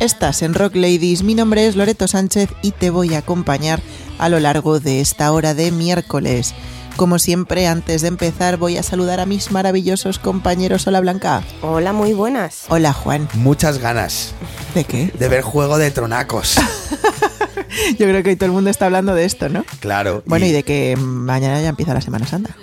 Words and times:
Estás 0.00 0.40
en 0.42 0.54
Rock 0.54 0.76
Ladies, 0.76 1.22
mi 1.22 1.34
nombre 1.34 1.66
es 1.66 1.76
Loreto 1.76 2.08
Sánchez 2.08 2.48
y 2.62 2.70
te 2.70 2.88
voy 2.88 3.14
a 3.14 3.18
acompañar 3.18 3.82
a 4.18 4.30
lo 4.30 4.40
largo 4.40 4.80
de 4.80 5.00
esta 5.02 5.30
hora 5.30 5.52
de 5.52 5.70
miércoles. 5.72 6.54
Como 6.96 7.18
siempre, 7.18 7.66
antes 7.66 8.00
de 8.00 8.08
empezar 8.08 8.56
voy 8.56 8.78
a 8.78 8.82
saludar 8.82 9.20
a 9.20 9.26
mis 9.26 9.50
maravillosos 9.50 10.18
compañeros. 10.18 10.86
Hola 10.86 11.00
Blanca. 11.00 11.42
Hola, 11.60 11.92
muy 11.92 12.14
buenas. 12.14 12.64
Hola 12.68 12.94
Juan. 12.94 13.28
Muchas 13.34 13.78
ganas 13.78 14.32
¿De 14.74 14.84
qué? 14.84 15.12
de 15.18 15.28
ver 15.28 15.42
Juego 15.42 15.76
de 15.76 15.90
Tronacos. 15.90 16.56
Yo 17.98 18.06
creo 18.06 18.22
que 18.22 18.30
hoy 18.30 18.36
todo 18.36 18.46
el 18.46 18.52
mundo 18.52 18.70
está 18.70 18.86
hablando 18.86 19.14
de 19.14 19.26
esto, 19.26 19.50
¿no? 19.50 19.64
Claro. 19.80 20.22
Bueno, 20.24 20.46
y 20.46 20.52
de 20.52 20.62
que 20.62 20.96
mañana 20.96 21.60
ya 21.60 21.68
empieza 21.68 21.92
la 21.94 22.00
Semana 22.00 22.26
Santa. 22.26 22.56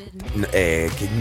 Eh, 0.53 0.89
¿Quién 0.97 1.11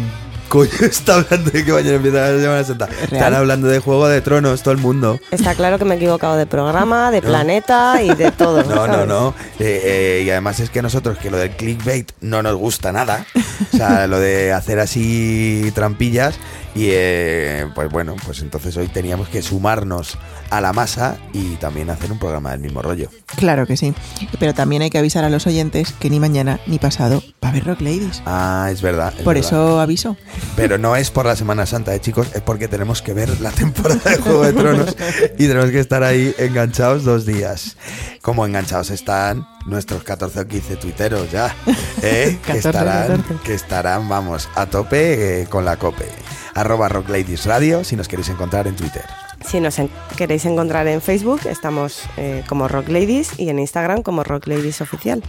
coño 0.49 0.71
está 0.81 1.17
hablando 1.17 1.51
de 1.51 1.65
que 1.65 1.73
mañana 1.73 1.97
empieza 1.97 2.33
la 2.33 2.41
Semana 2.41 2.65
Santa? 2.65 2.89
Están 3.03 3.35
hablando 3.35 3.69
de 3.69 3.79
Juego 3.79 4.09
de 4.09 4.21
Tronos, 4.21 4.63
todo 4.63 4.73
el 4.73 4.81
mundo. 4.81 5.21
Está 5.31 5.55
claro 5.55 5.79
que 5.79 5.85
me 5.85 5.95
he 5.95 5.97
equivocado 5.99 6.37
de 6.37 6.47
programa, 6.47 7.11
de 7.11 7.23
planeta 7.23 8.03
y 8.03 8.15
de 8.15 8.31
todo. 8.37 8.63
No, 8.65 8.87
no, 8.87 9.07
no. 9.07 9.35
Eh, 9.59 9.81
eh, 9.85 10.23
y 10.25 10.31
además 10.31 10.61
es 10.61 10.71
que 10.71 10.83
nosotros, 10.83 11.19
que 11.19 11.31
lo 11.31 11.37
del 11.37 11.51
clickbait 11.51 12.13
no 12.21 12.43
nos 12.43 12.57
gusta 12.57 12.93
nada. 12.93 13.27
O 13.73 13.77
sea, 13.77 14.07
lo 14.07 14.19
de 14.19 14.53
hacer 14.53 14.79
así 14.81 15.71
trampillas. 15.75 16.39
Y 16.75 16.89
eh, 16.91 17.67
pues 17.75 17.91
bueno, 17.91 18.17
pues 18.25 18.41
entonces 18.41 18.77
hoy 18.77 18.89
teníamos 18.89 19.29
que 19.29 19.41
sumarnos 19.41 20.19
a 20.51 20.61
la 20.61 20.73
masa 20.73 21.17
y 21.33 21.57
también 21.57 21.91
hacer 21.91 22.13
un 22.13 22.19
programa 22.19 22.51
del 22.53 22.61
mismo 22.61 22.83
rollo. 22.83 23.11
Claro 23.37 23.67
que 23.67 23.77
sí. 23.77 23.95
Pero 24.39 24.55
también 24.55 24.83
hay 24.83 24.91
que 24.91 24.99
avisar 24.99 25.25
a 25.25 25.31
los 25.31 25.47
oyentes 25.47 25.93
que 25.93 26.11
ni 26.11 26.21
mañana 26.21 26.61
ni 26.67 26.79
pasado 26.79 27.23
va 27.43 27.49
a 27.49 27.51
haber 27.51 27.65
Rock 27.65 27.81
Ladies. 27.81 28.23
Ah, 28.27 28.69
es 28.71 28.83
verdad. 28.83 29.13
es 29.17 29.23
Por 29.23 29.35
verdad. 29.35 29.49
eso 29.49 29.81
aviso. 29.81 30.17
Pero 30.57 30.79
no 30.79 30.97
es 30.97 31.11
por 31.11 31.27
la 31.27 31.37
Semana 31.37 31.67
Santa, 31.67 31.95
¿eh, 31.95 32.01
chicos, 32.01 32.29
es 32.35 32.43
porque 32.43 32.69
tenemos 32.69 33.03
que 33.03 33.13
ver 33.13 33.41
la 33.41 33.51
temporada 33.51 34.11
de 34.11 34.19
Juego 34.19 34.45
de 34.45 34.53
Tronos 34.53 34.97
y 35.39 35.47
tenemos 35.47 35.71
que 35.71 35.81
estar 35.81 36.03
ahí 36.03 36.35
enganchados 36.39 37.05
dos 37.05 37.27
días. 37.27 37.77
Como 38.23 38.47
enganchados 38.47 38.91
están 38.91 39.47
nuestros 39.67 40.03
14 40.03 40.41
o 40.41 40.47
15 40.47 40.77
tuiteros 40.77 41.31
ya, 41.31 41.55
¿eh? 42.03 42.39
que, 42.45 42.53
14, 42.61 42.69
estarán, 42.69 43.07
14. 43.23 43.35
que 43.45 43.55
estarán, 43.55 44.09
vamos, 44.09 44.49
a 44.55 44.67
tope 44.67 45.43
eh, 45.43 45.47
con 45.47 45.65
la 45.65 45.77
cope. 45.77 46.07
Arroba 46.55 46.89
Rock 46.89 47.11
Ladies 47.11 47.45
Radio 47.45 47.85
si 47.85 47.97
nos 47.97 48.09
queréis 48.09 48.29
encontrar 48.31 48.67
en 48.67 48.77
Twitter. 48.77 49.05
Si 49.47 49.61
nos 49.61 49.77
queréis 50.17 50.45
encontrar 50.45 50.89
en 50.89 51.01
Facebook, 51.01 51.41
estamos 51.47 52.03
eh, 52.17 52.43
como 52.49 52.67
Rock 52.67 52.89
Ladies 52.89 53.39
y 53.39 53.49
en 53.49 53.61
Instagram 53.61 54.03
como 54.03 54.25
Rock 54.25 54.49
Ladies 54.49 54.81
Oficial. 54.81 55.23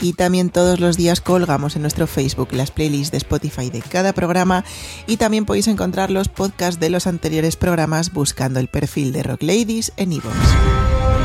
Y 0.00 0.14
también 0.14 0.48
todos 0.48 0.80
los 0.80 0.96
días 0.96 1.20
colgamos 1.20 1.76
en 1.76 1.82
nuestro 1.82 2.06
Facebook 2.06 2.48
las 2.52 2.70
playlists 2.70 3.10
de 3.12 3.18
Spotify 3.18 3.68
de 3.68 3.82
cada 3.82 4.14
programa 4.14 4.64
y 5.06 5.18
también 5.18 5.44
podéis 5.44 5.68
encontrar 5.68 6.10
los 6.10 6.28
podcasts 6.28 6.80
de 6.80 6.88
los 6.88 7.06
anteriores 7.06 7.56
programas 7.56 8.12
buscando 8.12 8.60
el 8.60 8.68
perfil 8.68 9.12
de 9.12 9.22
Rock 9.22 9.42
Ladies 9.42 9.92
en 9.98 10.12
iVoox. 10.14 11.19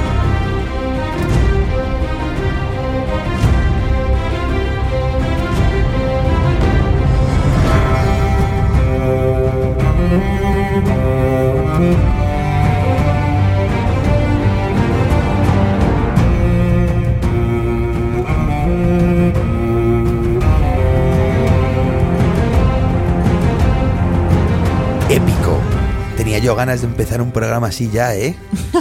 Tenía 26.35 26.47
yo 26.47 26.55
ganas 26.57 26.81
de 26.81 26.87
empezar 26.87 27.21
un 27.21 27.31
programa 27.31 27.67
así 27.67 27.89
ya, 27.89 28.13
¿eh? 28.13 28.35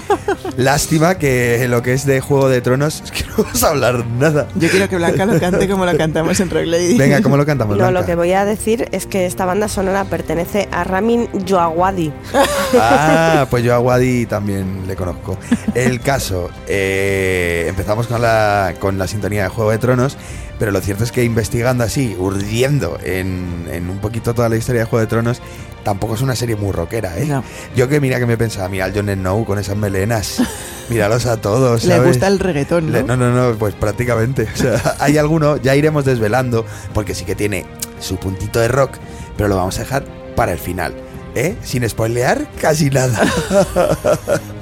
Lástima 0.57 1.19
que 1.19 1.69
lo 1.69 1.83
que 1.83 1.93
es 1.93 2.05
de 2.05 2.21
Juego 2.21 2.49
de 2.49 2.61
Tronos 2.61 3.01
es 3.05 3.13
que 3.13 3.23
no 3.29 3.45
vamos 3.45 3.63
a 3.63 3.69
hablar 3.69 4.05
nada. 4.19 4.49
Yo 4.57 4.69
quiero 4.69 4.89
que 4.89 4.97
Blanca 4.97 5.25
lo 5.25 5.39
cante 5.39 5.69
como 5.69 5.87
lo 5.87 5.97
cantamos 5.97 6.41
en 6.41 6.51
Rock 6.51 6.65
Ladies. 6.65 6.99
Venga, 6.99 7.23
¿cómo 7.23 7.37
lo 7.37 7.47
cantamos? 7.47 7.77
No, 7.77 7.85
lo 7.85 7.91
Blanca? 7.91 8.07
que 8.07 8.17
voy 8.17 8.33
a 8.33 8.45
decir 8.45 8.89
es 8.91 9.07
que 9.07 9.27
esta 9.27 9.45
banda 9.45 9.69
sonora 9.69 10.05
pertenece 10.05 10.69
a 10.73 10.83
Ramin 10.83 11.29
Djawadi. 11.33 12.13
Ah, 12.77 13.47
pues 13.51 13.63
yo 13.63 13.73
a 13.73 13.79
Wadi 13.79 14.27
también 14.27 14.89
le 14.89 14.97
conozco. 14.97 15.39
El 15.77 16.01
caso, 16.01 16.51
eh, 16.67 17.67
empezamos 17.69 18.09
con 18.09 18.21
la, 18.21 18.75
con 18.81 18.99
la 18.99 19.07
sintonía 19.07 19.45
de 19.45 19.49
Juego 19.49 19.71
de 19.71 19.79
Tronos, 19.79 20.17
pero 20.59 20.73
lo 20.73 20.81
cierto 20.81 21.05
es 21.05 21.13
que 21.13 21.23
investigando 21.23 21.85
así, 21.85 22.17
urdiendo 22.19 22.99
en, 23.05 23.69
en 23.71 23.91
un 23.91 23.99
poquito 23.99 24.35
toda 24.35 24.49
la 24.49 24.57
historia 24.57 24.81
de 24.81 24.87
Juego 24.87 25.03
de 25.03 25.07
Tronos, 25.07 25.41
tampoco 25.85 26.15
es 26.17 26.23
una 26.23 26.35
serie 26.35 26.57
muy 26.57 26.73
rockera, 26.73 27.17
¿eh? 27.19 27.27
No. 27.27 27.45
Yo 27.77 27.89
que 27.89 28.01
mira 28.01 28.19
que 28.19 28.27
me 28.27 28.37
pensaba, 28.37 28.69
mira 28.69 28.87
al 28.87 28.95
Jon 28.95 29.09
Snow 29.09 29.45
con 29.45 29.59
esas 29.59 29.77
melenas, 29.77 30.43
míralos 30.89 31.27
a 31.27 31.41
todos, 31.41 31.85
Le 31.85 32.01
gusta 32.01 32.27
el 32.27 32.41
reggaetón, 32.41 32.91
Le- 32.91 33.03
¿no? 33.05 33.17
no, 33.17 33.31
no, 33.31 33.51
no, 33.53 33.57
pues 33.59 33.75
prácticamente. 33.75 34.49
O 34.55 34.57
sea, 34.57 34.97
hay 34.99 35.19
alguno, 35.19 35.59
ya 35.59 35.77
iremos 35.77 36.05
desvelando, 36.05 36.65
porque 36.93 37.15
sí 37.15 37.25
que 37.25 37.35
tiene 37.37 37.65
su 38.01 38.17
puntito 38.17 38.59
de 38.59 38.69
rock, 38.69 38.93
pero 39.37 39.49
lo 39.49 39.57
vamos 39.57 39.77
a 39.79 39.83
dejar 39.83 40.05
para 40.35 40.53
el 40.53 40.59
final. 40.59 40.95
¿Eh? 41.37 41.57
Sin 41.65 41.89
spoilear 41.89 42.47
casi 42.61 42.91
nada. 42.91 43.21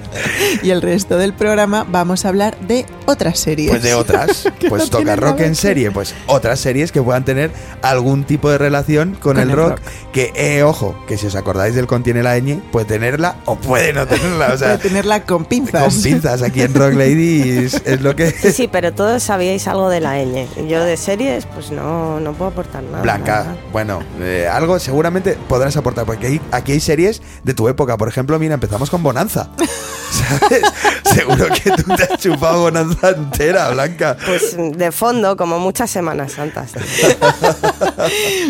Y 0.63 0.71
el 0.71 0.83
resto 0.83 1.17
del 1.19 1.33
programa 1.33 1.85
vamos 1.89 2.25
a 2.25 2.29
hablar 2.29 2.57
de 2.61 2.87
otras 3.07 3.39
series. 3.39 3.71
Pues 3.71 3.83
de 3.83 3.95
otras. 3.95 4.49
Pues 4.69 4.85
no 4.85 4.99
toca 4.99 5.17
rock 5.17 5.41
en 5.41 5.55
serie. 5.55 5.91
Pues 5.91 6.15
otras 6.27 6.59
series 6.61 6.93
que 6.93 7.03
puedan 7.03 7.25
tener 7.25 7.51
algún 7.83 8.25
tipo 8.25 8.49
de 8.51 8.59
relación 8.59 9.11
con, 9.13 9.35
Con 9.35 9.39
el, 9.39 9.51
el 9.51 9.57
rock, 9.57 9.71
rock. 9.71 9.81
Que, 10.13 10.33
eh, 10.35 10.63
ojo, 10.63 10.95
que 11.09 11.19
si 11.19 11.27
os 11.27 11.35
acordáis 11.35 11.75
del 11.75 11.87
contiene 11.87 12.23
la 12.23 12.39
ñ, 12.39 12.61
puede 12.71 12.87
tenerla 12.87 13.37
o 13.45 13.57
puede 13.57 13.93
no 13.93 14.07
tenerla. 14.07 14.53
O 14.55 14.57
sea, 14.57 14.69
Puede 14.77 14.89
tenerla 14.89 15.25
con 15.25 15.45
pinzas. 15.45 15.83
con 15.93 16.03
pinzas 16.03 16.43
aquí 16.43 16.63
en 16.63 16.73
Rock 16.75 16.95
Ladies 16.95 17.83
es 17.85 18.01
lo 18.01 18.15
que. 18.17 18.31
Sí, 18.31 18.53
sí, 18.53 18.69
pero 18.71 18.93
todos 18.95 19.23
sabíais 19.23 19.67
algo 19.67 19.89
de 19.91 20.01
la 20.01 20.15
ñ. 20.23 20.47
Y 20.65 20.69
yo 20.69 20.83
de 20.85 20.97
series, 20.97 21.45
pues 21.47 21.71
no, 21.71 22.21
no 22.21 22.33
puedo 22.33 22.51
aportar 22.53 22.83
nada. 22.85 23.03
Blanca, 23.03 23.57
bueno, 23.73 24.01
eh, 24.21 24.49
algo 24.51 24.79
seguramente 24.79 25.37
podrás 25.49 25.77
aportar, 25.77 26.07
porque 26.07 26.29
hay- 26.29 26.41
aquí 26.53 26.73
hay 26.73 26.81
series 26.81 27.21
de 27.43 27.53
tu 27.55 27.69
época. 27.69 27.97
Por 27.97 28.09
ejemplo, 28.09 28.39
mira, 28.39 28.55
empezamos 28.55 28.89
con 28.91 29.03
Bonanza. 29.03 29.51
¿Sabes? 30.13 30.63
Seguro 31.15 31.47
que 31.49 31.71
tú 31.71 31.95
te 31.97 32.03
has 32.05 32.19
chupado 32.21 32.63
Bonanza 32.63 33.11
entera, 33.11 33.71
Blanca. 33.71 34.17
Pues 34.25 34.57
de 34.57 34.93
fondo, 34.93 35.37
como 35.37 35.59
muchas 35.59 35.91
Semanas 35.91 36.33
Santas. 36.33 36.73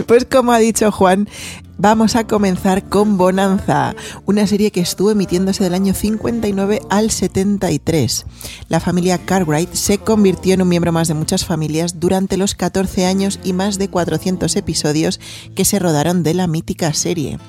Pues 0.06 0.24
como 0.24 0.52
ha 0.52 0.58
dicho 0.58 0.90
Juan, 0.90 1.28
vamos 1.82 2.14
a 2.14 2.28
comenzar 2.28 2.88
con 2.88 3.18
Bonanza, 3.18 3.96
una 4.24 4.46
serie 4.46 4.70
que 4.70 4.80
estuvo 4.80 5.10
emitiéndose 5.10 5.64
del 5.64 5.74
año 5.74 5.94
59 5.94 6.80
al 6.88 7.10
73. 7.10 8.24
La 8.68 8.78
familia 8.78 9.18
Cartwright 9.18 9.74
se 9.74 9.98
convirtió 9.98 10.54
en 10.54 10.62
un 10.62 10.68
miembro 10.68 10.92
más 10.92 11.08
de 11.08 11.14
muchas 11.14 11.44
familias 11.44 11.98
durante 11.98 12.36
los 12.36 12.54
14 12.54 13.04
años 13.04 13.40
y 13.42 13.52
más 13.52 13.78
de 13.78 13.88
400 13.88 14.54
episodios 14.54 15.18
que 15.56 15.64
se 15.64 15.80
rodaron 15.80 16.22
de 16.22 16.34
la 16.34 16.46
mítica 16.46 16.94
serie. 16.94 17.40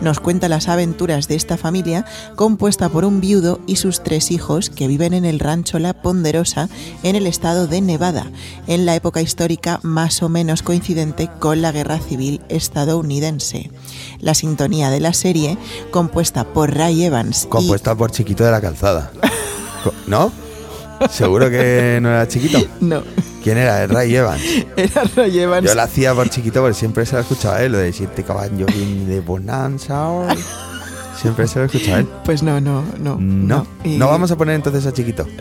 Nos 0.00 0.20
cuenta 0.20 0.48
las 0.48 0.68
aventuras 0.68 1.26
de 1.26 1.34
esta 1.34 1.56
familia 1.56 2.04
compuesta 2.36 2.90
por 2.90 3.04
un 3.04 3.20
viudo 3.20 3.58
y 3.66 3.74
sus 3.74 4.04
tres 4.04 4.30
hijos 4.30 4.70
que 4.70 4.86
viven 4.86 5.14
en 5.14 5.24
el 5.24 5.40
rancho 5.40 5.80
La 5.80 5.94
Ponderosa 5.94 6.68
en 7.02 7.16
el 7.16 7.26
estado 7.26 7.66
de 7.66 7.80
Nevada, 7.80 8.30
en 8.68 8.86
la 8.86 8.94
época 8.94 9.20
histórica 9.20 9.80
más 9.82 10.22
o 10.22 10.28
menos 10.28 10.62
coincidente 10.62 11.28
con 11.40 11.60
la 11.60 11.72
Guerra 11.72 11.98
Civil 11.98 12.40
estadounidense. 12.48 13.68
La 14.20 14.34
sintonía 14.34 14.90
de 14.90 15.00
la 15.00 15.12
serie, 15.12 15.58
compuesta 15.90 16.44
por 16.44 16.74
Ray 16.74 17.04
Evans 17.04 17.44
y 17.44 17.48
Compuesta 17.48 17.94
por 17.94 18.10
Chiquito 18.10 18.44
de 18.44 18.50
la 18.50 18.60
Calzada. 18.60 19.10
¿No? 20.06 20.32
¿Seguro 21.10 21.48
que 21.48 21.98
no 22.02 22.10
era 22.10 22.28
chiquito? 22.28 22.58
No, 22.80 23.02
¿Quién 23.42 23.56
era? 23.56 23.82
El 23.82 23.90
Ray 23.90 24.14
Evans. 24.14 24.42
era 24.76 25.02
Ray 25.16 25.38
Evans. 25.38 25.66
Yo 25.66 25.74
la 25.74 25.84
hacía 25.84 26.14
por 26.14 26.28
chiquito 26.28 26.60
porque 26.60 26.74
siempre 26.74 27.06
se 27.06 27.14
la 27.14 27.22
escuchaba 27.22 27.62
él, 27.62 27.72
lo 27.72 27.78
de 27.78 27.92
siete 27.92 28.22
caballos 28.22 28.68
de 28.74 29.20
Bonanza. 29.20 30.08
Siempre 31.20 31.46
se 31.48 31.58
lo 31.58 31.64
escuchaba 31.66 31.98
a 31.98 32.00
él. 32.00 32.08
Pues 32.24 32.42
no, 32.42 32.60
no, 32.60 32.84
no. 32.98 33.16
No, 33.18 33.66
Y- 33.84 33.96
no 33.96 34.06
vamos 34.08 34.30
a 34.30 34.36
poner 34.36 34.54
entonces 34.54 34.86
a 34.86 34.92
chiquito. 34.92 35.26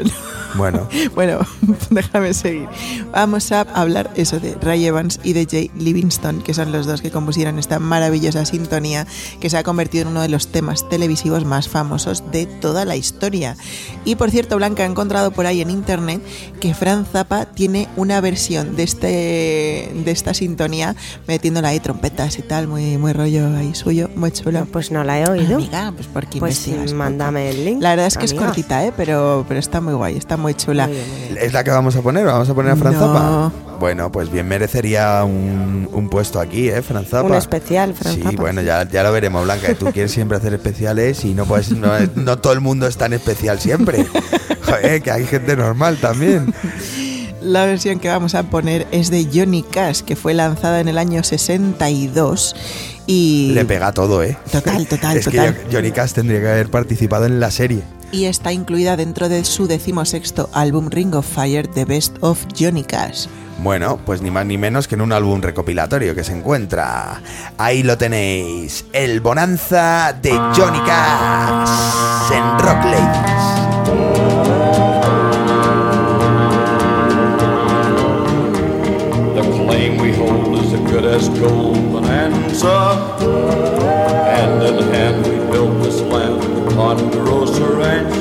Bueno, 0.56 0.88
Bueno, 1.14 1.46
déjame 1.92 2.34
seguir. 2.34 2.68
Vamos 3.12 3.52
a 3.52 3.62
hablar 3.62 4.10
eso 4.16 4.40
de 4.40 4.56
Ray 4.60 4.84
Evans 4.88 5.20
y 5.24 5.34
de 5.34 5.46
Jay 5.46 5.70
Livingston, 5.78 6.42
que 6.42 6.56
son 6.56 6.72
los 6.72 6.88
dos 6.88 7.04
que 7.04 7.12
compusieron 7.12 7.60
esta 7.60 7.78
maravillosa 7.78 8.44
sintonía 8.46 9.06
que 9.40 9.52
se 9.52 9.58
ha 9.60 9.64
convertido 9.64 10.02
en 10.04 10.08
uno 10.08 10.22
de 10.24 10.30
los 10.30 10.48
temas 10.48 10.90
televisivos 10.90 11.46
más 11.46 11.70
famosos 11.70 12.24
de 12.32 12.48
toda 12.48 12.84
la 12.86 12.96
historia. 12.96 13.58
Y 14.06 14.16
por 14.16 14.32
cierto, 14.32 14.56
Blanca 14.56 14.82
ha 14.82 14.86
encontrado 14.88 15.30
por 15.30 15.46
ahí 15.46 15.62
en 15.62 15.70
internet 15.70 16.20
que 16.60 16.74
Fran 16.74 17.06
Zappa 17.06 17.46
tiene 17.46 17.88
una 17.96 18.20
versión 18.20 18.76
de 18.76 18.84
este 18.84 19.92
de 20.04 20.12
esta 20.12 20.34
sintonía 20.34 20.96
metiéndola 21.28 21.68
ahí 21.68 21.80
trompetas 21.80 22.40
y 22.40 22.42
tal, 22.42 22.68
muy 22.68 22.98
muy 22.98 23.14
rollo 23.14 23.56
ahí 23.56 23.76
suyo, 23.76 24.10
muy 24.16 24.32
chulo. 24.32 24.66
Pues 24.72 24.90
no 24.90 25.04
la 25.04 25.20
he 25.20 25.30
oído. 25.30 25.60
Amiga, 25.78 25.92
pues 25.96 26.08
porque 26.12 26.40
Pues 26.40 26.68
investigas. 26.68 26.94
mándame 26.94 27.50
el 27.50 27.66
link. 27.66 27.82
La 27.82 27.92
verdad 27.92 28.08
es 28.08 28.18
que 28.18 28.26
es 28.26 28.32
amiga. 28.32 28.46
cortita, 28.48 28.86
¿eh? 28.86 28.94
Pero, 28.96 29.46
pero 29.48 29.60
está 29.60 29.82
muy 29.82 29.94
guay, 29.94 30.18
está 30.18 30.38
muy 30.38 30.54
chula. 30.54 30.88
Muy 30.88 30.96
bien, 30.96 31.10
muy 31.10 31.20
bien. 31.30 31.38
¿Es 31.46 31.54
la 31.54 31.64
que 31.64 31.72
vamos 31.72 31.96
a 31.96 32.02
poner? 32.02 32.26
¿Vamos 32.26 32.50
a 32.50 32.54
poner 32.54 32.72
a 32.72 32.76
Fran 32.76 32.94
No. 32.94 33.52
Bueno, 33.80 34.12
pues 34.12 34.30
bien 34.30 34.46
merecería 34.48 35.24
un, 35.24 35.88
un 35.94 36.10
puesto 36.10 36.40
aquí, 36.42 36.70
¿eh, 36.70 36.82
Fran 36.82 37.06
Zappa? 37.06 37.24
Un 37.28 37.36
especial, 37.36 37.94
Fran 37.94 38.14
Sí, 38.14 38.22
bueno, 38.36 38.62
ya, 38.62 38.88
ya 38.90 39.04
lo 39.04 39.12
veremos, 39.14 39.44
Blanca. 39.46 39.74
Tú 39.76 39.86
quieres 39.94 40.12
siempre 40.12 40.38
hacer 40.38 40.54
especiales 40.54 41.24
y 41.24 41.34
no 41.34 41.46
puedes, 41.46 41.72
no, 41.72 41.92
no 42.16 42.38
todo 42.40 42.52
el 42.54 42.60
mundo 42.60 42.88
es 42.88 42.98
tan 42.98 43.14
especial 43.14 43.60
siempre. 43.60 44.06
Joder, 44.66 45.02
que 45.02 45.12
hay 45.12 45.26
gente 45.26 45.56
normal 45.56 45.98
también. 46.02 46.54
La 47.42 47.66
versión 47.66 48.00
que 48.00 48.10
vamos 48.10 48.36
a 48.36 48.44
poner 48.44 48.86
es 48.92 49.10
de 49.10 49.28
Johnny 49.34 49.64
Cash, 49.64 50.02
que 50.02 50.16
fue 50.16 50.34
lanzada 50.34 50.80
en 50.82 50.88
el 50.88 50.98
año 50.98 51.24
62 51.24 52.56
y... 53.08 53.52
Le 53.54 53.66
pega 53.66 53.92
todo, 53.94 54.22
¿eh? 54.24 54.38
Total, 54.52 54.86
total, 54.88 55.18
es 55.18 55.26
total. 55.26 55.56
que 55.56 55.76
Johnny 55.76 55.92
Cash 55.92 56.12
tendría 56.12 56.42
que 56.42 56.50
haber 56.50 56.70
participado 56.70 57.26
en 57.26 57.40
la 57.40 57.52
serie. 57.52 57.84
y 58.12 58.26
está 58.26 58.52
incluida 58.52 58.98
dentro 58.98 59.30
de 59.30 59.46
su 59.46 59.68
decimosexto 59.68 60.50
álbum 60.54 60.90
Ring 60.90 61.16
of 61.16 61.28
Fire, 61.28 61.68
The 61.68 61.86
Best 61.86 62.18
of 62.22 62.44
Johnny 62.60 62.84
Cash. 62.84 63.28
Bueno, 63.62 64.00
pues 64.06 64.22
ni 64.22 64.32
más 64.32 64.46
ni 64.46 64.58
menos 64.58 64.88
que 64.88 64.96
en 64.96 65.02
un 65.02 65.12
álbum 65.12 65.42
recopilatorio 65.42 66.16
que 66.16 66.24
se 66.24 66.34
encuentra. 66.34 67.22
Ahí 67.58 67.84
lo 67.84 67.98
tenéis, 67.98 68.86
el 68.94 69.20
Bonanza 69.20 70.14
de 70.14 70.32
Johnny 70.32 70.80
Cash 70.80 72.32
en 72.32 72.60
Rock 72.60 72.86
Ladies. 72.86 74.39
Is 81.20 81.28
as 81.28 81.40
gold 81.40 81.76
bonanza. 81.92 82.96
Hand 84.26 84.64
in 84.64 84.84
hand 84.94 85.26
we 85.26 85.52
built 85.52 85.84
this 85.84 86.00
land, 86.02 86.42
the 86.42 86.76
Ponderosa 86.76 87.68
Ranch. 87.76 88.16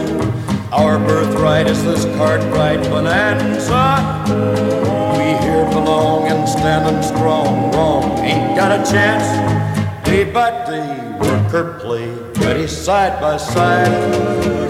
Our 0.73 0.99
birthright 0.99 1.67
is 1.69 1.83
this 1.85 2.05
Cartwright 2.17 2.83
bonanza. 2.91 3.85
We 5.17 5.27
here 5.45 5.67
belong 5.71 6.27
and 6.29 6.49
standing 6.49 7.03
strong. 7.03 7.73
Wrong 7.73 8.19
ain't 8.19 8.57
got 8.57 8.73
a 8.73 8.91
chance. 8.91 9.27
Day 10.05 10.25
by 10.31 10.51
day, 10.67 11.19
worker 11.21 11.79
play, 11.81 12.09
ready 12.45 12.67
side 12.67 13.21
by 13.21 13.37
side. 13.37 13.93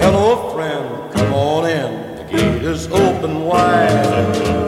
Hello, 0.02 0.52
friend, 0.52 1.12
come 1.12 1.32
on 1.32 1.66
in. 1.70 2.16
The 2.16 2.24
gate 2.24 2.62
is 2.62 2.88
open 2.88 3.44
wide. 3.44 4.04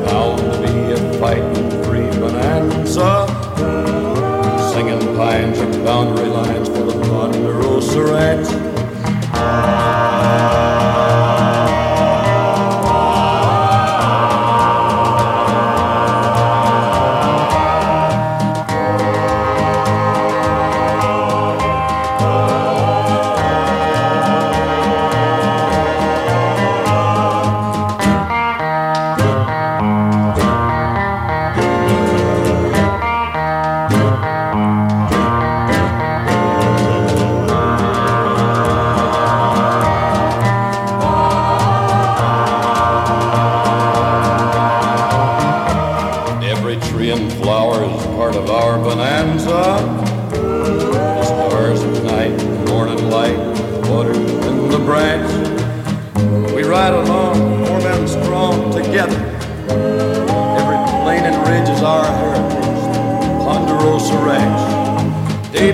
Bound 0.06 0.38
to 0.38 0.58
be 0.62 0.92
a 0.92 1.18
fighting 1.20 1.70
free 1.84 2.08
bonanza 2.20 3.19
boundary 5.84 6.28
lines 6.28 6.68
for 6.68 6.82
the 6.82 6.92
Ponderosa 7.06 8.02
rat. 8.02 9.79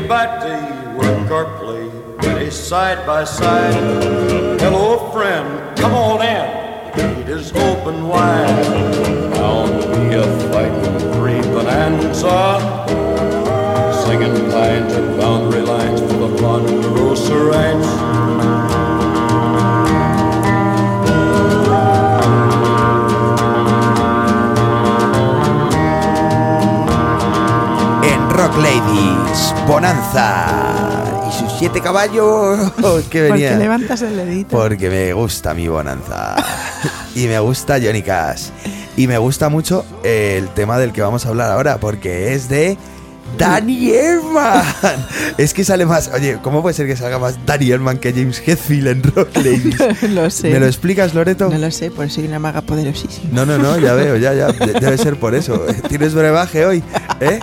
By 0.07 0.27
day, 0.41 0.95
work 0.95 1.31
our 1.31 1.59
play, 1.59 1.89
ready 2.19 2.51
side 2.51 3.05
by 3.07 3.25
side. 3.25 3.75
Hello, 4.61 5.11
friend, 5.11 5.77
come 5.77 5.95
on 5.95 6.23
in. 6.23 6.95
Gate 6.95 7.29
is 7.29 7.53
open 7.53 8.07
wide. 8.07 8.67
Bound 9.35 9.83
to 9.83 9.89
be 9.89 10.15
a 10.15 10.25
fighting 10.51 10.99
free 11.15 11.41
bonanza. 11.53 12.59
Singing 14.05 14.51
pines 14.51 14.93
and 14.93 15.19
boundary 15.19 15.63
lines 15.63 16.01
for 16.01 16.29
the 16.29 16.37
Ponderosa 16.39 17.37
Ranch. 17.45 18.26
Rock 28.37 28.57
Ladies, 28.59 29.55
Bonanza. 29.67 31.27
Y 31.29 31.33
sus 31.39 31.53
siete 31.59 31.81
caballos 31.81 32.71
que 33.11 33.23
¿Por 33.29 33.33
venían. 33.33 33.55
qué 33.55 33.57
levantas 33.59 34.03
el 34.03 34.15
dedito? 34.17 34.57
Porque 34.57 34.91
me 34.91 35.13
gusta 35.15 35.55
mi 35.55 35.69
bonanza. 35.69 36.37
y 37.15 37.27
me 37.29 37.39
gusta 37.39 37.79
Johnny 37.83 38.03
Cash. 38.03 38.49
Y 38.97 39.07
me 39.07 39.17
gusta 39.19 39.49
mucho 39.49 39.85
el 40.03 40.49
tema 40.51 40.79
del 40.79 40.93
que 40.93 41.01
vamos 41.03 41.25
a 41.25 41.31
hablar 41.31 41.51
ahora, 41.51 41.79
porque 41.79 42.35
es 42.35 42.49
de 42.49 42.77
Danny 43.39 43.91
Elfman. 43.91 44.63
es 45.39 45.53
que 45.55 45.65
sale 45.65 45.87
más. 45.87 46.11
Oye, 46.15 46.39
¿cómo 46.43 46.63
puede 46.63 46.75
ser 46.75 46.87
que 46.87 46.97
salga 46.97 47.19
más 47.19 47.39
Danny 47.47 47.71
Elfman 47.73 47.99
que 47.99 48.13
James 48.13 48.43
Hetfield 48.47 48.87
en 48.89 49.03
Rock 49.03 49.29
Ladies? 49.37 49.77
lo 50.11 50.31
sé. 50.31 50.51
¿Me 50.51 50.61
lo 50.61 50.67
explicas, 50.67 51.15
Loreto? 51.15 51.49
No 51.51 51.59
lo 51.59 51.71
sé, 51.71 51.91
por 51.91 52.11
soy 52.11 52.27
una 52.27 52.39
maga 52.39 52.63
poderosísima. 52.63 53.29
No, 53.33 53.47
no, 53.47 53.59
no, 53.59 53.79
ya 53.79 53.95
veo, 53.95 54.17
ya, 54.17 54.33
ya. 54.35 54.47
de- 54.53 54.73
Debe 54.81 54.99
ser 54.99 55.17
por 55.19 55.35
eso. 55.35 55.65
¿Tienes 55.89 56.15
brebaje 56.15 56.65
hoy? 56.67 56.83
¿Eh? 57.21 57.39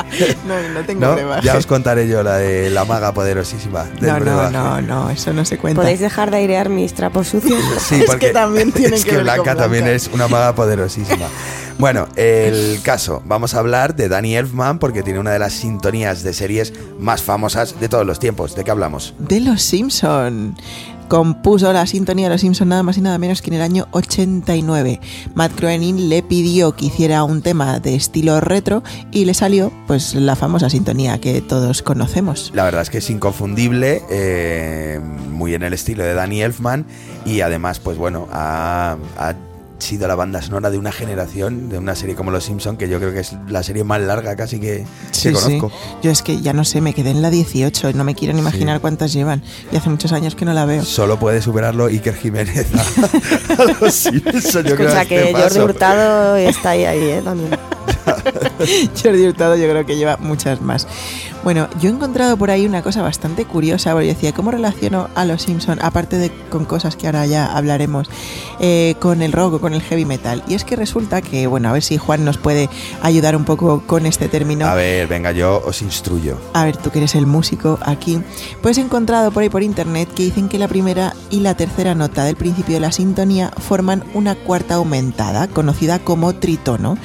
No, 0.48 0.56
no 0.74 0.86
tengo 0.86 1.02
¿No? 1.02 1.14
brebaje. 1.16 1.46
Ya 1.46 1.58
os 1.58 1.66
contaré 1.66 2.08
yo 2.08 2.24
la 2.24 2.38
de 2.38 2.70
la 2.70 2.86
maga 2.86 3.14
poderosísima. 3.14 3.84
Del 3.86 4.08
No, 4.10 4.14
no, 4.20 4.20
brebaje. 4.26 4.52
no, 4.54 4.82
no, 4.82 5.10
eso 5.10 5.34
no 5.34 5.46
se 5.46 5.58
cuenta. 5.58 5.82
¿Podéis 5.82 6.00
dejar 6.00 6.32
de 6.32 6.38
airear 6.38 6.70
mis 6.70 6.94
trapos 6.94 7.28
sucios? 7.28 7.60
Sí, 7.88 7.96
Es 8.02 8.06
porque 8.06 8.28
que 8.28 8.34
también 8.34 8.72
tiene 8.72 8.96
es 8.96 9.04
que 9.06 9.12
que 9.12 9.18
ver 9.18 9.26
con 9.26 9.44
Blanca 9.44 9.56
también 9.56 9.88
es 9.88 10.10
una 10.14 10.28
maga 10.28 10.54
poderosísima. 10.56 11.28
Bueno, 11.80 12.08
el 12.16 12.82
caso, 12.82 13.22
vamos 13.26 13.56
a 13.56 13.60
hablar 13.60 13.96
de 13.96 14.08
Danny 14.08 14.36
Elfman 14.36 14.80
porque 14.80 15.04
tiene 15.04 15.20
una 15.20 15.32
de 15.32 15.40
las 15.40 15.54
sintonías 15.54 16.24
de 16.24 16.34
series 16.34 16.74
más 17.00 17.22
famosas 17.24 17.80
de 17.80 17.90
todos 17.90 18.06
los 18.06 18.20
tiempos. 18.20 18.56
¿De 18.56 18.64
qué 18.64 18.72
hablamos? 18.72 19.14
de 19.20 19.40
Los 19.40 19.62
Simpson. 19.62 20.56
Compuso 21.10 21.72
la 21.74 21.86
sintonía 21.86 22.28
de 22.28 22.36
Los 22.36 22.42
Simpson 22.42 22.70
nada 22.70 22.82
más 22.82 22.98
y 22.98 23.02
nada 23.02 23.18
menos 23.18 23.42
que 23.42 23.50
en 23.50 23.56
el 23.56 23.62
año 23.62 23.88
89. 23.92 25.00
Matt 25.36 25.60
Groening 25.60 26.10
le 26.10 26.24
pidió 26.24 26.76
que 26.76 26.86
hiciera 26.86 27.24
un 27.24 27.42
tema 27.42 27.80
de 27.80 27.96
estilo 27.96 28.40
retro 28.40 28.84
y 29.12 29.26
le 29.26 29.34
salió 29.34 29.72
pues 29.86 30.16
la 30.16 30.36
famosa 30.36 30.70
sintonía 30.70 31.20
que 31.20 31.42
todos 31.42 31.82
conocemos. 31.82 32.52
La 32.56 32.64
verdad 32.64 32.84
es 32.84 32.90
que 32.90 33.00
es 33.00 33.10
inconfundible, 33.10 34.02
eh, 34.10 35.00
muy 35.32 35.54
en 35.54 35.64
el 35.64 35.74
estilo 35.74 36.04
de 36.04 36.14
Danny 36.14 36.42
Elfman 36.42 36.86
y 37.26 37.42
además, 37.42 37.80
pues 37.80 37.98
bueno, 37.98 38.28
ha, 38.32 38.98
ha 39.18 39.36
sido 39.84 40.08
la 40.08 40.16
banda 40.16 40.42
sonora 40.42 40.72
de 40.72 40.78
una 40.78 40.92
generación, 40.92 41.70
de 41.70 41.78
una 41.78 41.96
serie 41.96 42.16
como 42.16 42.32
Los 42.32 42.46
Simpson, 42.46 42.78
que 42.78 42.90
yo 42.90 43.00
creo 43.00 43.14
que 43.14 43.20
es 43.20 43.36
la 43.48 43.62
serie 43.64 43.84
más 43.84 44.02
larga 44.02 44.36
casi 44.36 44.60
que, 44.60 44.86
que 45.22 45.32
conozco. 45.32 45.72
Yo 46.02 46.12
es 46.12 46.22
que 46.22 46.42
ya 46.42 46.54
no 46.54 46.64
sé, 46.64 46.82
me 46.82 46.94
quedé 46.94 47.12
en 47.12 47.22
la 47.22 47.30
18 47.30 47.90
y 47.90 47.94
no 47.94 48.04
me 48.04 48.16
quiero 48.16 48.34
ni 48.34 48.40
imaginar 48.40 48.82
cuántas 48.82 49.14
llevan. 49.14 49.44
Y 49.72 49.78
hace 49.78 49.90
muchos 49.90 50.12
años 50.12 50.36
que 50.36 50.46
no 50.46 50.54
la 50.54 50.66
veo. 50.66 50.84
Solo 50.84 51.20
puede 51.20 51.42
superarlo 51.42 51.86
Iker 51.86 52.16
Jiménez 52.16 52.68
a, 52.76 53.62
a 53.62 53.66
Los 53.80 53.94
Simpson. 53.94 54.64
yo 54.64 54.76
creo, 54.76 54.90
Escucha 54.90 55.00
a 55.00 55.02
este 55.04 55.16
que 55.16 55.32
Jordi 55.34 55.44
paso. 55.44 55.66
Hurtado 55.66 56.36
está 56.38 56.70
ahí, 56.72 56.86
ahí, 56.86 57.04
¿eh? 57.04 57.22
También. 57.24 57.52
Jordi 59.04 59.28
Hurtado 59.28 59.56
yo 59.56 59.70
creo 59.70 59.86
que 59.86 59.96
lleva 59.96 60.18
muchas 60.18 60.62
más. 60.62 60.88
Bueno, 61.44 61.68
yo 61.82 61.90
he 61.90 61.94
encontrado 61.94 62.38
por 62.38 62.52
ahí 62.52 62.66
una 62.66 62.82
cosa 62.82 63.02
bastante 63.02 63.44
curiosa, 63.44 63.92
porque 63.92 64.08
yo 64.08 64.14
decía, 64.14 64.32
¿cómo 64.32 64.52
relaciono 64.52 65.10
a 65.14 65.26
los 65.26 65.42
Simpson, 65.42 65.78
aparte 65.82 66.18
de 66.18 66.32
con 66.50 66.64
cosas 66.64 66.96
que 66.96 67.06
ahora 67.06 67.26
ya 67.26 67.46
hablaremos, 67.58 68.10
eh, 68.62 68.96
con 69.00 69.22
el 69.22 69.34
rock 69.34 69.56
o 69.56 69.60
con 69.60 69.74
el 69.74 69.82
heavy 69.82 70.06
metal? 70.06 70.42
Y 70.48 70.54
es 70.54 70.64
que 70.64 70.78
resulta 70.78 71.22
que, 71.22 71.48
bueno, 71.48 71.68
a 71.68 71.74
ver 71.74 71.84
si 71.84 71.98
Juan 71.98 72.24
nos 72.24 72.38
puede 72.38 72.70
ayudar 73.02 73.36
un 73.36 73.44
poco 73.44 73.84
con 73.86 74.06
este 74.06 74.30
término. 74.30 74.68
A 74.68 74.76
ver, 74.76 75.08
venga, 75.08 75.34
yo 75.34 75.62
os 75.66 75.82
instruyo. 75.82 76.38
A 76.54 76.64
ver, 76.64 76.78
tú 76.78 76.92
que 76.92 77.00
eres 77.00 77.14
el 77.16 77.26
músico 77.26 77.78
aquí, 77.82 78.22
pues 78.62 78.78
he 78.78 78.82
encontrado 78.82 79.32
por 79.32 79.44
ahí 79.44 79.50
por 79.50 79.64
internet 79.64 80.08
que 80.16 80.24
dicen 80.24 80.48
que 80.48 80.58
la 80.58 80.70
primera 80.70 81.14
y 81.30 81.42
la 81.42 81.56
tercera 81.56 81.94
nota 81.94 82.24
del 82.24 82.38
principio 82.38 82.76
de 82.76 82.80
la 82.80 82.94
sintonía 82.94 83.52
forman 83.58 84.06
una 84.14 84.36
cuarta 84.36 84.76
aumentada, 84.76 85.50
conocida 85.50 86.00
como 86.00 86.36
tritono, 86.36 86.98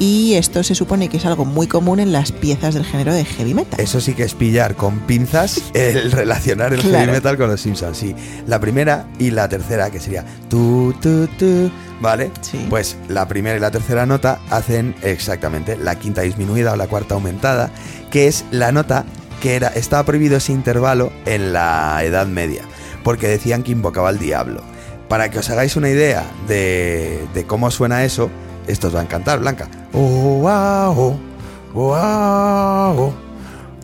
y 0.00 0.34
esto 0.34 0.64
se 0.64 0.74
supone 0.74 0.93
que 1.00 1.16
es 1.16 1.26
algo 1.26 1.44
muy 1.44 1.66
común 1.66 2.00
en 2.00 2.12
las 2.12 2.32
piezas 2.32 2.74
del 2.74 2.84
género 2.84 3.12
de 3.12 3.24
heavy 3.24 3.54
metal. 3.54 3.78
Eso 3.80 4.00
sí 4.00 4.14
que 4.14 4.22
es 4.22 4.34
pillar 4.34 4.74
con 4.76 5.00
pinzas 5.00 5.60
el 5.74 6.12
relacionar 6.12 6.72
el 6.72 6.80
Claro. 6.80 6.98
heavy 6.98 7.12
metal 7.12 7.36
con 7.36 7.48
los 7.48 7.60
Simpsons. 7.60 7.96
Sí, 7.98 8.14
la 8.46 8.60
primera 8.60 9.06
y 9.18 9.30
la 9.30 9.48
tercera, 9.48 9.90
que 9.90 10.00
sería 10.00 10.24
tu, 10.48 10.94
tu, 11.02 11.26
tu, 11.38 11.70
¿vale? 12.00 12.30
Sí. 12.40 12.64
Pues 12.70 12.96
la 13.08 13.26
primera 13.28 13.56
y 13.56 13.60
la 13.60 13.70
tercera 13.70 14.06
nota 14.06 14.38
hacen 14.50 14.94
exactamente 15.02 15.76
la 15.76 15.96
quinta 15.98 16.22
disminuida 16.22 16.72
o 16.72 16.76
la 16.76 16.86
cuarta 16.86 17.14
aumentada, 17.14 17.70
que 18.10 18.26
es 18.28 18.44
la 18.50 18.72
nota 18.72 19.04
que 19.42 19.56
era, 19.56 19.68
estaba 19.68 20.04
prohibido 20.04 20.36
ese 20.38 20.52
intervalo 20.52 21.12
en 21.26 21.52
la 21.52 22.00
Edad 22.02 22.26
Media, 22.26 22.62
porque 23.02 23.28
decían 23.28 23.62
que 23.62 23.72
invocaba 23.72 24.08
al 24.08 24.18
diablo. 24.18 24.62
Para 25.08 25.30
que 25.30 25.38
os 25.38 25.50
hagáis 25.50 25.76
una 25.76 25.90
idea 25.90 26.24
de, 26.48 27.20
de 27.34 27.44
cómo 27.44 27.70
suena 27.70 28.04
eso, 28.04 28.30
esto 28.66 28.88
os 28.88 28.94
va 28.94 29.00
a 29.00 29.02
encantar, 29.02 29.38
Blanca. 29.40 29.68
Oh, 29.92 30.40
wow, 30.40 30.90
oh, 30.98 31.16
wow, 31.74 33.12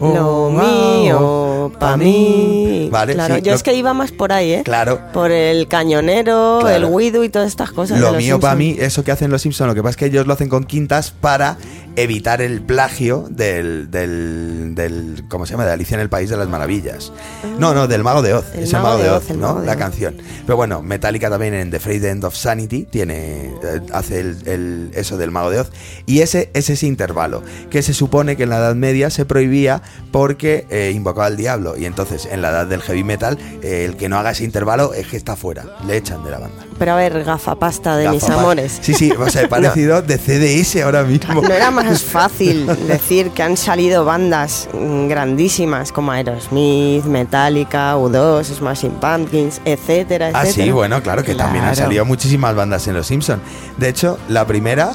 oh, 0.00 0.14
Lo 0.14 0.50
wow, 0.50 0.50
mío, 0.52 1.72
pa' 1.78 1.96
mí. 1.96 2.88
Vale, 2.90 3.12
claro, 3.14 3.34
sí, 3.36 3.42
yo 3.42 3.50
lo- 3.50 3.56
es 3.56 3.62
que 3.62 3.74
iba 3.74 3.92
más 3.92 4.12
por 4.12 4.32
ahí, 4.32 4.52
¿eh? 4.52 4.62
Claro. 4.64 4.98
Por 5.12 5.30
el 5.30 5.68
cañonero, 5.68 6.58
Claro. 6.62 6.76
el 6.76 6.84
Widow 6.86 7.22
y 7.24 7.28
todas 7.28 7.48
estas 7.48 7.70
cosas. 7.72 7.98
de 7.98 8.04
Lo 8.04 8.12
los 8.12 8.22
mío 8.22 8.40
para 8.40 8.56
Simpson. 8.56 8.76
mí, 8.78 8.84
eso 8.86 9.04
que 9.04 9.12
hacen 9.12 9.30
los 9.30 9.42
Simpsons, 9.42 9.68
lo 9.68 9.74
que 9.74 9.82
pasa 9.82 9.90
es 9.90 9.96
que 9.98 10.06
ellos 10.06 10.26
lo 10.26 10.32
hacen 10.32 10.48
con 10.48 10.64
quintas 10.64 11.10
para 11.10 11.58
evitar 11.96 12.40
el 12.40 12.60
plagio 12.62 13.26
del, 13.30 13.90
del, 13.90 14.74
del 14.74 15.24
¿cómo 15.28 15.46
se 15.46 15.52
llama? 15.52 15.64
De 15.66 15.72
Alicia 15.72 15.94
en 15.94 16.00
el 16.00 16.08
País 16.08 16.30
de 16.30 16.36
las 16.36 16.48
Maravillas. 16.48 17.12
No, 17.58 17.74
no, 17.74 17.86
del 17.88 18.02
Mago 18.04 18.22
de 18.22 18.34
Oz. 18.34 18.44
El 18.54 18.64
es 18.64 18.72
el 18.72 18.80
Mago 18.82 18.98
de 18.98 19.10
Oz, 19.10 19.30
¿no? 19.30 19.36
Mago 19.48 19.60
de 19.60 19.66
La 19.66 19.72
Oz. 19.72 19.78
canción. 19.78 20.16
Pero 20.46 20.56
bueno, 20.56 20.82
Metallica 20.82 21.28
también 21.30 21.54
en 21.54 21.70
The 21.70 21.80
Frayed 21.80 22.04
End 22.04 22.24
of 22.24 22.34
Sanity 22.34 22.84
tiene, 22.84 23.46
eh, 23.62 23.80
hace 23.92 24.20
el, 24.20 24.36
el- 24.46 24.90
eso 24.94 25.16
del 25.16 25.30
Mago 25.30 25.50
de 25.50 25.60
Oz. 25.60 25.70
Y 26.06 26.20
ese 26.20 26.50
es 26.54 26.70
ese 26.70 26.86
intervalo, 26.86 27.42
que 27.70 27.82
se 27.82 27.92
supone 27.94 28.36
que 28.36 28.44
en 28.44 28.50
la 28.50 28.58
Edad 28.58 28.74
Media 28.74 29.10
se 29.10 29.24
prohibía 29.24 29.82
porque 30.12 30.66
eh, 30.70 30.92
invocaba 30.94 31.26
al 31.26 31.36
diablo. 31.36 31.76
Y 31.76 31.84
entonces 31.86 32.26
en 32.30 32.42
la 32.42 32.50
Edad 32.50 32.66
del 32.66 32.82
Heavy 32.82 33.04
Metal, 33.04 33.38
eh, 33.62 33.84
el 33.88 33.96
que 33.96 34.08
no 34.08 34.18
haga 34.18 34.30
ese 34.30 34.44
intervalo 34.44 34.94
es 34.94 35.06
que 35.06 35.16
está 35.16 35.36
fuera. 35.36 35.64
Le 35.86 35.96
echan 35.96 36.22
de 36.24 36.30
la 36.30 36.38
banda. 36.38 36.64
Pero 36.78 36.92
a 36.92 36.96
ver, 36.96 37.24
gafapasta 37.24 37.96
de 37.96 38.08
mis 38.08 38.24
amores. 38.30 38.78
Sí, 38.80 38.94
sí, 38.94 39.10
o 39.12 39.28
sea, 39.28 39.42
he 39.42 39.48
parecido 39.48 40.00
de 40.02 40.16
CDS 40.18 40.82
ahora 40.82 41.02
mismo. 41.04 41.42
No 41.42 41.52
era 41.52 41.70
más 41.82 42.02
fácil 42.02 42.66
decir 42.86 43.30
que 43.30 43.42
han 43.42 43.56
salido 43.56 44.04
bandas 44.04 44.68
grandísimas 45.08 45.92
como 45.92 46.12
Aerosmith, 46.12 47.04
Metallica, 47.04 47.96
U2, 47.96 48.44
Smashing 48.44 48.92
Pumpkins, 48.92 49.60
etcétera, 49.64 50.30
Ah, 50.34 50.42
etcétera. 50.42 50.64
sí, 50.66 50.70
bueno, 50.72 51.02
claro 51.02 51.22
que 51.22 51.34
también 51.34 51.64
han 51.64 51.76
salido 51.76 52.04
muchísimas 52.04 52.54
bandas 52.54 52.86
en 52.88 52.94
Los 52.94 53.06
Simpson. 53.06 53.40
De 53.76 53.88
hecho, 53.88 54.18
la 54.28 54.46
primera, 54.46 54.92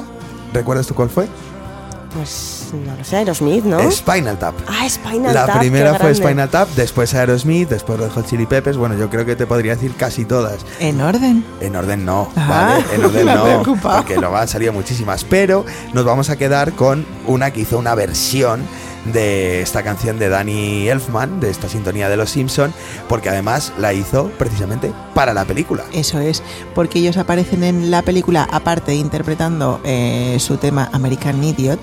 ¿recuerdas 0.52 0.86
tú 0.86 0.94
cuál 0.94 1.10
fue? 1.10 1.26
Pues 2.16 2.68
no 2.86 2.96
lo 2.96 3.04
sé, 3.04 3.16
Aerosmith, 3.16 3.64
¿no? 3.64 3.90
Spinal 3.90 4.38
Tap. 4.38 4.54
Ah, 4.66 4.88
Spinal 4.88 5.34
La 5.34 5.44
Tap, 5.46 5.58
primera 5.58 5.92
qué 5.92 5.98
fue 5.98 6.06
grande. 6.12 6.24
Spinal 6.26 6.48
Tap, 6.48 6.68
después 6.70 7.14
Aerosmith, 7.14 7.68
después 7.68 8.00
Red 8.00 8.10
Hot 8.10 8.26
Chili 8.26 8.46
Peppers. 8.46 8.76
Bueno, 8.78 8.96
yo 8.96 9.10
creo 9.10 9.26
que 9.26 9.36
te 9.36 9.46
podría 9.46 9.74
decir 9.74 9.94
casi 9.96 10.24
todas. 10.24 10.64
En 10.80 11.00
orden. 11.00 11.44
En 11.60 11.76
orden 11.76 12.04
no, 12.06 12.30
Ah, 12.36 12.78
¿vale? 12.80 12.84
En 12.94 13.04
orden 13.04 13.26
no, 13.26 13.62
porque 13.82 14.16
luego 14.16 14.36
han 14.36 14.48
salido 14.48 14.72
muchísimas. 14.72 15.24
Pero 15.24 15.64
nos 15.92 16.04
vamos 16.06 16.30
a 16.30 16.36
quedar 16.36 16.72
con 16.72 17.04
una 17.26 17.50
que 17.50 17.60
hizo 17.60 17.78
una 17.78 17.94
versión 17.94 18.62
de 19.12 19.62
esta 19.62 19.82
canción 19.82 20.18
de 20.18 20.28
Danny 20.28 20.88
Elfman, 20.88 21.40
de 21.40 21.50
esta 21.50 21.68
sintonía 21.68 22.08
de 22.08 22.16
Los 22.16 22.30
Simpson, 22.30 22.72
porque 23.08 23.28
además 23.28 23.72
la 23.78 23.92
hizo 23.92 24.30
precisamente 24.38 24.92
para 25.14 25.34
la 25.34 25.44
película. 25.44 25.84
Eso 25.92 26.20
es, 26.20 26.42
porque 26.74 26.98
ellos 26.98 27.16
aparecen 27.16 27.64
en 27.64 27.90
la 27.90 28.02
película, 28.02 28.48
aparte 28.50 28.92
de 28.92 28.98
interpretando 28.98 29.80
eh, 29.84 30.36
su 30.40 30.56
tema 30.56 30.88
American 30.92 31.42
Idiot, 31.42 31.80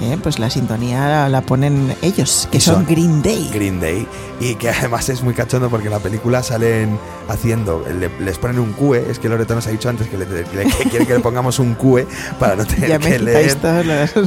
eh, 0.00 0.16
pues 0.22 0.38
la 0.38 0.50
sintonía 0.50 1.08
la, 1.08 1.28
la 1.28 1.40
ponen 1.42 1.94
ellos, 2.02 2.48
que 2.50 2.60
son, 2.60 2.74
son 2.74 2.86
Green 2.86 3.22
Day. 3.22 3.50
Green 3.52 3.80
Day 3.80 4.06
y 4.40 4.56
que 4.56 4.68
además 4.70 5.08
es 5.08 5.22
muy 5.22 5.32
cachondo 5.34 5.70
porque 5.70 5.86
en 5.86 5.92
la 5.92 6.00
película 6.00 6.42
salen 6.42 6.98
haciendo, 7.28 7.84
le- 7.98 8.10
les 8.24 8.36
ponen 8.38 8.58
un 8.58 8.72
QE, 8.72 9.10
es 9.10 9.18
que 9.18 9.28
Loreto 9.28 9.54
nos 9.54 9.66
ha 9.66 9.70
dicho 9.70 9.88
antes 9.88 10.08
que, 10.08 10.18
le, 10.18 10.26
le- 10.26 10.44
que 10.44 10.88
quiere 10.90 11.06
que 11.06 11.14
le 11.14 11.20
pongamos 11.20 11.58
un 11.58 11.74
QE 11.74 12.06
para 12.38 12.56
no 12.56 12.64
tener 12.66 12.88
ya 12.90 12.98
que 12.98 13.18
leer. 13.24 13.46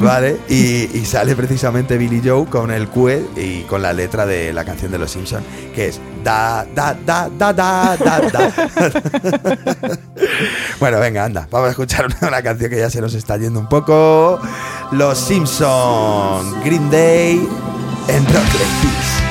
Vale, 0.02 0.38
y, 0.50 0.90
y 0.98 1.06
sale 1.06 1.36
precisamente 1.36 1.98
Billy 1.98 2.22
Joe 2.28 2.46
con 2.46 2.72
el 2.72 2.88
QE 2.88 3.26
y 3.36 3.62
con 3.64 3.82
la 3.82 3.94
letra 3.94 4.26
de 4.26 4.54
la 4.54 4.64
canción 4.66 4.92
de 4.92 4.98
los 4.98 5.12
Simpson, 5.12 5.44
que 5.76 5.88
es 5.90 6.00
da 6.24 6.66
da 6.74 6.94
da 7.06 7.30
da 7.30 7.54
da 7.54 7.98
da 7.98 8.20
da. 8.32 8.52
bueno, 10.80 11.00
venga, 11.00 11.26
anda, 11.26 11.48
vamos 11.52 11.68
a 11.68 11.72
escuchar 11.72 12.06
una, 12.06 12.28
una 12.30 12.42
canción 12.42 12.70
que 12.70 12.78
ya 12.78 12.90
se 12.90 13.02
nos 13.02 13.14
está 13.14 13.38
yendo 13.38 13.60
un 13.60 13.70
poco. 13.70 14.40
Los 14.92 15.18
Simpson, 15.20 16.62
Green 16.64 16.90
Day 16.90 17.48
en 18.08 18.26
Rock 18.26 18.36
Ladies. 18.54 19.27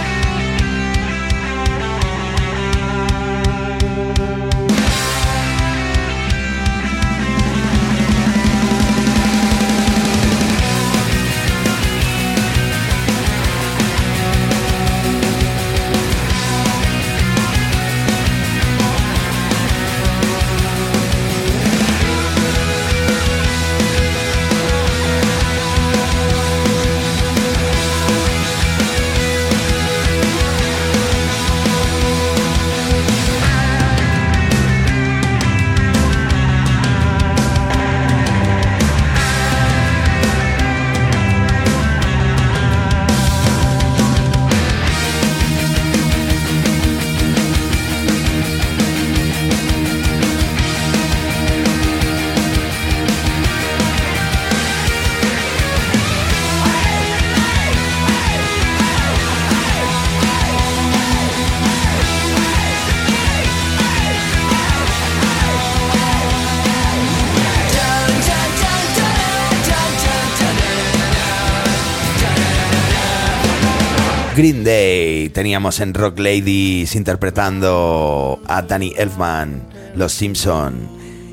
Green 74.47 74.63
Day 74.63 75.29
teníamos 75.31 75.81
en 75.81 75.93
Rock 75.93 76.21
Ladies 76.21 76.95
interpretando 76.95 78.41
a 78.47 78.63
Danny 78.63 78.93
Elfman, 78.97 79.61
Los 79.97 80.13
Simpson. 80.13 80.89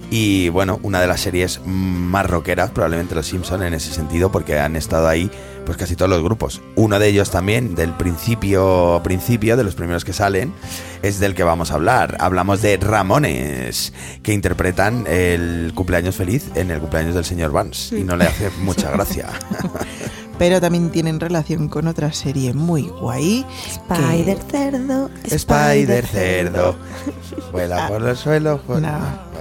Y 0.10 0.50
bueno, 0.50 0.80
una 0.82 1.00
de 1.00 1.06
las 1.06 1.22
series 1.22 1.62
más 1.64 2.28
rockeras, 2.28 2.72
probablemente 2.72 3.14
Los 3.14 3.28
Simpson 3.28 3.62
en 3.62 3.76
ese 3.76 3.94
sentido, 3.94 4.32
porque 4.32 4.58
han 4.58 4.76
estado 4.76 5.08
ahí 5.08 5.30
pues 5.64 5.78
casi 5.78 5.96
todos 5.96 6.10
los 6.10 6.24
grupos. 6.24 6.60
Uno 6.76 6.98
de 6.98 7.08
ellos 7.08 7.30
también, 7.30 7.76
del 7.76 7.94
principio, 7.94 9.00
principio, 9.04 9.58
de 9.58 9.64
los 9.64 9.76
primeros 9.76 10.04
que 10.04 10.14
salen, 10.14 10.52
es 11.04 11.20
del 11.20 11.36
que 11.36 11.44
vamos 11.44 11.70
a 11.70 11.76
hablar. 11.76 12.18
Hablamos 12.20 12.64
de 12.64 12.78
Ramones, 12.78 13.94
que 14.24 14.34
interpretan 14.34 15.06
el 15.08 15.72
cumpleaños 15.76 16.16
feliz 16.16 16.46
en 16.56 16.72
el 16.72 16.80
cumpleaños 16.80 17.14
del 17.14 17.26
señor 17.26 17.52
Vance. 17.52 17.96
Y 17.96 18.04
no 18.04 18.16
le 18.18 18.26
hace 18.26 18.50
mucha 18.62 18.90
gracia. 18.90 19.30
Pero 20.44 20.60
también 20.60 20.90
tienen 20.90 21.22
relación 21.22 21.70
con 21.70 21.88
otra 21.88 22.12
serie 22.12 22.54
muy 22.54 22.82
guay. 22.84 23.46
que- 23.88 23.94
Spider 23.94 24.38
cerdo. 24.52 25.10
Spider 25.24 26.06
cerdo. 26.06 26.76
Vuela 27.54 27.88
por 27.88 28.02
los 28.02 28.20
suelos. 28.20 28.60
No, 28.68 28.78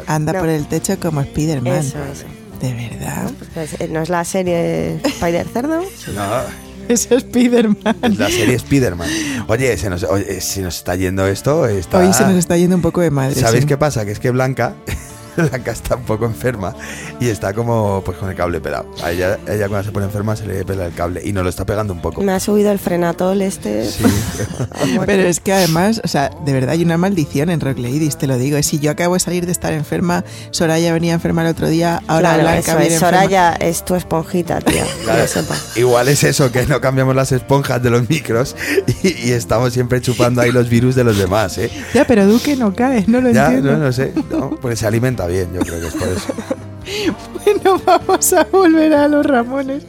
anda 0.07 0.33
No. 0.33 0.39
por 0.39 0.49
el 0.49 0.69
techo 0.69 0.97
como 1.01 1.21
Spiderman. 1.25 1.73
Eso, 1.75 1.99
eso. 2.05 2.25
De 2.61 2.73
verdad. 2.73 3.29
Pues, 3.53 3.81
eh, 3.81 3.89
¿No 3.89 4.01
es 4.03 4.11
la 4.11 4.25
serie 4.25 5.01
Spider 5.05 5.49
cerdo? 5.53 5.81
No, 6.15 6.41
Es 6.89 7.09
Spiderman. 7.11 7.97
es 8.03 8.19
la 8.19 8.29
serie 8.29 8.55
Spider-Man. 8.55 9.09
Oye, 9.49 9.77
se 9.79 9.91
nos, 9.91 10.05
oye, 10.05 10.41
se 10.41 10.63
nos 10.63 10.77
está 10.77 10.95
yendo 10.95 11.27
esto. 11.27 11.67
Está... 11.67 11.99
Hoy 11.99 12.13
se 12.13 12.23
nos 12.25 12.35
está 12.37 12.57
yendo 12.57 12.77
un 12.77 12.83
poco 12.83 13.01
de 13.01 13.11
madre. 13.11 13.35
¿Sabéis 13.41 13.63
sí. 13.63 13.69
qué 13.69 13.77
pasa? 13.77 14.05
Que 14.05 14.13
es 14.13 14.21
que 14.21 14.31
Blanca 14.31 14.75
Blanca 15.51 15.71
está 15.73 15.97
un 15.97 16.03
poco 16.05 16.27
enferma 16.27 16.75
y 17.21 17.29
está 17.29 17.53
como 17.53 18.03
pues 18.05 18.19
con 18.19 18.29
el 18.31 18.37
cable 18.37 18.61
pelado. 18.61 18.87
A 19.03 19.11
ella, 19.13 19.39
ella 19.49 19.69
cuando 19.69 19.85
se 19.85 19.93
pone 19.93 20.07
enferma 20.07 20.37
se 20.37 20.47
le 20.47 20.65
pela 20.65 20.87
el 20.87 20.95
cable 20.95 21.21
y 21.25 21.33
nos 21.33 21.45
lo 21.45 21.51
está 21.51 21.65
pegando 21.65 21.93
un 21.93 22.01
poco. 22.03 22.21
Me 22.23 22.33
ha 22.33 22.41
subido 22.41 22.71
el 22.73 22.79
frenatol 22.79 23.41
este. 23.43 23.85
Sí. 23.91 24.05
Pero 25.07 25.23
es 25.23 25.41
que 25.41 25.53
además, 25.53 26.01
o 26.05 26.09
sea, 26.09 26.31
de 26.45 26.53
verdad 26.53 26.71
hay 26.71 26.83
una 26.83 26.99
maldición 26.99 27.51
en 27.51 27.61
Rock 27.61 27.79
Ladies, 27.79 28.17
te 28.19 28.27
lo 28.27 28.37
digo. 28.39 28.57
Es 28.57 28.67
si 28.67 28.79
yo 28.79 28.91
acabo 28.91 29.15
de 29.15 29.21
salir 29.21 29.47
de 29.47 29.53
estar 29.53 29.73
enferma, 29.73 30.25
Soraya 30.51 30.93
venía 30.93 31.13
enferma 31.15 31.43
el 31.43 31.49
otro 31.49 31.69
día, 31.69 32.03
ahora 32.07 32.31
Claro, 32.35 32.43
Blanca 32.43 32.59
eso 32.61 32.79
viene 32.79 32.87
es. 32.95 33.03
enferma. 33.03 33.21
Soraya 33.23 33.53
es 33.55 33.85
tu 33.85 33.95
esponjita, 33.95 34.61
tía. 34.61 34.85
que 34.85 35.05
Claro, 35.05 35.25
igual 35.77 36.09
es 36.09 36.25
eso, 36.25 36.51
que 36.53 36.67
no 36.67 36.81
cambiamos 36.81 37.15
las 37.17 37.33
esponjas 37.33 37.83
de 37.83 37.91
los 37.91 38.09
micros 38.09 38.55
y, 39.03 39.29
y 39.29 39.33
estamos 39.33 39.73
siempre 39.73 40.01
chupando 40.01 40.41
ahí 40.41 40.53
los 40.53 40.69
virus 40.69 40.95
de 40.95 41.05
los 41.05 41.17
demás, 41.19 41.59
¿eh? 41.59 41.71
Ya, 41.95 42.07
pero 42.07 42.27
Duque 42.27 42.57
no 42.57 42.75
cae, 42.75 43.05
no 43.07 43.21
lo 43.21 43.31
Ya, 43.31 43.47
entiendo. 43.47 43.73
no, 43.73 43.79
no 43.79 43.93
sé, 43.93 44.13
no, 44.31 44.51
porque 44.61 44.77
se 44.77 44.87
alimenta 44.87 45.22
bien, 45.27 45.53
yo 45.53 45.61
creo 45.61 45.81
que 45.81 45.87
es 45.87 45.95
por 45.95 46.09
eso. 46.09 46.33
Bueno, 47.45 47.81
vamos 47.87 48.33
a 48.33 48.43
volver 48.45 48.93
a 48.93 49.07
los 49.07 49.25
Ramones. 49.25 49.85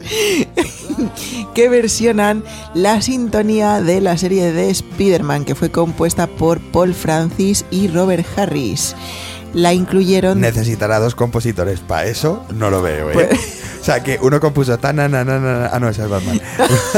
que 1.54 1.68
versionan 1.68 2.44
la 2.72 3.02
sintonía 3.02 3.80
de 3.80 4.00
la 4.00 4.16
serie 4.16 4.52
de 4.52 4.70
Spider-Man, 4.70 5.44
que 5.44 5.56
fue 5.56 5.70
compuesta 5.70 6.28
por 6.28 6.60
Paul 6.60 6.94
Francis 6.94 7.64
y 7.70 7.88
Robert 7.88 8.24
Harris. 8.36 8.94
La 9.54 9.72
incluyeron. 9.72 10.40
Necesitará 10.40 11.00
dos 11.00 11.16
compositores, 11.16 11.80
para 11.80 12.06
eso 12.06 12.44
no 12.54 12.70
lo 12.70 12.80
veo, 12.80 13.10
¿eh? 13.10 13.12
Pues- 13.12 13.63
O 13.84 13.86
sea, 13.86 14.02
que 14.02 14.18
uno 14.22 14.40
compuso 14.40 14.78
tan, 14.78 14.96
na, 14.96 15.10
na, 15.10 15.26
na, 15.26 15.38
na, 15.38 15.66
ah, 15.70 15.78
no, 15.78 15.90
ese 15.90 16.04
es 16.04 16.08
Batman. 16.08 16.40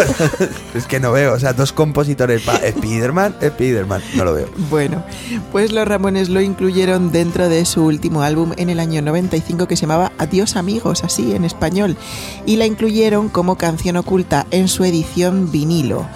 es 0.75 0.87
que 0.87 1.01
no 1.01 1.11
veo, 1.11 1.35
o 1.35 1.39
sea, 1.41 1.53
dos 1.53 1.73
compositores 1.73 2.43
para 2.43 2.65
Spider-Man, 2.65 3.35
Spider-Man, 3.41 4.03
no 4.15 4.25
lo 4.25 4.35
veo. 4.35 4.49
Bueno, 4.71 5.03
pues 5.51 5.73
los 5.73 5.89
Ramones 5.89 6.29
lo 6.29 6.41
incluyeron 6.41 7.11
dentro 7.11 7.49
de 7.49 7.65
su 7.65 7.85
último 7.85 8.23
álbum 8.23 8.53
en 8.57 8.71
el 8.71 8.79
año 8.79 9.03
95 9.03 9.67
que 9.67 9.75
se 9.75 9.81
llamaba 9.81 10.13
Adiós 10.19 10.55
amigos, 10.55 11.03
así 11.03 11.35
en 11.35 11.45
español, 11.45 11.97
y 12.47 12.55
la 12.55 12.67
incluyeron 12.67 13.31
como 13.31 13.59
canción 13.59 13.97
oculta 13.97 14.47
en 14.53 14.69
su 14.69 14.85
edición 14.85 15.51
vinilo. 15.51 16.07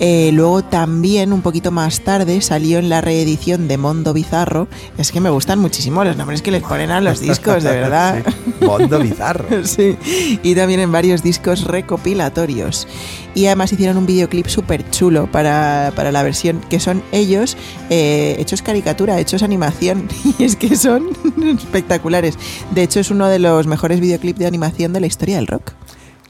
Eh, 0.00 0.30
luego 0.32 0.64
también, 0.64 1.32
un 1.32 1.42
poquito 1.42 1.70
más 1.70 2.00
tarde, 2.00 2.40
salió 2.40 2.78
en 2.78 2.88
la 2.88 3.00
reedición 3.00 3.68
de 3.68 3.78
Mondo 3.78 4.12
Bizarro. 4.12 4.66
Es 4.98 5.12
que 5.12 5.20
me 5.20 5.30
gustan 5.30 5.60
muchísimo 5.60 6.02
los 6.02 6.16
nombres 6.16 6.42
que 6.42 6.50
les 6.50 6.62
ponen 6.62 6.90
a 6.90 7.00
los 7.00 7.20
discos, 7.20 7.62
de 7.62 7.70
verdad. 7.80 8.22
Sí, 8.24 8.64
Mondo 8.64 8.98
bizarro. 8.98 9.44
Sí, 9.64 9.96
y 10.42 10.54
también 10.54 10.80
en 10.80 10.92
varios 10.92 11.22
discos 11.22 11.64
recopilatorios. 11.64 12.86
Y 13.34 13.46
además 13.46 13.72
hicieron 13.72 13.96
un 13.96 14.06
videoclip 14.06 14.46
súper 14.46 14.88
chulo 14.90 15.30
para, 15.30 15.92
para 15.96 16.12
la 16.12 16.22
versión, 16.22 16.60
que 16.70 16.78
son 16.80 17.02
ellos 17.12 17.56
eh, 17.90 18.36
hechos 18.38 18.62
caricatura, 18.62 19.18
hechos 19.18 19.42
animación. 19.42 20.08
Y 20.38 20.44
es 20.44 20.56
que 20.56 20.74
son 20.74 21.10
espectaculares. 21.58 22.36
De 22.72 22.82
hecho, 22.82 22.98
es 23.00 23.10
uno 23.10 23.28
de 23.28 23.38
los 23.38 23.66
mejores 23.66 24.00
videoclips 24.00 24.38
de 24.38 24.46
animación 24.46 24.92
de 24.92 25.00
la 25.00 25.06
historia 25.06 25.36
del 25.36 25.46
rock. 25.46 25.72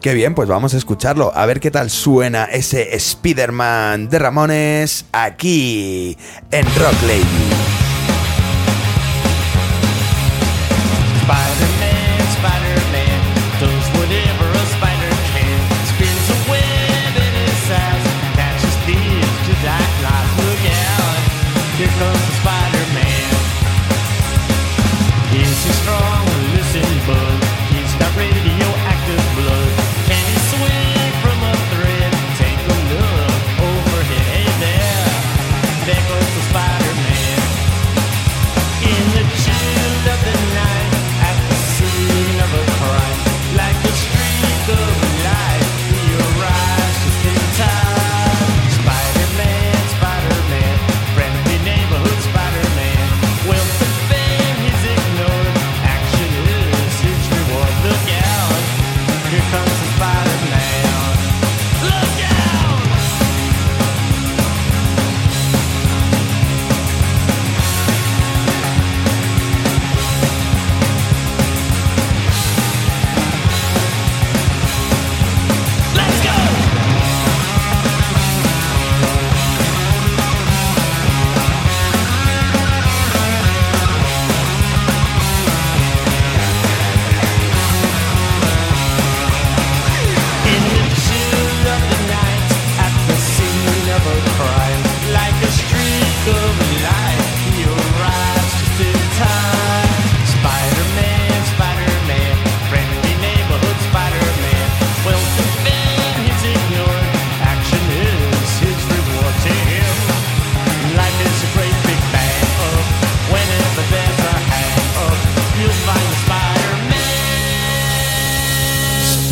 Qué 0.00 0.12
bien, 0.12 0.34
pues 0.34 0.48
vamos 0.48 0.74
a 0.74 0.76
escucharlo, 0.76 1.32
a 1.34 1.46
ver 1.46 1.60
qué 1.60 1.70
tal 1.70 1.88
suena 1.88 2.44
ese 2.44 2.94
Spider-Man 2.94 4.10
de 4.10 4.18
Ramones 4.18 5.06
aquí 5.12 6.18
en 6.50 6.66
Rock 6.66 7.02
Lady. 7.06 7.74
Spider-Man, 11.26 11.93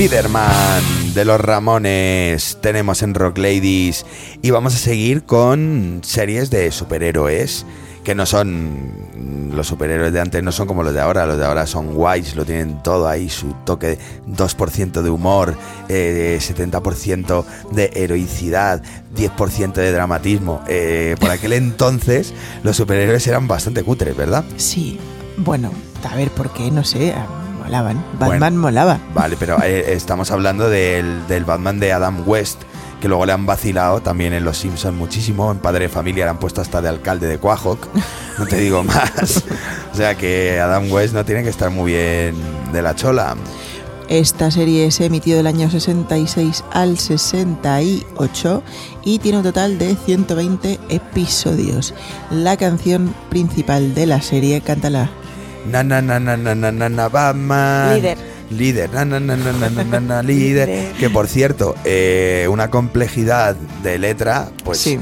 Spider-Man 0.03 1.15
de 1.15 1.25
los 1.25 1.41
Ramones 1.41 2.59
tenemos 2.61 3.05
en 3.05 3.15
Rock 3.15 3.39
Ladies 3.39 4.05
y 4.43 4.51
vamos 4.51 4.75
a 4.75 4.79
seguir 4.79 5.23
con 5.23 6.01
series 6.03 6.51
de 6.51 6.73
superhéroes 6.73 7.65
que 8.03 8.17
no 8.17 8.27
son 8.27 9.53
los 9.55 9.69
superhéroes 9.69 10.13
de 10.13 10.21
antes, 10.21 10.43
no 10.43 10.51
son 10.51 10.67
como 10.67 10.83
los 10.83 10.93
de 10.93 11.01
ahora, 11.01 11.25
los 11.25 11.39
de 11.39 11.45
ahora 11.45 11.69
son 11.69 11.95
guays, 11.95 12.35
lo 12.35 12.45
tienen 12.45 12.83
todo 12.83 13.07
ahí, 13.07 13.29
su 13.29 13.55
toque 13.65 13.97
2% 14.27 15.03
de 15.03 15.11
humor, 15.11 15.55
eh, 15.89 16.37
70% 16.41 17.45
de 17.71 17.93
heroicidad, 17.95 18.83
10% 19.15 19.75
de 19.75 19.93
dramatismo. 19.93 20.65
Eh, 20.67 21.15
por 21.21 21.31
aquel 21.31 21.53
entonces 21.53 22.35
los 22.65 22.77
superhéroes 22.77 23.25
eran 23.29 23.47
bastante 23.47 23.85
cutres, 23.85 24.17
¿verdad? 24.17 24.45
Sí, 24.57 24.99
bueno, 25.37 25.71
a 26.11 26.17
ver, 26.17 26.31
¿por 26.31 26.53
qué? 26.53 26.73
No 26.73 26.83
sé, 26.83 27.15
molaban. 27.63 28.05
Batman 28.19 28.39
Bueno. 28.41 28.61
molaba. 28.61 28.99
Vale, 29.15 29.37
pero 29.39 29.63
eh, 29.63 29.93
estamos 29.93 30.31
hablando 30.31 30.69
del, 30.69 31.27
del 31.29 31.45
Batman 31.45 31.79
de 31.81 31.93
Adam 31.93 32.23
West, 32.27 32.63
que 33.01 33.09
luego 33.09 33.27
le 33.27 33.33
han 33.33 33.47
vacilado 33.47 34.01
también 34.01 34.33
en 34.33 34.45
Los 34.45 34.59
Simpsons 34.59 34.97
muchísimo. 34.97 35.51
En 35.51 35.59
Padre 35.59 35.85
de 35.85 35.89
Familia 35.89 36.25
le 36.25 36.31
han 36.31 36.39
puesto 36.39 36.61
hasta 36.61 36.81
de 36.81 36.89
alcalde 36.89 37.27
de 37.27 37.39
Quahog. 37.39 37.79
No 38.39 38.47
te 38.47 38.57
digo 38.57 38.83
más. 38.85 39.45
O 39.93 39.97
sea 39.97 40.15
que 40.17 40.61
Adam 40.61 40.91
West 40.91 41.15
no 41.15 41.25
tiene 41.25 41.43
que 41.43 41.49
estar 41.51 41.71
muy 41.71 41.93
bien 41.93 42.35
de 42.73 42.83
la 42.83 42.95
chola. 42.95 43.35
Esta 44.09 44.51
serie 44.51 44.91
se 44.91 45.07
emitió 45.07 45.37
del 45.37 45.47
año 45.47 45.71
66 45.71 46.65
al 46.73 46.99
68 46.99 48.63
y 49.05 49.19
tiene 49.21 49.39
un 49.39 49.45
total 49.45 49.79
de 49.79 49.97
120 49.97 50.79
episodios. 50.91 51.95
La 52.31 52.57
canción 52.57 53.15
principal 53.31 53.95
de 53.95 54.07
la 54.07 54.21
serie, 54.21 54.61
cántala. 54.61 55.11
Na 55.71 55.83
na 55.83 56.03
na 56.03 56.19
na 56.19 56.37
na 56.37 56.55
na 56.55 56.71
na 56.73 56.89
na 56.89 57.09
Batman. 57.09 57.95
Líder. 57.95 58.19
Líder, 58.51 58.91
na 58.93 59.05
na 59.05 59.19
na 59.21 59.37
na 59.37 59.53
na 59.53 59.71
na 59.71 59.85
na 59.85 60.01
na 60.01 60.23
líder. 60.23 60.69
Líder. 60.69 60.93
Que 60.99 61.09
por 61.09 61.27
cierto, 61.27 61.75
eh, 61.85 62.47
una 62.51 62.69
complejidad 62.69 63.55
de 63.83 63.99
letra, 63.99 64.51
pues 64.65 64.79
Sí. 64.79 64.99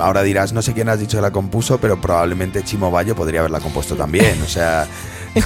ahora 0.00 0.22
dirás, 0.22 0.52
no 0.52 0.60
sé 0.62 0.72
quién 0.72 0.88
has 0.88 0.98
dicho 0.98 1.18
que 1.18 1.22
la 1.22 1.30
compuso, 1.30 1.78
pero 1.78 2.00
probablemente 2.00 2.64
Chimo 2.64 2.90
Bayo 2.90 3.14
podría 3.14 3.40
haberla 3.40 3.60
compuesto 3.60 3.94
también. 3.94 4.40
O 4.42 4.46
sea, 4.48 4.86
no, 5.36 5.42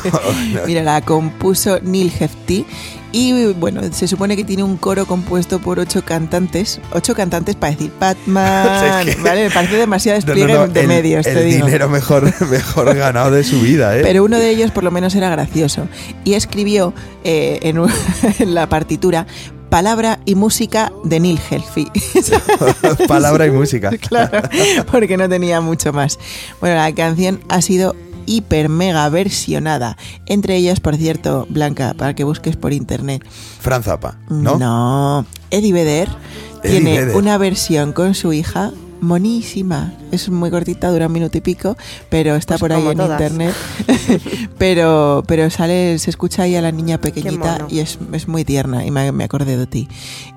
no. 0.60 0.66
Mira, 0.66 0.82
la 0.82 1.02
compuso 1.02 1.80
Neil 1.82 2.10
Hefti 2.18 2.64
Y 3.12 3.52
bueno, 3.52 3.82
se 3.92 4.08
supone 4.08 4.36
que 4.36 4.44
tiene 4.44 4.62
un 4.62 4.76
coro 4.78 5.04
compuesto 5.06 5.58
por 5.58 5.78
ocho 5.78 6.02
cantantes. 6.04 6.80
Ocho 6.92 7.14
cantantes 7.14 7.54
para 7.56 7.72
decir 7.72 7.92
Batman. 8.00 9.06
Es 9.06 9.16
que- 9.16 9.22
¿Vale? 9.22 9.44
Me 9.44 9.50
parece 9.50 9.76
demasiado 9.76 10.18
No, 10.26 10.26
no, 10.26 10.34
despliegue 10.34 10.54
no, 10.58 10.68
de 10.68 10.80
el- 10.80 10.86
medios, 10.88 11.26
el 11.26 11.34
te 11.34 11.44
digo. 11.44 11.66
dinero 11.66 11.88
mejor, 11.90 12.32
mejor 12.50 12.94
ganado 12.94 13.30
de 13.30 13.44
su 13.44 13.60
vida, 13.60 13.96
¿eh? 13.98 14.00
Pero 14.02 14.24
uno 14.24 14.38
de 14.38 14.48
ellos 14.50 14.70
por 14.70 14.82
lo 14.82 14.90
menos 14.90 15.14
era 15.14 15.28
gracioso. 15.30 15.86
Y 16.24 16.34
escribió 16.34 16.94
eh, 17.24 17.58
en, 17.62 17.78
un- 17.78 17.90
en 18.38 18.54
la 18.54 18.66
partitura 18.68 19.26
palabra 19.68 20.18
y 20.26 20.34
música 20.34 20.92
de 21.04 21.18
Neil 21.20 21.40
Helfy. 21.50 21.90
Palabra 23.08 23.46
y 23.46 23.50
música. 23.50 23.90
claro, 23.96 24.42
porque 24.90 25.16
no 25.16 25.28
tenía 25.28 25.60
mucho 25.60 25.92
más. 25.92 26.18
Bueno, 26.60 26.76
la 26.76 26.92
canción 26.94 27.40
ha 27.48 27.62
sido 27.62 27.94
hiper 28.26 28.68
mega 28.68 29.08
versionada. 29.08 29.96
Entre 30.26 30.56
ellas, 30.56 30.80
por 30.80 30.96
cierto, 30.96 31.46
Blanca, 31.50 31.94
para 31.94 32.14
que 32.14 32.24
busques 32.24 32.56
por 32.56 32.72
internet. 32.72 33.24
Fran 33.60 33.82
Zappa, 33.82 34.18
¿no? 34.28 34.58
No, 34.58 35.26
Eddie 35.50 35.72
Vedder 35.72 36.08
Eddie 36.62 36.80
tiene 36.80 37.00
Vedder. 37.00 37.16
una 37.16 37.38
versión 37.38 37.92
con 37.92 38.14
su 38.14 38.32
hija 38.32 38.72
monísima. 39.00 39.92
Es 40.12 40.28
muy 40.28 40.50
cortita, 40.50 40.90
dura 40.90 41.06
un 41.08 41.12
minuto 41.12 41.36
y 41.38 41.40
pico, 41.40 41.76
pero 42.08 42.36
está 42.36 42.54
Pues 42.58 42.60
por 42.60 42.72
ahí 42.72 42.86
en 42.86 42.96
todas. 42.96 43.20
internet. 43.20 43.54
pero 44.58 45.24
pero 45.26 45.50
sale, 45.50 45.98
se 45.98 46.10
escucha 46.10 46.42
ahí 46.44 46.54
a 46.56 46.62
la 46.62 46.70
niña 46.72 46.98
pequeñita 46.98 47.66
y 47.68 47.80
es, 47.80 47.98
es 48.12 48.28
muy 48.28 48.44
tierna 48.44 48.84
y 48.84 48.90
me, 48.90 49.10
me 49.12 49.24
acordé 49.24 49.56
de 49.56 49.66
ti. 49.66 49.88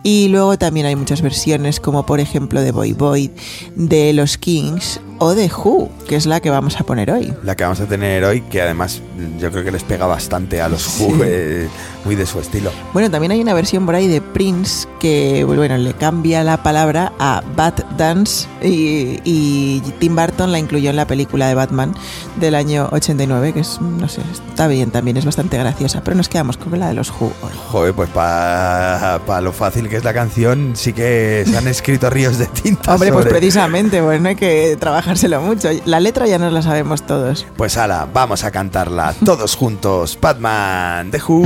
Y 0.04 0.30
luego 0.30 0.58
también 0.58 0.86
hay 0.86 0.96
muchas 0.96 1.22
versiones, 1.22 1.80
como 1.80 2.06
por 2.06 2.20
ejemplo 2.20 2.62
de 2.62 2.72
Boy 2.72 2.94
Boy, 2.94 3.32
de 3.76 4.14
los 4.14 4.38
Kings 4.38 5.00
o 5.18 5.34
de 5.34 5.48
Who, 5.50 5.90
que 6.08 6.16
es 6.18 6.26
la 6.26 6.40
que 6.42 6.50
vamos 6.50 6.80
a 6.80 6.84
poner 6.84 7.10
hoy. 7.12 7.34
La 7.44 7.56
que 7.56 7.64
vamos 7.64 7.80
a 7.80 7.86
tener 7.86 8.24
hoy, 8.26 8.42
que 8.42 8.62
además 8.62 9.02
yo 9.40 9.50
creo 9.52 9.64
que 9.64 9.72
les 9.72 9.84
pega 9.84 10.06
bastante 10.08 10.62
a 10.62 10.68
los 10.68 11.00
Who, 11.00 11.24
eh, 11.24 11.68
muy 12.04 12.16
de 12.16 12.26
su 12.26 12.40
estilo. 12.40 12.70
Bueno, 12.94 13.10
también 13.10 13.32
hay 13.32 13.40
una 13.42 13.54
versión 13.54 13.86
por 13.86 13.96
ahí 13.96 14.08
de 14.08 14.20
Prince 14.22 14.88
que, 15.00 15.44
bueno, 15.46 15.78
le 15.78 15.94
cambia 15.94 16.44
la 16.44 16.62
palabra 16.62 17.14
a 17.18 17.42
Bat 17.56 17.82
Dance 17.98 18.48
y, 18.62 19.20
y 19.24 19.65
Tim 20.00 20.16
Burton 20.16 20.52
la 20.52 20.60
incluyó 20.60 20.90
en 20.90 20.96
la 20.96 21.08
película 21.08 21.48
de 21.48 21.56
Batman 21.56 21.94
del 22.40 22.56
año 22.56 22.90
89, 22.92 23.54
que 23.54 23.60
es, 23.62 23.80
no 23.82 24.08
sé, 24.08 24.22
está 24.32 24.68
bien 24.68 24.92
también, 24.92 25.18
es 25.18 25.26
bastante 25.26 25.58
graciosa, 25.58 26.02
pero 26.04 26.16
nos 26.16 26.30
quedamos 26.30 26.58
con 26.58 26.78
la 26.80 26.88
de 26.88 26.94
los 26.94 27.10
Who 27.12 27.32
hoy. 27.42 27.52
Joder, 27.72 27.94
pues 27.94 28.10
para 28.10 29.42
lo 29.42 29.52
fácil 29.52 29.90
que 29.90 29.98
es 29.98 30.04
la 30.04 30.14
canción, 30.14 30.74
sí 30.76 30.94
que 30.94 31.44
se 31.48 31.58
han 31.58 31.68
escrito 31.68 32.10
ríos 32.10 32.38
de 32.38 32.48
tinta. 32.48 32.94
Hombre, 32.94 33.12
pues 33.12 33.26
precisamente, 33.28 34.02
pues 34.02 34.22
no 34.22 34.30
hay 34.30 34.36
que 34.36 34.78
trabajárselo 34.80 35.42
mucho. 35.42 35.70
La 35.86 36.00
letra 36.00 36.28
ya 36.28 36.38
nos 36.38 36.54
la 36.54 36.62
sabemos 36.62 37.06
todos. 37.06 37.46
Pues 37.58 37.78
ala, 37.78 38.08
vamos 38.14 38.44
a 38.44 38.52
cantarla 38.52 39.14
todos 39.24 39.56
juntos. 39.56 40.18
Batman, 40.20 41.12
The 41.12 41.22
Who, 41.28 41.46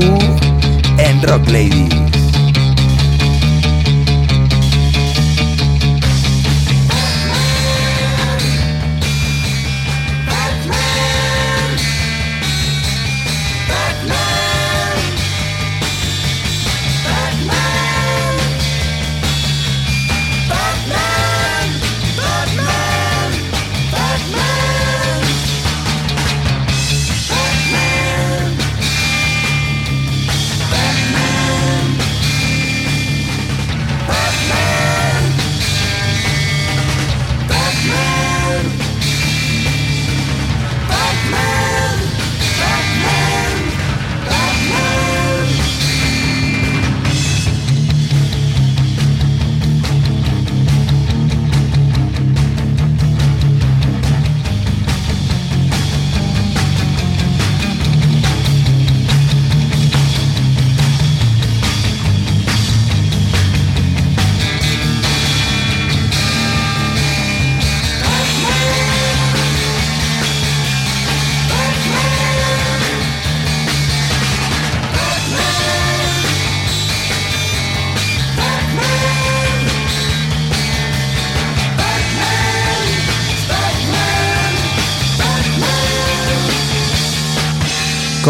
en 0.97 1.21
Rock 1.23 1.49
Lady. 1.49 2.08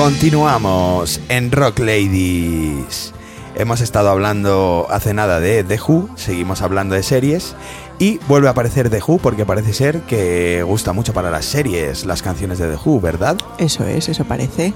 Continuamos 0.01 1.19
en 1.27 1.51
Rock 1.51 1.79
Ladies. 1.79 3.13
Hemos 3.55 3.81
estado 3.81 4.09
hablando 4.09 4.87
hace 4.89 5.13
nada 5.13 5.41
de 5.41 5.61
The 5.65 5.77
Who, 5.77 6.09
seguimos 6.15 6.61
hablando 6.61 6.95
de 6.95 7.03
series 7.03 7.53
y 7.99 8.17
vuelve 8.29 8.47
a 8.47 8.51
aparecer 8.51 8.89
The 8.89 9.01
Who 9.05 9.17
porque 9.17 9.45
parece 9.45 9.73
ser 9.73 10.03
que 10.03 10.63
gusta 10.63 10.93
mucho 10.93 11.11
para 11.11 11.29
las 11.29 11.43
series 11.43 12.05
las 12.05 12.21
canciones 12.21 12.59
de 12.59 12.69
The 12.69 12.77
Who, 12.81 13.01
¿verdad? 13.01 13.35
Eso 13.57 13.83
es, 13.83 14.07
eso 14.07 14.23
parece. 14.23 14.73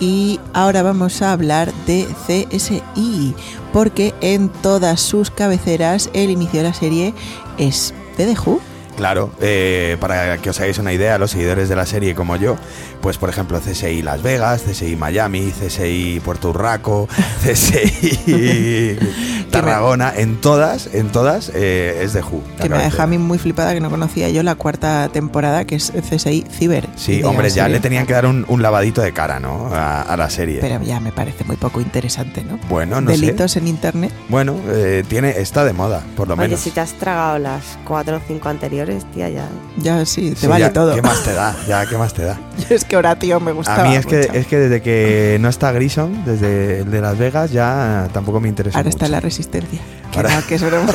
Y 0.00 0.40
ahora 0.54 0.82
vamos 0.82 1.20
a 1.20 1.32
hablar 1.32 1.70
de 1.86 2.08
CSI, 2.26 3.34
porque 3.74 4.14
en 4.22 4.48
todas 4.48 5.02
sus 5.02 5.30
cabeceras 5.30 6.08
el 6.14 6.30
inicio 6.30 6.62
de 6.62 6.68
la 6.68 6.74
serie 6.74 7.14
es 7.58 7.92
de 8.16 8.24
The 8.24 8.40
Who. 8.40 8.71
Claro, 8.96 9.32
eh, 9.40 9.96
para 10.00 10.38
que 10.38 10.50
os 10.50 10.60
hagáis 10.60 10.78
una 10.78 10.92
idea, 10.92 11.18
los 11.18 11.30
seguidores 11.32 11.68
de 11.68 11.76
la 11.76 11.86
serie 11.86 12.14
como 12.14 12.36
yo, 12.36 12.56
pues 13.00 13.18
por 13.18 13.28
ejemplo 13.30 13.58
CSI 13.60 14.02
Las 14.02 14.22
Vegas, 14.22 14.62
CSI 14.62 14.96
Miami, 14.96 15.50
CSI 15.50 16.20
Puerto 16.24 16.50
Urraco, 16.50 17.08
CSI 17.44 18.98
Tarragona, 19.50 20.12
en 20.16 20.40
todas, 20.40 20.88
en 20.94 21.10
todas 21.10 21.50
eh, 21.54 22.00
es 22.02 22.12
de 22.12 22.20
Who. 22.22 22.42
Que 22.60 22.68
me 22.68 22.78
deja 22.78 23.02
a 23.02 23.06
mí 23.06 23.18
muy 23.18 23.38
flipada 23.38 23.74
que 23.74 23.80
no 23.80 23.90
conocía 23.90 24.28
yo 24.30 24.42
la 24.42 24.54
cuarta 24.54 25.08
temporada, 25.12 25.64
que 25.66 25.74
es 25.76 25.92
CSI 25.92 26.46
Ciber. 26.50 26.88
Sí, 26.96 27.22
hombre, 27.22 27.48
ya 27.50 27.64
serie. 27.64 27.74
le 27.76 27.80
tenían 27.80 28.06
que 28.06 28.12
dar 28.14 28.26
un, 28.26 28.44
un 28.48 28.62
lavadito 28.62 29.02
de 29.02 29.12
cara, 29.12 29.40
¿no? 29.40 29.68
A, 29.72 30.02
a 30.02 30.16
la 30.16 30.30
serie. 30.30 30.58
Pero 30.60 30.82
ya 30.82 31.00
me 31.00 31.12
parece 31.12 31.44
muy 31.44 31.56
poco 31.56 31.80
interesante, 31.80 32.42
¿no? 32.44 32.58
bueno, 32.68 33.00
no 33.00 33.10
Delitos 33.10 33.52
sé. 33.52 33.58
en 33.58 33.68
internet. 33.68 34.12
Bueno, 34.28 34.56
eh, 34.68 35.04
tiene, 35.08 35.30
está 35.38 35.64
de 35.64 35.72
moda, 35.72 36.02
por 36.16 36.28
lo 36.28 36.34
Oye, 36.34 36.42
menos. 36.44 36.60
si 36.60 36.70
te 36.70 36.80
has 36.80 36.92
tragado 36.94 37.38
las 37.38 37.78
cuatro 37.84 38.16
o 38.16 38.20
cinco 38.26 38.48
anteriores, 38.48 38.81
tía, 39.14 39.28
ya. 39.28 39.48
Ya 39.78 40.04
sí, 40.06 40.30
te 40.30 40.36
Sí, 40.36 40.46
vale 40.46 40.64
ya, 40.66 40.72
todo. 40.72 40.94
¿Qué 40.94 41.02
más 41.02 41.22
te 41.24 41.32
da? 41.32 41.54
Ya, 41.68 41.86
¿qué 41.86 41.96
más 41.96 42.12
te 42.14 42.24
da? 42.24 42.38
es 42.70 42.84
que 42.84 42.96
Horatio 42.96 43.40
me 43.40 43.52
gustaba 43.52 43.84
A 43.84 43.88
mí 43.88 43.94
es 43.96 44.06
que, 44.06 44.18
mucho. 44.18 44.32
es 44.32 44.46
que 44.46 44.58
desde 44.58 44.82
que 44.82 45.38
no 45.40 45.48
está 45.48 45.72
Grison, 45.72 46.24
desde 46.24 46.80
el 46.80 46.90
de 46.90 47.00
Las 47.00 47.18
Vegas, 47.18 47.50
ya 47.50 48.08
tampoco 48.12 48.40
me 48.40 48.48
interesa 48.48 48.78
Ahora 48.78 48.90
está 48.90 49.04
mucho. 49.06 49.12
la 49.12 49.20
resistencia. 49.20 49.80
No, 50.14 50.28
que 50.46 50.58
no- 50.58 50.86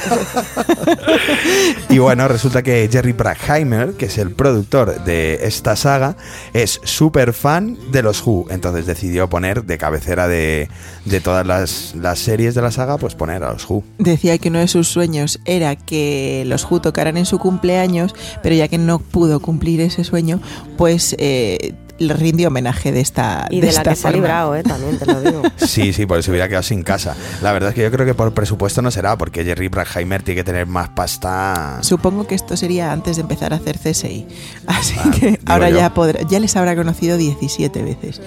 Y 1.90 1.98
bueno, 2.00 2.28
resulta 2.28 2.62
que 2.62 2.88
Jerry 2.92 3.14
Bruckheimer, 3.14 3.94
que 3.94 4.06
es 4.06 4.18
el 4.18 4.32
productor 4.32 5.04
de 5.04 5.40
esta 5.44 5.76
saga, 5.76 6.16
es 6.54 6.80
súper 6.84 7.34
fan 7.34 7.78
de 7.92 8.04
los 8.04 8.26
Who. 8.26 8.48
Entonces 8.50 8.86
decidió 8.86 9.30
poner 9.30 9.64
de 9.64 9.78
cabecera 9.78 10.28
de, 10.28 10.70
de 11.06 11.22
todas 11.22 11.46
las, 11.46 11.96
las 11.96 12.20
series 12.20 12.56
de 12.56 12.62
la 12.62 12.72
saga, 12.72 12.98
pues 12.98 13.16
poner 13.16 13.44
a 13.44 13.54
los 13.54 13.70
Who. 13.70 13.84
Decía 13.98 14.38
que 14.38 14.50
uno 14.50 14.60
de 14.60 14.68
sus 14.68 14.88
sueños 14.88 15.40
era 15.46 15.76
que 15.76 16.44
los 16.46 16.70
Who 16.70 16.82
tocaran 16.82 17.18
en 17.18 17.26
su 17.26 17.40
cumpleaños, 17.40 18.14
pero 18.44 18.56
ya 18.56 18.68
que 18.68 18.78
no 18.78 19.00
pudo 19.00 19.40
cumplir 19.40 19.82
ese 19.82 20.04
sueño, 20.04 20.40
pues 20.78 21.16
eh, 21.20 21.74
le 22.00 22.14
rindió 22.14 22.50
homenaje 22.50 22.92
de 22.92 23.00
esta 23.02 23.48
Y 23.50 23.60
de, 23.62 23.68
la 23.68 23.72
esta 23.72 23.90
que 23.92 23.96
se 23.96 24.08
ha 24.08 24.12
librado, 24.12 24.56
¿eh? 24.56 24.64
También 24.64 24.98
te 25.00 25.06
lo 25.06 25.22
digo. 25.22 25.42
Sí, 25.58 25.94
sí, 25.94 26.06
por 26.06 26.20
eso 26.20 26.32
hubiera 26.32 26.48
quedado 26.48 26.64
sin 26.64 26.84
casa. 26.84 27.16
La 27.42 27.52
verdad 27.52 27.70
es 27.70 27.76
que 27.76 27.82
yo 27.84 27.92
creo 27.92 28.06
que 28.06 28.14
por 28.14 28.34
presupuesto 28.34 28.82
no 28.82 28.90
será, 28.92 29.18
porque 29.18 29.44
Jerry 29.44 29.68
Bruckheimer 29.68 30.24
tiene 30.24 30.40
que 30.40 30.44
tener 30.44 30.66
más 30.68 30.90
pasta. 30.90 31.80
Supongo 31.82 32.26
que 32.28 32.36
esto 32.36 32.56
sería 32.58 32.92
antes 32.92 33.18
de 33.18 33.22
empezar 33.24 33.54
a 33.54 33.58
hacer 33.58 33.78
CSI. 33.78 34.26
Así 34.68 34.96
Ah, 35.00 35.12
que 35.20 35.40
ahora 35.46 35.70
yo. 35.70 35.78
ya, 35.78 35.94
podrá, 35.94 36.22
ya 36.28 36.40
les 36.40 36.56
habrá 36.56 36.76
conocido 36.76 37.18
17 37.18 37.82
veces. 37.84 38.22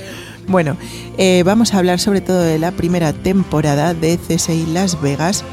Bueno, 0.47 0.77
eh, 1.19 1.43
vamos 1.45 1.75
a 1.75 1.79
hablar 1.79 2.01
sobre 2.01 2.21
todo 2.21 2.41
de 2.41 2.59
la 2.59 2.73
primera 2.73 3.13
temporada 3.13 3.95
de 3.95 4.19
CSI 4.19 4.67
Las 4.73 5.01
Vegas 5.01 5.45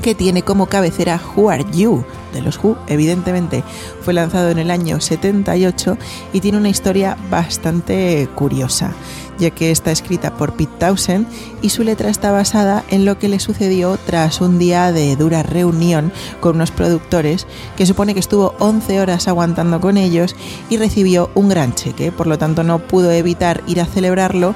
que 0.00 0.14
tiene 0.14 0.42
como 0.42 0.66
cabecera 0.66 1.20
Who 1.36 1.50
Are 1.50 1.64
You, 1.72 2.04
de 2.32 2.42
los 2.42 2.62
Who, 2.62 2.76
evidentemente. 2.86 3.62
Fue 4.02 4.14
lanzado 4.14 4.50
en 4.50 4.58
el 4.58 4.70
año 4.70 5.00
78 5.00 5.96
y 6.32 6.40
tiene 6.40 6.58
una 6.58 6.68
historia 6.68 7.16
bastante 7.30 8.28
curiosa, 8.34 8.92
ya 9.38 9.50
que 9.50 9.70
está 9.70 9.90
escrita 9.90 10.34
por 10.36 10.54
Pete 10.54 10.72
Townsend 10.78 11.26
y 11.62 11.70
su 11.70 11.82
letra 11.82 12.10
está 12.10 12.30
basada 12.30 12.84
en 12.88 13.04
lo 13.04 13.18
que 13.18 13.28
le 13.28 13.40
sucedió 13.40 13.98
tras 14.06 14.40
un 14.40 14.58
día 14.58 14.92
de 14.92 15.16
dura 15.16 15.42
reunión 15.42 16.12
con 16.40 16.56
unos 16.56 16.70
productores 16.70 17.46
que 17.76 17.86
supone 17.86 18.14
que 18.14 18.20
estuvo 18.20 18.54
11 18.58 19.00
horas 19.00 19.28
aguantando 19.28 19.80
con 19.80 19.96
ellos 19.96 20.34
y 20.68 20.76
recibió 20.76 21.30
un 21.34 21.48
gran 21.48 21.74
cheque, 21.74 22.12
por 22.12 22.26
lo 22.26 22.38
tanto 22.38 22.62
no 22.62 22.78
pudo 22.78 23.10
evitar 23.10 23.62
ir 23.66 23.80
a 23.80 23.86
celebrarlo 23.86 24.54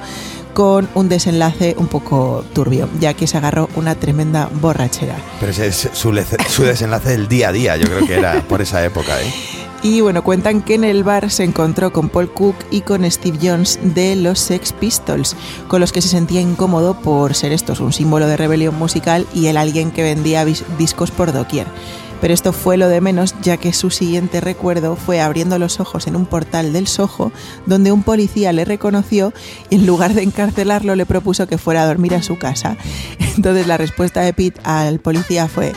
con 0.55 0.87
un 0.95 1.09
desenlace 1.09 1.75
un 1.77 1.87
poco 1.87 2.45
turbio, 2.53 2.87
ya 3.01 3.13
que 3.13 3.27
se 3.27 3.37
agarró 3.37 3.69
una 3.75 3.93
tremenda 3.93 4.49
borrachera. 4.61 5.17
Pero 5.41 5.51
ese 5.51 5.67
es 5.67 5.89
su, 5.93 6.13
desenlace 6.13 7.09
del 7.09 7.27
día 7.27 7.49
a 7.49 7.51
día, 7.51 7.75
yo 7.75 7.85
creo 7.87 8.07
que 8.07 8.15
era 8.17 8.41
por 8.47 8.61
esa 8.61 8.83
época, 8.83 9.21
¿eh? 9.21 9.31
Y 9.83 9.99
bueno, 9.99 10.23
cuentan 10.23 10.61
que 10.61 10.75
en 10.75 10.85
el 10.85 11.03
bar 11.03 11.29
se 11.29 11.43
encontró 11.43 11.91
con 11.91 12.09
Paul 12.09 12.31
Cook 12.31 12.55
y 12.71 12.81
con 12.81 13.09
Steve 13.11 13.37
Jones 13.39 13.77
de 13.83 14.15
los 14.15 14.39
Sex 14.39 14.71
Pistols, 14.71 15.35
con 15.67 15.81
los 15.81 15.91
que 15.91 16.01
se 16.01 16.07
sentía 16.07 16.39
incómodo 16.39 16.95
por 16.95 17.35
ser 17.35 17.51
estos 17.51 17.81
un 17.81 17.91
símbolo 17.91 18.25
de 18.25 18.37
rebelión 18.37 18.79
musical 18.79 19.27
y 19.33 19.47
el 19.47 19.57
alguien 19.57 19.91
que 19.91 20.03
vendía 20.03 20.45
discos 20.45 21.11
por 21.11 21.33
doquier. 21.33 21.67
Pero 22.21 22.33
esto 22.33 22.53
fue 22.53 22.77
lo 22.77 22.87
de 22.87 23.01
menos, 23.01 23.35
ya 23.41 23.57
que 23.57 23.73
su 23.73 23.89
siguiente 23.89 24.41
recuerdo 24.41 24.95
fue 24.95 25.21
abriendo 25.21 25.59
los 25.59 25.79
ojos 25.79 26.07
en 26.07 26.15
un 26.15 26.25
portal 26.25 26.73
del 26.73 26.87
Soho, 26.87 27.31
donde 27.65 27.91
un 27.91 28.03
policía 28.03 28.53
le 28.53 28.65
reconoció 28.65 29.33
y 29.69 29.75
en 29.75 29.85
lugar 29.85 30.13
de 30.13 30.23
encarcelarlo 30.23 30.95
le 30.95 31.05
propuso 31.05 31.47
que 31.47 31.57
fuera 31.57 31.83
a 31.83 31.87
dormir 31.87 32.15
a 32.15 32.23
su 32.23 32.37
casa. 32.37 32.77
Entonces 33.35 33.67
la 33.67 33.77
respuesta 33.77 34.21
de 34.21 34.33
Pete 34.33 34.59
al 34.63 34.99
policía 34.99 35.47
fue, 35.47 35.73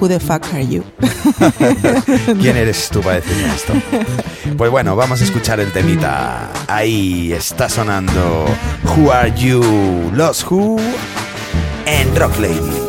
Who 0.00 0.08
the 0.08 0.20
fuck 0.20 0.44
are 0.52 0.66
you? 0.66 0.84
¿Quién 2.40 2.56
eres 2.56 2.88
tú 2.90 3.00
para 3.00 3.16
decirme 3.16 3.54
esto? 3.54 3.72
Pues 4.56 4.70
bueno, 4.70 4.96
vamos 4.96 5.20
a 5.20 5.24
escuchar 5.24 5.60
el 5.60 5.72
temita. 5.72 6.50
Ahí 6.66 7.32
está 7.32 7.68
sonando 7.68 8.46
Who 8.84 9.12
Are 9.12 9.32
You, 9.34 10.10
Los 10.12 10.44
Who 10.50 10.76
en 11.86 12.16
Rock 12.16 12.38
Lady. 12.38 12.87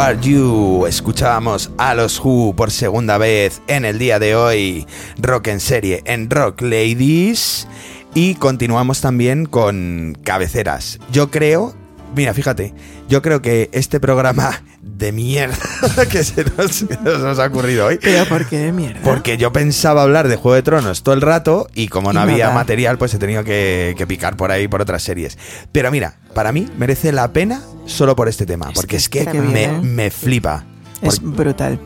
Are 0.00 0.16
You? 0.20 0.86
Escuchábamos 0.86 1.72
a 1.76 1.94
los 1.94 2.24
Who 2.24 2.54
por 2.54 2.70
segunda 2.70 3.18
vez 3.18 3.60
en 3.66 3.84
el 3.84 3.98
día 3.98 4.20
de 4.20 4.36
hoy. 4.36 4.86
Rock 5.18 5.48
en 5.48 5.58
serie 5.58 6.02
en 6.04 6.30
Rock 6.30 6.62
Ladies. 6.62 7.66
Y 8.14 8.36
continuamos 8.36 9.00
también 9.00 9.46
con 9.46 10.16
cabeceras. 10.22 11.00
Yo 11.10 11.32
creo, 11.32 11.74
mira, 12.14 12.32
fíjate, 12.32 12.74
yo 13.08 13.22
creo 13.22 13.42
que 13.42 13.70
este 13.72 13.98
programa 13.98 14.62
de 14.96 15.12
mierda 15.12 15.56
que 16.10 16.24
se 16.24 16.44
nos, 16.56 16.84
que 16.84 16.96
nos 17.04 17.38
ha 17.38 17.46
ocurrido 17.46 17.86
hoy 17.86 17.98
Pero 18.02 18.24
¿por 18.26 18.46
qué 18.46 18.58
de 18.58 18.72
mierda? 18.72 19.00
porque 19.04 19.36
yo 19.36 19.52
pensaba 19.52 20.02
hablar 20.02 20.28
de 20.28 20.36
Juego 20.36 20.54
de 20.54 20.62
Tronos 20.62 21.02
todo 21.02 21.14
el 21.14 21.20
rato 21.20 21.68
y 21.74 21.88
como 21.88 22.12
no 22.12 22.20
Y 22.20 22.22
había 22.22 22.44
nada. 22.46 22.54
material, 22.56 22.98
pues 22.98 23.14
he 23.14 23.18
tenido 23.18 23.44
que, 23.44 23.94
que 23.96 24.06
picar 24.06 24.36
por 24.36 24.50
ahí 24.50 24.66
por 24.68 24.80
otras 24.82 25.02
series. 25.02 25.38
Pero 25.72 25.90
mira, 25.90 26.16
para 26.34 26.52
mí 26.52 26.66
merece 26.78 27.12
la 27.12 27.32
pena 27.32 27.62
solo 27.86 28.16
por 28.16 28.28
este 28.28 28.46
tema, 28.46 28.68
Es 28.68 28.74
porque 28.74 28.88
que 28.88 28.96
es 28.96 29.08
que 29.08 29.40
me, 29.40 29.64
¿eh? 29.64 29.72
me 29.82 30.10
flipa. 30.10 30.64
Es 31.00 31.20
brutal. 31.22 31.78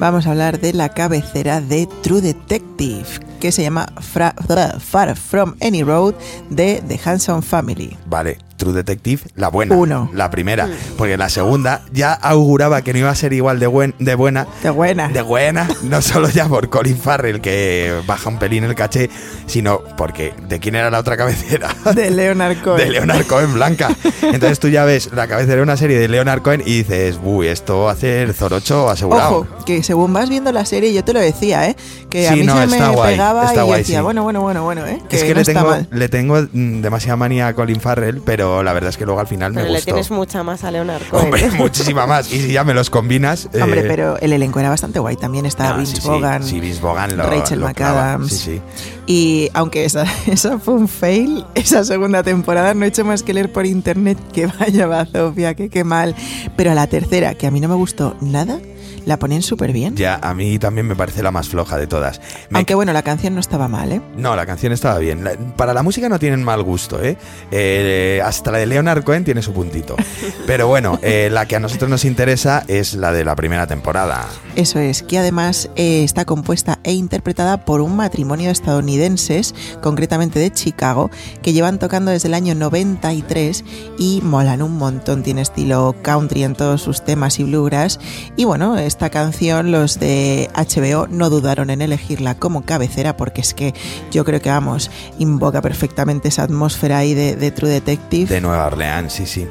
Vamos 0.00 0.26
a 0.26 0.32
hablar 0.32 0.58
de 0.58 0.72
la 0.72 0.88
cabecera 0.88 1.60
de 1.60 1.88
True 2.02 2.20
Detective, 2.20 3.04
que 3.38 3.52
se 3.52 3.62
llama 3.62 3.86
Fra- 4.00 4.34
Far 4.80 5.16
From 5.16 5.54
Any 5.60 5.84
Road 5.84 6.14
de 6.50 6.82
The 6.88 6.98
Hanson 7.04 7.44
Family. 7.44 7.96
Vale, 8.06 8.38
True 8.56 8.72
Detective, 8.72 9.22
la 9.36 9.48
buena. 9.48 9.74
Uno. 9.74 10.10
La 10.14 10.30
primera. 10.30 10.68
Porque 10.96 11.16
la 11.16 11.28
segunda 11.28 11.82
ya 11.92 12.12
auguraba 12.12 12.82
que 12.82 12.92
no 12.92 12.98
iba 13.00 13.10
a 13.10 13.14
ser 13.14 13.32
igual 13.32 13.58
de, 13.60 13.66
buen, 13.66 13.94
de 13.98 14.14
buena. 14.14 14.46
¡Qué 14.62 14.70
buena! 14.70 15.08
De 15.08 15.22
buena, 15.22 15.68
no 15.82 16.00
solo 16.02 16.28
ya 16.28 16.48
por 16.48 16.68
Colin 16.68 16.96
Farrell, 16.98 17.40
que 17.40 17.94
baja 18.06 18.28
un 18.28 18.38
pelín 18.38 18.64
el 18.64 18.74
caché, 18.74 19.10
sino 19.46 19.80
porque 19.96 20.32
¿de 20.48 20.58
quién 20.60 20.74
era 20.74 20.90
la 20.90 20.98
otra 20.98 21.16
cabecera? 21.16 21.68
De 21.94 22.10
Leonard 22.10 22.56
Cohen. 22.62 22.78
de 22.78 22.90
Leonard 22.90 23.26
Cohen 23.26 23.54
blanca. 23.54 23.88
Entonces 24.22 24.58
tú 24.58 24.68
ya 24.68 24.84
ves 24.84 25.10
la 25.12 25.26
cabecera 25.28 25.56
de 25.56 25.62
una 25.62 25.76
serie 25.76 25.98
de 25.98 26.08
Leonard 26.08 26.42
Cohen 26.42 26.62
y 26.64 26.78
dices, 26.78 27.18
uy, 27.22 27.48
esto 27.48 27.80
va 27.82 27.90
a 27.90 27.92
hacer 27.94 28.32
Zorocho 28.32 28.88
asegurado. 28.90 29.38
Ojo, 29.40 29.64
que 29.64 29.82
según 29.82 30.12
vas 30.12 30.28
viendo 30.28 30.50
la 30.52 30.64
serie, 30.64 30.92
yo 30.92 31.04
te 31.04 31.12
lo 31.12 31.20
decía, 31.20 31.68
¿eh? 31.68 31.76
Que 32.10 32.28
a 32.28 32.32
Sí, 32.32 32.40
mí 32.40 32.46
no, 32.46 32.58
se 32.60 32.66
me 32.66 32.88
guay, 32.88 33.12
pegaba 33.14 33.52
y 33.54 33.58
guay, 33.58 33.80
decía, 33.80 33.98
sí. 33.98 34.02
bueno, 34.02 34.22
bueno, 34.22 34.40
bueno, 34.40 34.62
bueno, 34.64 34.86
¿eh? 34.86 35.00
Que 35.08 35.16
es 35.16 35.22
que 35.24 35.34
no 35.34 35.40
le 35.40 35.44
tengo, 35.44 35.76
le 35.90 36.08
tengo 36.08 36.36
mm, 36.52 36.80
demasiada 36.82 37.16
manía 37.16 37.48
a 37.48 37.54
Colin 37.54 37.80
Farrell, 37.80 38.20
pero 38.24 38.45
la 38.62 38.72
verdad 38.72 38.90
es 38.90 38.96
que 38.96 39.04
luego 39.04 39.20
al 39.20 39.26
final 39.26 39.52
Pero 39.52 39.64
me 39.66 39.70
le 39.70 39.76
gustó. 39.78 39.84
tienes 39.92 40.10
mucha 40.10 40.42
más 40.42 40.64
a 40.64 40.70
Leonard 40.70 41.02
Cohen. 41.08 41.24
Hombre, 41.26 41.50
muchísima 41.58 42.06
más. 42.06 42.32
Y 42.32 42.40
si 42.40 42.52
ya 42.52 42.64
me 42.64 42.74
los 42.74 42.90
combinas. 42.90 43.48
eh, 43.52 43.62
Hombre, 43.62 43.82
pero 43.82 44.18
el 44.18 44.32
elenco 44.32 44.60
era 44.60 44.68
bastante 44.70 44.98
guay. 44.98 45.16
También 45.16 45.46
estaba 45.46 45.70
no, 45.72 45.76
Vince 45.78 45.96
sí, 45.96 46.02
sí, 46.42 46.60
Vince 46.60 46.80
lo- 46.82 46.94
Rachel 46.94 47.60
lo 47.60 47.72
clava. 47.72 48.18
McAdams. 48.18 48.32
Sí, 48.32 48.38
sí. 48.38 48.60
Y 49.06 49.50
aunque 49.54 49.84
esa, 49.84 50.04
esa 50.26 50.58
fue 50.58 50.74
un 50.74 50.88
fail, 50.88 51.44
esa 51.54 51.84
segunda 51.84 52.22
temporada 52.22 52.74
no 52.74 52.84
he 52.84 52.88
hecho 52.88 53.04
más 53.04 53.22
que 53.22 53.32
leer 53.34 53.52
por 53.52 53.66
internet 53.66 54.18
que 54.32 54.46
vaya 54.46 54.86
bazofia, 54.86 55.54
que 55.54 55.68
qué 55.68 55.84
mal. 55.84 56.14
Pero 56.56 56.70
a 56.72 56.74
la 56.74 56.86
tercera, 56.86 57.34
que 57.34 57.46
a 57.46 57.50
mí 57.50 57.60
no 57.60 57.68
me 57.68 57.74
gustó 57.76 58.16
nada, 58.20 58.58
la 59.06 59.18
ponen 59.18 59.40
súper 59.40 59.72
bien. 59.72 59.96
Ya, 59.96 60.18
a 60.20 60.34
mí 60.34 60.58
también 60.58 60.86
me 60.86 60.94
parece 60.94 61.22
la 61.22 61.30
más 61.30 61.48
floja 61.48 61.78
de 61.78 61.86
todas. 61.86 62.20
Me- 62.50 62.58
Aunque 62.58 62.74
bueno, 62.74 62.92
la 62.92 63.02
canción 63.02 63.32
no 63.34 63.40
estaba 63.40 63.66
mal, 63.68 63.90
¿eh? 63.92 64.02
No, 64.18 64.36
la 64.36 64.44
canción 64.44 64.72
estaba 64.72 64.98
bien. 64.98 65.24
La- 65.24 65.32
para 65.56 65.72
la 65.72 65.82
música 65.82 66.08
no 66.10 66.18
tienen 66.18 66.44
mal 66.44 66.62
gusto, 66.62 67.02
¿eh? 67.02 67.16
Eh, 67.52 68.20
hasta 68.22 68.50
la 68.52 68.58
de 68.58 68.66
Leonard 68.66 69.02
Cohen 69.04 69.24
tiene 69.24 69.40
su 69.40 69.52
puntito. 69.54 69.96
Pero 70.46 70.68
bueno, 70.68 70.98
eh, 71.02 71.28
la 71.32 71.46
que 71.46 71.56
a 71.56 71.60
nosotros 71.60 71.88
nos 71.88 72.04
interesa 72.04 72.64
es 72.68 72.92
la 72.94 73.12
de 73.12 73.24
la 73.24 73.34
primera 73.36 73.66
temporada. 73.66 74.26
Eso 74.56 74.78
es, 74.80 75.02
que 75.02 75.18
además 75.18 75.70
eh, 75.76 76.02
está 76.04 76.24
compuesta 76.24 76.78
e 76.82 76.92
interpretada 76.92 77.64
por 77.64 77.80
un 77.80 77.96
matrimonio 77.96 78.46
de 78.46 78.52
estadounidenses, 78.52 79.54
concretamente 79.82 80.38
de 80.38 80.50
Chicago, 80.52 81.10
que 81.42 81.52
llevan 81.52 81.78
tocando 81.78 82.10
desde 82.10 82.28
el 82.28 82.34
año 82.34 82.54
93 82.54 83.64
y 83.98 84.20
molan 84.22 84.62
un 84.62 84.76
montón. 84.76 85.22
Tiene 85.22 85.42
estilo 85.42 85.94
country 86.02 86.42
en 86.44 86.54
todos 86.54 86.82
sus 86.82 87.04
temas 87.04 87.38
y 87.38 87.44
bluegrass. 87.44 88.00
Y 88.36 88.44
bueno, 88.44 88.76
esta 88.96 89.10
canción 89.10 89.72
los 89.72 90.00
de 90.00 90.48
HBO 90.56 91.06
no 91.06 91.28
dudaron 91.28 91.68
en 91.68 91.82
elegirla 91.82 92.34
como 92.34 92.62
cabecera 92.64 93.14
porque 93.14 93.42
es 93.42 93.52
que 93.52 93.74
yo 94.10 94.24
creo 94.24 94.40
que, 94.40 94.48
vamos, 94.48 94.90
invoca 95.18 95.60
perfectamente 95.60 96.28
esa 96.28 96.44
atmósfera 96.44 96.96
ahí 96.96 97.12
de, 97.12 97.36
de 97.36 97.50
True 97.50 97.68
Detective. 97.68 98.32
De 98.34 98.40
Nueva 98.40 98.68
Orleans, 98.68 99.12
sí, 99.12 99.26
sí. 99.26 99.46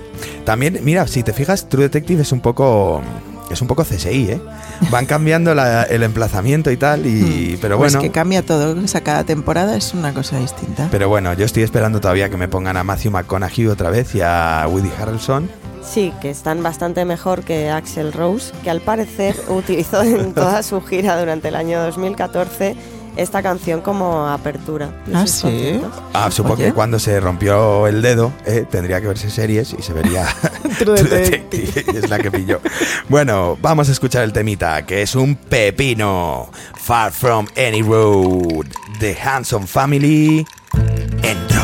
También, 0.46 0.80
mira, 0.82 1.06
si 1.06 1.22
te 1.22 1.32
fijas, 1.32 1.70
True 1.70 1.84
Detective 1.84 2.24
es 2.24 2.32
un 2.32 2.40
poco. 2.40 3.04
Es 3.52 3.62
un 3.62 3.68
poco 3.68 3.84
CSI, 3.84 4.32
¿eh? 4.32 4.42
Van 4.90 5.06
cambiando 5.06 5.54
la- 5.54 5.84
el 5.84 6.02
emplazamiento 6.02 6.72
y 6.72 6.78
tal, 6.78 7.06
y, 7.06 7.56
pero 7.62 7.78
Pues 7.78 7.94
bueno. 7.94 8.02
que 8.02 8.10
cambia 8.12 8.42
todo, 8.44 8.76
o 8.84 8.88
sea, 8.88 9.02
cada 9.02 9.24
temporada 9.26 9.78
es 9.78 9.94
una 9.94 10.12
cosa 10.16 10.40
distinta. 10.40 10.88
Pero 10.90 11.08
bueno, 11.08 11.32
yo 11.34 11.46
estoy 11.46 11.62
esperando 11.62 12.02
todavía 12.02 12.28
que 12.32 12.38
me 12.38 12.48
pongan 12.48 12.76
a 12.78 12.84
Matthew 12.84 13.12
McConaughey 13.12 13.68
otra 13.68 13.92
vez 13.92 14.16
y 14.16 14.22
a 14.22 14.66
Woody 14.68 14.90
Harrelson. 15.00 15.48
Sí, 15.86 16.14
que 16.22 16.30
están 16.30 16.64
bastante 16.64 17.06
mejor 17.06 17.44
que 17.44 17.70
Axel 17.70 18.12
Rose, 18.12 18.52
que 18.64 18.70
al 18.70 18.82
parecer 18.82 19.36
utilizó 19.50 20.02
en 20.02 20.34
toda 20.34 20.64
su 20.64 20.82
gira 20.82 21.20
durante 21.20 21.50
el 21.50 21.56
año 21.56 21.82
2014 21.84 22.76
esta 23.16 23.42
canción 23.42 23.82
como 23.82 24.28
apertura. 24.28 24.90
Ah, 25.14 25.26
¿sí? 25.26 25.42
conciertos. 25.44 25.92
Ah, 26.14 26.30
supongo 26.32 26.56
Oye. 26.56 26.66
que 26.66 26.74
cuando 26.74 27.00
se 27.00 27.20
rompió 27.20 27.88
el 27.88 28.02
dedo, 28.02 28.34
eh, 28.46 28.66
tendría 28.70 29.00
que 29.00 29.08
verse 29.08 29.30
series 29.30 29.74
y 29.78 29.82
se 29.82 29.94
vería 29.94 30.26
True 30.80 30.98
True 30.98 31.04
Detective. 31.04 31.66
Detective, 31.66 32.00
es 32.04 32.10
la 32.10 32.20
que 32.20 32.32
pilló. 32.32 32.60
Bueno, 33.08 33.58
vamos 33.62 33.88
a 33.88 33.94
escuchar 33.94 34.24
el 34.24 34.34
temita, 34.34 34.86
que 34.86 35.02
es 35.02 35.16
un 35.16 35.36
pepino. 35.36 36.50
Far 36.76 37.12
from 37.12 37.48
any 37.56 37.82
road. 37.82 38.66
The 39.00 39.18
Handsome 39.18 39.66
Family 39.68 40.46
en 41.24 41.55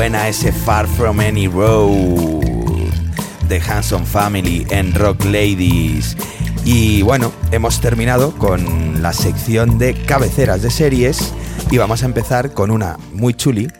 suena 0.00 0.28
ese 0.28 0.50
Far 0.50 0.86
From 0.86 1.20
Any 1.20 1.46
Road 1.46 2.42
de 3.50 3.60
Hanson 3.60 4.06
Family 4.06 4.66
en 4.70 4.94
Rock 4.94 5.26
Ladies. 5.26 6.16
Y 6.64 7.02
bueno, 7.02 7.30
hemos 7.50 7.82
terminado 7.82 8.32
con 8.38 9.02
la 9.02 9.12
sección 9.12 9.76
de 9.76 9.92
cabeceras 9.92 10.62
de 10.62 10.70
series 10.70 11.34
y 11.70 11.76
vamos 11.76 12.02
a 12.02 12.06
empezar 12.06 12.54
con 12.54 12.70
una 12.70 12.96
muy 13.12 13.34
chuli 13.34 13.70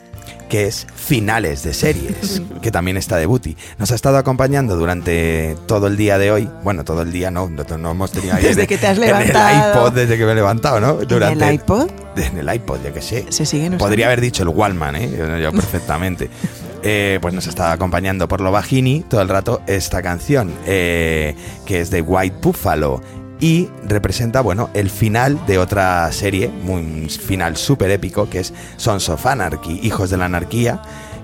que 0.51 0.67
es 0.67 0.87
finales 0.95 1.63
de 1.63 1.73
series, 1.73 2.43
que 2.61 2.71
también 2.71 2.99
está 2.99 3.17
de 3.17 3.25
Booty. 3.25 3.57
Nos 3.79 3.91
ha 3.93 3.95
estado 3.95 4.19
acompañando 4.19 4.77
durante 4.77 5.57
todo 5.67 5.87
el 5.87 5.97
día 5.97 6.19
de 6.19 6.31
hoy. 6.31 6.51
Bueno, 6.63 6.85
todo 6.85 7.01
el 7.01 7.11
día 7.13 7.31
no, 7.31 7.49
no, 7.49 7.65
no 7.79 7.91
hemos 7.93 8.13
tenido 8.13 8.35
ahí 8.35 8.43
Desde 8.43 8.63
en- 8.63 8.67
que 8.67 8.77
te 8.77 8.87
has 8.89 8.99
En 8.99 9.05
el 9.05 9.09
levantado. 9.11 9.71
iPod, 9.87 9.93
desde 9.95 10.19
que 10.19 10.27
me 10.27 10.33
he 10.33 10.35
levantado, 10.35 10.81
¿no? 10.81 10.99
¿En 11.01 11.41
el 11.43 11.55
iPod? 11.55 11.89
En 12.17 12.37
el 12.37 12.55
iPod, 12.55 12.81
ya 12.85 12.93
que 12.93 13.01
sé. 13.01 13.25
Se 13.31 13.47
siguen 13.47 13.69
usando. 13.75 13.87
Podría 13.87 14.07
haber 14.07 14.21
dicho 14.21 14.43
el 14.43 14.49
Wallman, 14.51 14.97
¿eh? 14.97 15.11
Yo, 15.17 15.39
yo 15.39 15.53
perfectamente. 15.53 16.29
Eh, 16.83 17.19
pues 17.21 17.35
nos 17.35 17.47
está 17.47 17.73
acompañando 17.73 18.27
por 18.27 18.41
lo 18.41 18.51
bajini 18.53 19.01
todo 19.07 19.21
el 19.21 19.29
rato 19.29 19.61
esta 19.67 20.01
canción, 20.01 20.51
eh, 20.65 21.35
que 21.67 21.83
es 21.83 21.91
de 21.91 22.01
White 22.01 22.37
Buffalo. 22.41 23.03
Y 23.41 23.69
representa, 23.87 24.43
bueno, 24.43 24.69
el 24.75 24.91
final 24.91 25.39
de 25.47 25.59
otra 25.59 26.11
serie, 26.13 26.49
muy- 26.63 26.83
un 26.83 27.09
final 27.09 27.57
súper 27.57 27.91
épico, 27.91 28.29
que 28.29 28.41
es 28.41 28.53
Sons 28.77 29.09
of 29.09 29.25
Anarchy, 29.27 29.81
Hijos 29.83 30.11
de 30.11 30.19
la 30.19 30.27
Anarquía, 30.27 30.83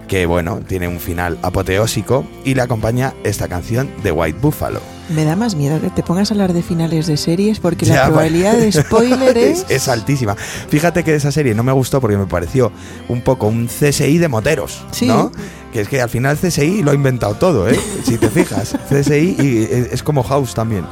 que, 0.08 0.24
bueno, 0.24 0.60
tiene 0.66 0.86
un 0.88 1.00
final 1.00 1.36
apoteósico 1.42 2.24
y 2.44 2.54
le 2.54 2.62
acompaña 2.62 3.12
esta 3.24 3.48
canción 3.48 3.90
de 4.04 4.12
White 4.12 4.38
Buffalo. 4.40 4.80
Me 5.08 5.24
da 5.24 5.36
más 5.36 5.54
miedo 5.56 5.80
que 5.80 5.90
te 5.90 6.02
pongas 6.02 6.30
a 6.30 6.34
hablar 6.34 6.52
de 6.52 6.62
finales 6.62 7.06
de 7.06 7.16
series 7.16 7.60
porque 7.60 7.86
Ya, 7.86 7.94
la 7.96 8.06
probabilidad 8.06 8.56
de 8.56 8.72
spoiler 8.72 9.36
es... 9.36 9.88
altísima. 9.88 10.34
Fíjate 10.36 11.04
que 11.04 11.14
esa 11.14 11.30
serie 11.32 11.54
no 11.54 11.62
me 11.64 11.72
gustó 11.72 12.00
porque 12.00 12.16
me 12.16 12.26
pareció 12.26 12.72
un 13.08 13.20
poco 13.20 13.46
un 13.48 13.66
CSI 13.68 14.18
de 14.18 14.28
moteros, 14.28 14.84
Sí. 14.92 15.06
¿no? 15.06 15.30
Que 15.76 15.82
es 15.82 15.88
que 15.90 16.00
al 16.00 16.08
final 16.08 16.38
CSI 16.38 16.82
lo 16.82 16.90
ha 16.90 16.94
inventado 16.94 17.34
todo, 17.34 17.68
¿eh? 17.68 17.78
Si 18.02 18.16
te 18.16 18.30
fijas, 18.30 18.74
CSI 18.88 19.36
y 19.38 19.68
es 19.92 20.02
como 20.02 20.22
House 20.22 20.54
también. 20.54 20.86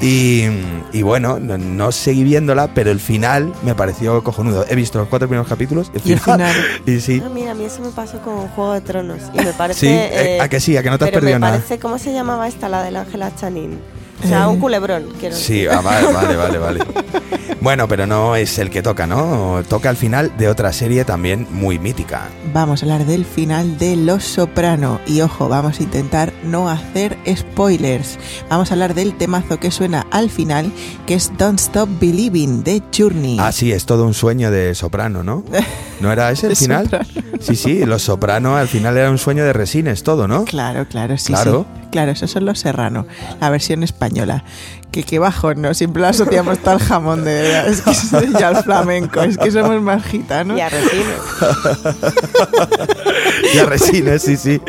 Y, 0.00 0.44
y 0.94 1.02
bueno, 1.02 1.38
no, 1.38 1.58
no 1.58 1.92
seguí 1.92 2.24
viéndola, 2.24 2.72
pero 2.72 2.90
el 2.90 3.00
final 3.00 3.52
me 3.62 3.74
pareció 3.74 4.24
cojonudo. 4.24 4.64
He 4.66 4.76
visto 4.76 4.98
los 4.98 5.08
cuatro 5.08 5.28
primeros 5.28 5.46
capítulos 5.46 5.92
Y 6.06 6.12
el 6.12 6.20
final. 6.20 6.54
y 6.86 7.00
sí. 7.00 7.22
Ah, 7.22 7.28
mira, 7.28 7.50
a 7.50 7.54
mí 7.54 7.64
eso 7.66 7.82
me 7.82 7.90
pasó 7.90 8.18
con 8.22 8.48
Juego 8.48 8.72
de 8.72 8.80
Tronos. 8.80 9.20
Y 9.34 9.44
me 9.44 9.52
parece. 9.52 9.80
Sí, 9.80 9.88
eh, 9.90 10.38
¿a 10.40 10.48
que 10.48 10.58
sí? 10.58 10.74
¿A 10.78 10.82
que 10.82 10.88
no 10.88 10.96
te 10.96 11.04
has 11.04 11.10
perdido 11.10 11.34
me 11.34 11.40
nada? 11.40 11.52
parece, 11.58 11.78
¿cómo 11.78 11.98
se 11.98 12.14
llamaba 12.14 12.48
esta, 12.48 12.70
la 12.70 12.82
del 12.82 12.96
Ángela 12.96 13.30
Chanin? 13.36 13.78
O 14.24 14.28
sea, 14.28 14.44
Eh. 14.44 14.46
un 14.48 14.58
culebrón, 14.60 15.08
quiero 15.20 15.36
Sí, 15.36 15.54
decir. 15.64 15.70
ah, 15.70 15.80
vale, 15.80 16.06
vale, 16.12 16.36
vale, 16.36 16.58
vale. 16.58 16.84
Bueno, 17.60 17.88
pero 17.88 18.06
no 18.06 18.36
es 18.36 18.58
el 18.58 18.68
que 18.70 18.82
toca, 18.82 19.06
¿no? 19.06 19.62
Toca 19.68 19.88
al 19.88 19.96
final 19.96 20.36
de 20.36 20.48
otra 20.48 20.72
serie 20.72 21.04
también 21.06 21.46
muy 21.50 21.78
mítica. 21.78 22.28
Vamos 22.52 22.82
a 22.82 22.84
hablar 22.86 23.06
del 23.06 23.24
final 23.24 23.78
de 23.78 23.96
Los 23.96 24.22
Soprano. 24.24 25.00
Y 25.06 25.22
ojo, 25.22 25.48
vamos 25.48 25.80
a 25.80 25.82
intentar 25.82 26.32
no 26.44 26.68
hacer 26.68 27.16
spoilers. 27.34 28.18
Vamos 28.50 28.70
a 28.70 28.74
hablar 28.74 28.94
del 28.94 29.16
temazo 29.16 29.58
que 29.60 29.70
suena 29.70 30.06
al 30.10 30.28
final, 30.28 30.70
que 31.06 31.14
es 31.14 31.32
Don't 31.38 31.58
Stop 31.58 31.88
Believing 32.00 32.62
de 32.64 32.82
Journey. 32.96 33.38
Ah, 33.40 33.50
sí, 33.52 33.72
es 33.72 33.86
todo 33.86 34.04
un 34.06 34.14
sueño 34.14 34.50
de 34.50 34.74
soprano, 34.74 35.22
¿no? 35.24 35.42
¿No 36.00 36.12
era 36.12 36.30
ese 36.30 36.48
el 36.48 36.56
final? 36.56 36.84
Soprano. 36.84 37.06
Sí, 37.40 37.56
sí, 37.56 37.84
los 37.84 38.02
soprano 38.02 38.56
al 38.56 38.68
final 38.68 38.96
era 38.96 39.10
un 39.10 39.18
sueño 39.18 39.44
de 39.44 39.52
resines, 39.52 40.02
todo, 40.02 40.26
¿no? 40.28 40.44
Claro, 40.44 40.86
claro, 40.88 41.16
sí, 41.18 41.32
Claro. 41.32 41.66
sí. 41.74 41.80
Claro, 41.90 42.10
esos 42.12 42.30
son 42.30 42.44
los 42.44 42.58
serrano, 42.58 43.06
la 43.40 43.50
versión 43.50 43.82
española. 43.84 44.44
Que 44.90 45.02
qué 45.04 45.18
bajo, 45.18 45.54
¿no? 45.54 45.74
Siempre 45.74 46.02
lo 46.02 46.08
asociamos 46.08 46.58
tal 46.58 46.78
jamón 46.78 47.24
de 47.24 47.34
verdad. 47.42 47.68
Es 47.68 47.80
que 47.82 47.90
es- 47.90 48.12
y 48.38 48.42
al 48.42 48.62
flamenco, 48.62 49.20
es 49.22 49.36
que 49.38 49.50
somos 49.50 49.80
más 49.82 50.04
gitanos. 50.04 50.56
Y 50.56 50.60
a 50.60 50.68
Resines. 50.68 51.18
Y 53.54 53.58
a 53.58 53.66
resines, 53.66 54.22
sí, 54.22 54.36
sí. 54.36 54.60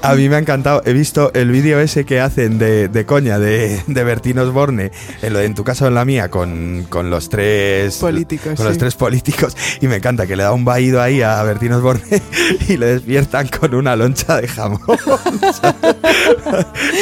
A 0.00 0.14
mí 0.14 0.28
me 0.28 0.36
ha 0.36 0.38
encantado. 0.38 0.82
He 0.84 0.92
visto 0.92 1.32
el 1.34 1.50
vídeo 1.50 1.80
ese 1.80 2.04
que 2.04 2.20
hacen 2.20 2.58
de, 2.58 2.88
de 2.88 3.06
coña 3.06 3.38
de, 3.38 3.82
de 3.86 4.04
Bertín 4.04 4.38
Osborne, 4.38 4.90
en, 5.22 5.32
lo 5.32 5.38
de 5.38 5.46
en 5.46 5.54
tu 5.54 5.64
caso 5.64 5.84
o 5.84 5.88
en 5.88 5.94
la 5.94 6.04
mía, 6.04 6.30
con, 6.30 6.86
con 6.88 7.10
los 7.10 7.28
tres 7.28 7.98
Políticos, 7.98 8.54
Con 8.56 8.66
los 8.66 8.78
tres 8.78 8.94
políticos. 8.94 9.56
Y 9.80 9.86
me 9.88 9.96
encanta 9.96 10.26
que 10.26 10.36
le 10.36 10.42
da 10.42 10.52
un 10.52 10.64
vaído 10.64 11.00
ahí 11.02 11.22
a 11.22 11.42
Bertín 11.42 11.72
Osborne 11.72 12.02
y 12.68 12.76
le 12.76 12.86
despiertan 12.86 13.48
con 13.48 13.74
una 13.74 13.96
loncha 13.96 14.40
de 14.40 14.48
jamón. 14.48 14.80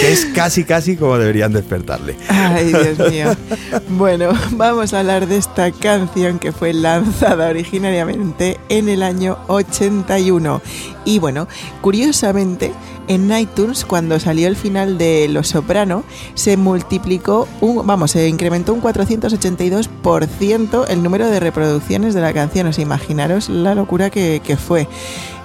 que 0.00 0.12
es 0.12 0.26
casi, 0.34 0.64
casi 0.64 0.96
como 0.96 1.18
deberían 1.18 1.52
despertarle. 1.52 2.16
Ay, 2.28 2.72
Dios 2.72 3.10
mío. 3.10 3.36
Bueno, 3.88 4.32
vamos 4.52 4.92
a 4.94 5.00
hablar 5.00 5.26
de 5.26 5.36
esta 5.36 5.70
canción 5.72 6.38
que 6.38 6.52
fue 6.52 6.72
lanzada 6.72 7.48
originariamente 7.48 8.58
en 8.68 8.88
el 8.88 9.02
año 9.02 9.38
81. 9.48 10.62
Y 11.04 11.18
bueno, 11.18 11.48
curiosamente, 11.80 12.72
en 13.10 13.36
iTunes, 13.36 13.84
cuando 13.84 14.20
salió 14.20 14.46
el 14.46 14.54
final 14.54 14.96
de 14.96 15.26
Los 15.28 15.48
Soprano, 15.48 16.04
se 16.34 16.56
multiplicó, 16.56 17.48
un, 17.60 17.84
vamos, 17.84 18.12
se 18.12 18.28
incrementó 18.28 18.72
un 18.72 18.80
482% 18.80 20.84
el 20.88 21.02
número 21.02 21.28
de 21.28 21.40
reproducciones 21.40 22.14
de 22.14 22.20
la 22.20 22.32
canción. 22.32 22.68
Os 22.68 22.78
imaginaros 22.78 23.48
la 23.48 23.74
locura 23.74 24.10
que, 24.10 24.40
que 24.44 24.56
fue. 24.56 24.86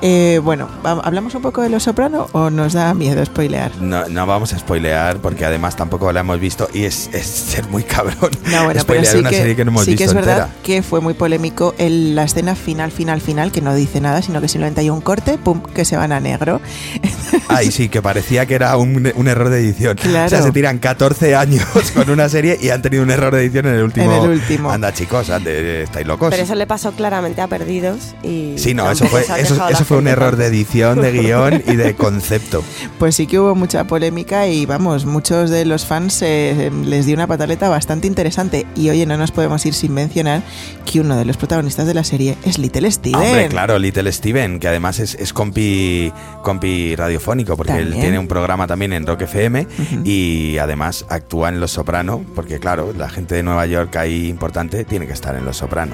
Eh, 0.01 0.41
bueno, 0.43 0.67
¿hablamos 0.83 1.33
un 1.33 1.41
poco 1.41 1.63
de 1.63 1.69
Los 1.69 1.83
Soprano 1.83 2.27
o 2.33 2.51
nos 2.51 2.73
da 2.73 2.93
miedo 2.93 3.25
spoilear? 3.25 3.71
No, 3.81 4.07
no 4.09 4.27
vamos 4.27 4.53
a 4.53 4.59
spoilear 4.59 5.17
porque 5.17 5.45
además 5.45 5.75
tampoco 5.75 6.11
la 6.11 6.19
hemos 6.19 6.39
visto 6.39 6.67
y 6.71 6.83
es, 6.83 7.09
es 7.13 7.25
ser 7.25 7.67
muy 7.69 7.81
cabrón. 7.83 8.29
No, 8.45 8.65
bueno, 8.65 8.67
pero 8.67 8.81
spoilear 8.81 9.13
sí 9.13 9.17
una 9.17 9.29
que, 9.31 9.37
serie 9.37 9.55
que 9.55 9.65
no 9.65 9.71
hemos 9.71 9.85
sí 9.85 9.91
visto 9.91 10.03
que 10.03 10.05
es 10.05 10.13
verdad 10.13 10.37
entera. 10.37 10.55
que 10.61 10.83
fue 10.83 11.01
muy 11.01 11.15
polémico 11.15 11.73
la 11.79 12.23
escena 12.23 12.53
final, 12.55 12.91
final, 12.91 13.21
final, 13.21 13.51
que 13.51 13.61
no 13.61 13.73
dice 13.73 13.99
nada, 13.99 14.21
sino 14.21 14.39
que 14.39 14.47
simplemente 14.47 14.81
hay 14.81 14.91
un 14.91 15.01
corte, 15.01 15.39
pum, 15.39 15.63
que 15.63 15.83
se 15.85 15.97
van 15.97 16.11
a 16.11 16.19
negro. 16.19 16.61
Ay, 17.55 17.71
sí, 17.71 17.89
que 17.89 18.01
parecía 18.01 18.45
que 18.45 18.55
era 18.55 18.75
un, 18.77 19.11
un 19.15 19.27
error 19.27 19.49
de 19.49 19.59
edición. 19.59 19.97
Claro. 19.97 20.25
O 20.27 20.29
sea, 20.29 20.41
se 20.41 20.51
tiran 20.51 20.79
14 20.79 21.35
años 21.35 21.65
con 21.93 22.09
una 22.09 22.29
serie 22.29 22.57
y 22.61 22.69
han 22.69 22.81
tenido 22.81 23.03
un 23.03 23.11
error 23.11 23.33
de 23.33 23.41
edición 23.43 23.65
en 23.67 23.75
el 23.75 23.83
último. 23.83 24.11
En 24.11 24.23
el 24.23 24.29
último. 24.29 24.71
Anda, 24.71 24.93
chicos, 24.93 25.29
ande, 25.29 25.83
estáis 25.83 26.05
locos. 26.05 26.29
Pero 26.31 26.43
eso 26.43 26.55
le 26.55 26.67
pasó 26.67 26.91
claramente 26.91 27.41
a 27.41 27.47
Perdidos. 27.47 28.15
Y 28.23 28.55
Sí, 28.57 28.73
no, 28.73 28.89
eso 28.89 29.05
fue, 29.05 29.21
eso, 29.21 29.67
eso 29.67 29.97
un 29.97 30.07
error 30.07 30.35
de 30.35 30.47
edición, 30.47 31.01
de 31.01 31.11
guion 31.11 31.63
y 31.65 31.75
de 31.75 31.95
concepto. 31.95 32.63
Pues 32.99 33.15
sí 33.15 33.27
que 33.27 33.39
hubo 33.39 33.55
mucha 33.55 33.83
polémica 33.85 34.47
y 34.47 34.65
vamos, 34.65 35.05
muchos 35.05 35.49
de 35.49 35.65
los 35.65 35.85
fans 35.85 36.21
eh, 36.21 36.71
les 36.85 37.05
dio 37.05 37.15
una 37.15 37.27
pataleta 37.27 37.67
bastante 37.69 38.07
interesante. 38.07 38.65
Y 38.75 38.89
oye, 38.89 39.05
no 39.05 39.17
nos 39.17 39.31
podemos 39.31 39.65
ir 39.65 39.73
sin 39.73 39.93
mencionar 39.93 40.41
que 40.85 41.01
uno 41.01 41.17
de 41.17 41.25
los 41.25 41.37
protagonistas 41.37 41.87
de 41.87 41.93
la 41.93 42.03
serie 42.03 42.37
es 42.45 42.57
Little 42.57 42.89
Steven. 42.89 43.15
Hombre, 43.21 43.47
claro, 43.49 43.77
Little 43.79 44.11
Steven, 44.11 44.59
que 44.59 44.67
además 44.67 44.99
es, 44.99 45.15
es 45.15 45.33
compi, 45.33 46.11
compi 46.41 46.95
radiofónico, 46.95 47.34
porque 47.43 47.73
él 47.73 47.83
También. 47.83 48.01
tiene 48.01 48.19
un 48.19 48.27
programa 48.27 48.67
también 48.67 48.93
en 48.93 49.05
Rock 49.05 49.23
FM 49.23 49.67
y 50.03 50.57
además 50.57 51.05
actúa 51.09 51.49
en 51.49 51.59
Los 51.59 51.71
Soprano, 51.71 52.23
porque 52.35 52.59
claro, 52.59 52.93
la 52.97 53.09
gente 53.09 53.35
de 53.35 53.43
Nueva 53.43 53.65
York 53.65 53.95
ahí 53.97 54.29
importante 54.29 54.85
tiene 54.85 55.07
que 55.07 55.13
estar 55.13 55.35
en 55.35 55.43
Los 55.43 55.57
Soprano. 55.57 55.93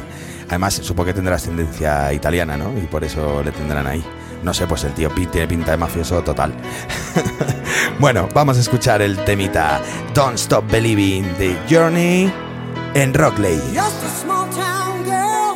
Además, 0.50 0.74
supongo 0.76 1.08
que 1.08 1.14
tendrá 1.14 1.36
ascendencia 1.38 2.12
italiana, 2.14 2.58
¿no? 2.58 2.78
Y 2.78 2.82
por 2.88 3.04
eso 3.04 3.42
le 3.42 3.52
tendrán 3.52 3.88
ahí. 3.88 4.04
No 4.44 4.54
sé, 4.54 4.68
pues 4.68 4.84
el 4.84 4.94
tío 4.94 5.10
Pete 5.10 5.28
tiene 5.28 5.48
pinta 5.48 5.72
de 5.72 5.78
mafioso 5.78 6.22
total. 6.24 6.54
bueno, 8.00 8.28
vamos 8.34 8.58
a 8.58 8.60
escuchar 8.60 9.02
el 9.02 9.18
temita 9.24 9.82
Don't 10.14 10.36
Stop 10.36 10.70
Believing 10.70 11.26
the 11.38 11.56
Journey 11.70 12.32
en 12.96 13.14
Rock 13.14 13.40
Lady. 13.40 13.62
Just 13.74 14.04
a 14.04 14.10
small 14.22 14.50
town 14.50 15.06
girl 15.06 15.56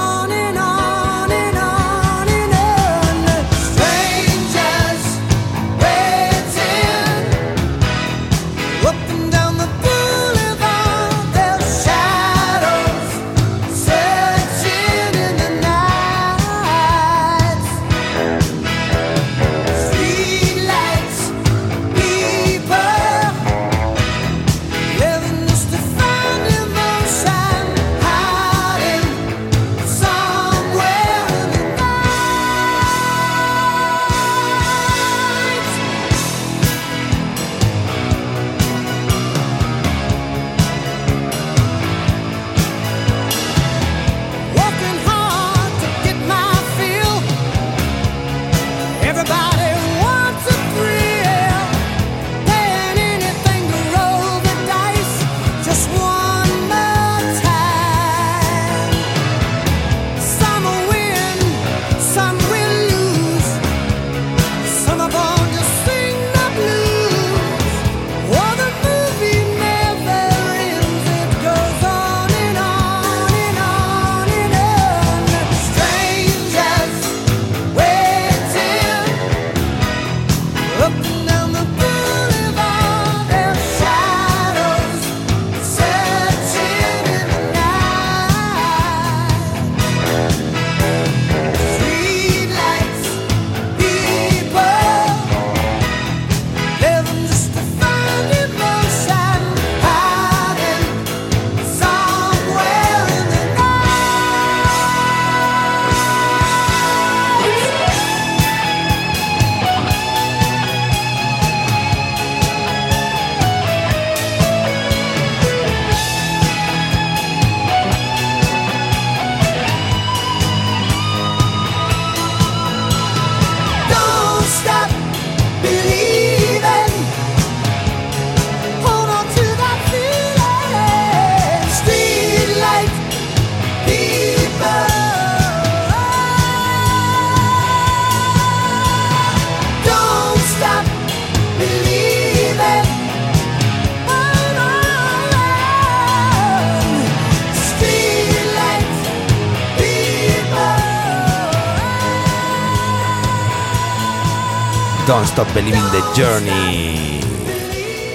Don't 155.11 155.25
Stop 155.27 155.53
Believing 155.53 155.83
the 155.91 155.99
Journey. 156.15 157.19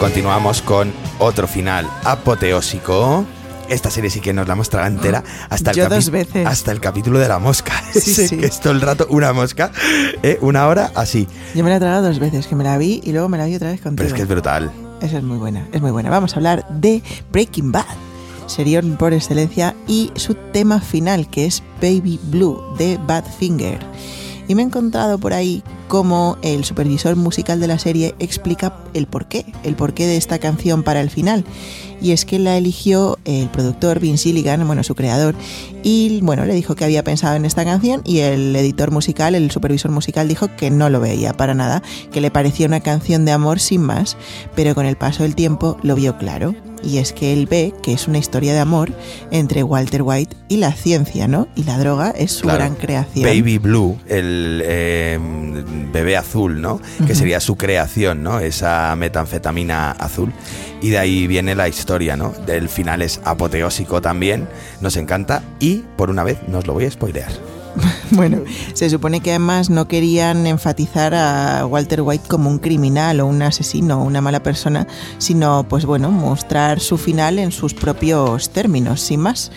Continuamos 0.00 0.62
con 0.62 0.94
otro 1.18 1.46
final 1.46 1.86
apoteósico. 2.04 3.26
Esta 3.68 3.90
serie 3.90 4.08
sí 4.08 4.20
que 4.20 4.32
nos 4.32 4.46
la 4.48 4.54
hemos 4.54 4.70
tragado 4.70 4.94
entera 4.94 5.22
hasta 5.50 5.72
el, 5.72 5.76
Yo 5.76 5.84
capi- 5.84 5.88
dos 5.90 6.08
veces. 6.08 6.46
hasta 6.46 6.72
el 6.72 6.80
capítulo 6.80 7.18
de 7.18 7.28
la 7.28 7.38
mosca. 7.38 7.74
Sí, 7.92 8.26
sí. 8.28 8.38
que 8.38 8.46
es 8.46 8.60
todo 8.60 8.72
el 8.72 8.80
rato 8.80 9.06
una 9.10 9.34
mosca, 9.34 9.72
¿eh? 10.22 10.38
una 10.40 10.66
hora 10.68 10.90
así. 10.94 11.28
Yo 11.54 11.62
me 11.64 11.68
la 11.68 11.76
he 11.76 11.80
tragado 11.80 12.06
dos 12.06 12.18
veces, 12.18 12.46
que 12.46 12.56
me 12.56 12.64
la 12.64 12.78
vi 12.78 13.02
y 13.04 13.12
luego 13.12 13.28
me 13.28 13.36
la 13.36 13.44
vi 13.44 13.56
otra 13.56 13.72
vez 13.72 13.82
contigo. 13.82 13.96
Pero 13.98 14.08
es 14.08 14.14
que 14.14 14.22
es 14.22 14.28
brutal. 14.28 14.72
Esa 15.02 15.18
es 15.18 15.22
muy 15.22 15.36
buena, 15.36 15.68
es 15.72 15.82
muy 15.82 15.90
buena. 15.90 16.08
Vamos 16.08 16.32
a 16.32 16.36
hablar 16.36 16.66
de 16.70 17.02
Breaking 17.30 17.72
Bad, 17.72 17.84
serión 18.46 18.96
por 18.96 19.12
excelencia, 19.12 19.74
y 19.86 20.12
su 20.16 20.32
tema 20.34 20.80
final, 20.80 21.28
que 21.28 21.44
es 21.44 21.62
Baby 21.82 22.18
Blue, 22.22 22.58
de 22.78 22.98
Badfinger. 23.06 23.84
Y 24.48 24.54
me 24.54 24.62
he 24.62 24.64
encontrado 24.64 25.18
por 25.18 25.32
ahí 25.32 25.62
cómo 25.88 26.38
el 26.42 26.64
supervisor 26.64 27.16
musical 27.16 27.60
de 27.60 27.66
la 27.66 27.78
serie 27.78 28.14
explica 28.18 28.76
el 28.94 29.06
porqué, 29.06 29.46
el 29.62 29.74
porqué 29.74 30.06
de 30.06 30.16
esta 30.16 30.38
canción 30.38 30.82
para 30.82 31.00
el 31.00 31.10
final. 31.10 31.44
Y 32.00 32.12
es 32.12 32.24
que 32.24 32.38
la 32.38 32.56
eligió 32.56 33.18
el 33.24 33.48
productor 33.48 34.00
Vince 34.00 34.24
Gilligan, 34.24 34.66
bueno, 34.66 34.82
su 34.84 34.94
creador, 34.94 35.34
y 35.82 36.20
bueno, 36.20 36.44
le 36.44 36.54
dijo 36.54 36.74
que 36.74 36.84
había 36.84 37.02
pensado 37.02 37.36
en 37.36 37.44
esta 37.44 37.64
canción 37.64 38.02
y 38.04 38.18
el 38.18 38.54
editor 38.54 38.90
musical, 38.90 39.34
el 39.34 39.50
supervisor 39.50 39.90
musical 39.90 40.28
dijo 40.28 40.48
que 40.56 40.70
no 40.70 40.90
lo 40.90 41.00
veía 41.00 41.32
para 41.32 41.54
nada, 41.54 41.82
que 42.12 42.20
le 42.20 42.30
parecía 42.30 42.66
una 42.66 42.80
canción 42.80 43.24
de 43.24 43.32
amor 43.32 43.60
sin 43.60 43.82
más, 43.82 44.16
pero 44.54 44.74
con 44.74 44.84
el 44.84 44.96
paso 44.96 45.22
del 45.22 45.34
tiempo 45.34 45.78
lo 45.82 45.94
vio 45.94 46.18
claro. 46.18 46.54
Y 46.86 46.98
es 46.98 47.12
que 47.12 47.32
él 47.32 47.46
ve 47.46 47.74
que 47.82 47.92
es 47.92 48.06
una 48.06 48.18
historia 48.18 48.52
de 48.54 48.60
amor 48.60 48.92
entre 49.32 49.64
Walter 49.64 50.02
White 50.02 50.36
y 50.48 50.58
la 50.58 50.72
ciencia, 50.72 51.26
¿no? 51.26 51.48
Y 51.56 51.64
la 51.64 51.78
droga 51.78 52.10
es 52.10 52.30
su 52.30 52.42
Claro. 52.42 52.58
gran 52.60 52.74
creación. 52.76 53.24
Baby 53.24 53.58
Blue, 53.58 53.98
el 54.06 54.62
eh, 54.64 55.18
bebé 55.92 56.16
azul, 56.16 56.60
¿no? 56.60 56.80
Que 57.06 57.16
sería 57.16 57.40
su 57.40 57.56
creación, 57.56 58.22
¿no? 58.22 58.38
Esa 58.38 58.94
metanfetamina 58.96 59.90
azul. 59.90 60.32
Y 60.80 60.90
de 60.90 60.98
ahí 60.98 61.26
viene 61.26 61.56
la 61.56 61.68
historia, 61.68 62.16
¿no? 62.16 62.32
Del 62.46 62.68
final 62.68 63.02
es 63.02 63.20
apoteósico 63.24 64.00
también, 64.00 64.48
nos 64.80 64.96
encanta 64.96 65.42
y 65.58 65.82
por 65.96 66.10
una 66.10 66.22
vez 66.22 66.38
nos 66.46 66.66
lo 66.68 66.74
voy 66.74 66.84
a 66.84 66.90
spoilear. 66.90 67.32
Bueno, 68.12 68.38
se 68.72 68.88
supone 68.88 69.20
que 69.20 69.30
además 69.30 69.68
no 69.68 69.88
querían 69.88 70.46
enfatizar 70.46 71.14
a 71.14 71.66
Walter 71.66 72.02
White 72.02 72.28
como 72.28 72.48
un 72.48 72.58
criminal 72.58 73.20
o 73.20 73.26
un 73.26 73.42
asesino 73.42 74.00
o 74.00 74.04
una 74.04 74.20
mala 74.20 74.42
persona, 74.42 74.86
sino 75.18 75.66
pues 75.68 75.84
bueno, 75.84 76.10
mostrar 76.10 76.80
su 76.80 76.98
final 76.98 77.38
en 77.38 77.52
sus 77.52 77.74
propios 77.74 78.50
términos, 78.50 79.00
sin 79.00 79.20
más. 79.20 79.50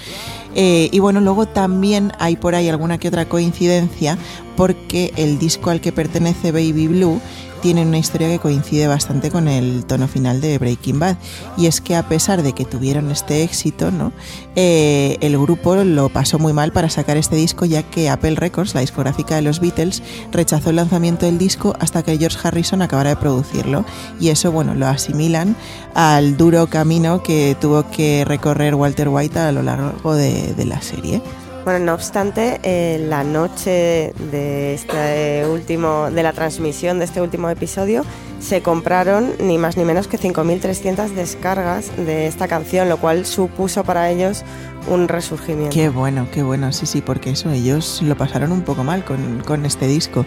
Eh, 0.56 0.90
y 0.92 1.00
bueno, 1.00 1.22
luego 1.22 1.48
también 1.48 2.12
hay 2.18 2.36
por 2.36 2.56
ahí 2.56 2.70
alguna 2.70 2.98
que 2.98 3.08
otra 3.08 3.30
coincidencia 3.30 4.18
porque 4.56 5.14
el 5.16 5.38
disco 5.40 5.70
al 5.70 5.80
que 5.80 5.92
pertenece 5.92 6.52
Baby 6.52 6.88
Blue 6.88 7.22
tiene 7.62 7.84
una 7.84 7.98
historia 7.98 8.28
que 8.28 8.40
coincide 8.40 8.88
bastante 8.88 9.32
con 9.32 9.48
el 9.48 9.86
tono 9.86 10.08
final 10.08 10.42
de 10.42 10.58
Breaking 10.58 11.00
Bad. 11.00 11.18
Y 11.58 11.68
es 11.68 11.82
que 11.82 11.96
a 11.96 12.08
pesar 12.08 12.44
de 12.44 12.54
que 12.54 12.66
tuvieron 12.66 13.12
este 13.12 13.44
éxito, 13.44 13.92
¿no? 13.92 14.12
Eh, 14.56 15.18
el 15.22 15.38
grupo 15.38 15.76
lo 15.76 16.10
pasó 16.10 16.40
muy 16.40 16.54
mal 16.54 16.72
para 16.72 16.90
sacar 16.90 17.18
este 17.18 17.36
disco, 17.36 17.66
ya 17.66 17.84
que 17.84 18.10
Apple 18.10 18.36
Records, 18.36 18.74
la 18.74 18.82
discográfica 18.82 19.36
de 19.36 19.42
los 19.42 19.60
Beatles, 19.60 20.02
rechazó 20.32 20.70
el 20.70 20.78
lanzamiento 20.78 21.26
del 21.26 21.38
disco 21.38 21.76
hasta 21.80 22.04
que 22.04 22.18
George 22.18 22.38
Harrison 22.44 22.82
acabara 22.82 23.12
de 23.12 23.16
producirlo. 23.16 23.86
Y 24.20 24.30
eso, 24.30 24.52
bueno, 24.52 24.76
lo 24.76 24.88
asimilan 24.88 25.56
al 25.94 26.38
duro 26.38 26.68
camino 26.68 27.24
que 27.24 27.56
tuvo 27.60 27.90
que 27.90 28.26
recorrer 28.26 28.76
Walter 28.76 29.10
White 29.10 29.40
a 29.40 29.52
lo 29.52 29.64
largo 29.64 30.16
de 30.16 30.66
la 30.66 30.82
serie. 30.82 31.22
Bueno, 31.66 31.86
no 31.86 31.94
obstante, 31.94 32.60
la 33.00 33.24
noche 33.24 34.14
de 34.32 34.74
este 34.74 35.46
último, 35.46 36.10
de 36.10 36.24
la 36.24 36.34
transmisión 36.34 37.00
de 37.00 37.06
este 37.06 37.22
último 37.22 37.50
episodio, 37.50 38.04
se 38.40 38.62
compraron 38.62 39.34
ni 39.40 39.58
más 39.58 39.78
ni 39.78 39.84
menos 39.84 40.08
que 40.08 40.18
5.300 40.18 41.10
descargas 41.10 41.96
de 41.98 42.28
esta 42.28 42.48
canción, 42.48 42.90
lo 42.90 42.98
cual 42.98 43.26
supuso 43.26 43.84
para 43.84 44.10
ellos 44.10 44.44
un 44.90 45.08
resurgimiento. 45.08 45.74
Qué 45.74 45.90
bueno, 45.90 46.28
qué 46.32 46.42
bueno, 46.44 46.72
sí, 46.72 46.86
sí, 46.86 47.02
porque 47.02 47.32
eso, 47.32 47.52
ellos 47.52 48.02
lo 48.02 48.18
pasaron 48.18 48.52
un 48.52 48.62
poco 48.62 48.84
mal 48.84 49.04
con, 49.04 49.44
con 49.46 49.66
este 49.66 49.88
disco. 49.88 50.26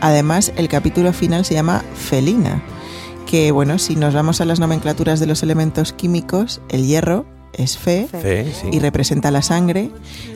Además, 0.00 0.52
el 0.56 0.68
capítulo 0.68 1.12
final 1.12 1.44
se 1.44 1.54
llama 1.54 1.82
Felina, 1.94 2.62
que 3.26 3.50
bueno, 3.50 3.78
si 3.78 3.96
nos 3.96 4.14
vamos 4.14 4.40
a 4.40 4.44
las 4.44 4.60
nomenclaturas 4.60 5.18
de 5.18 5.26
los 5.26 5.42
elementos 5.42 5.92
químicos, 5.92 6.60
el 6.68 6.86
hierro 6.86 7.24
es 7.56 7.78
Fe, 7.78 8.08
Fe, 8.10 8.52
sí. 8.52 8.68
y 8.72 8.78
representa 8.80 9.30
la 9.30 9.42
sangre, 9.42 9.90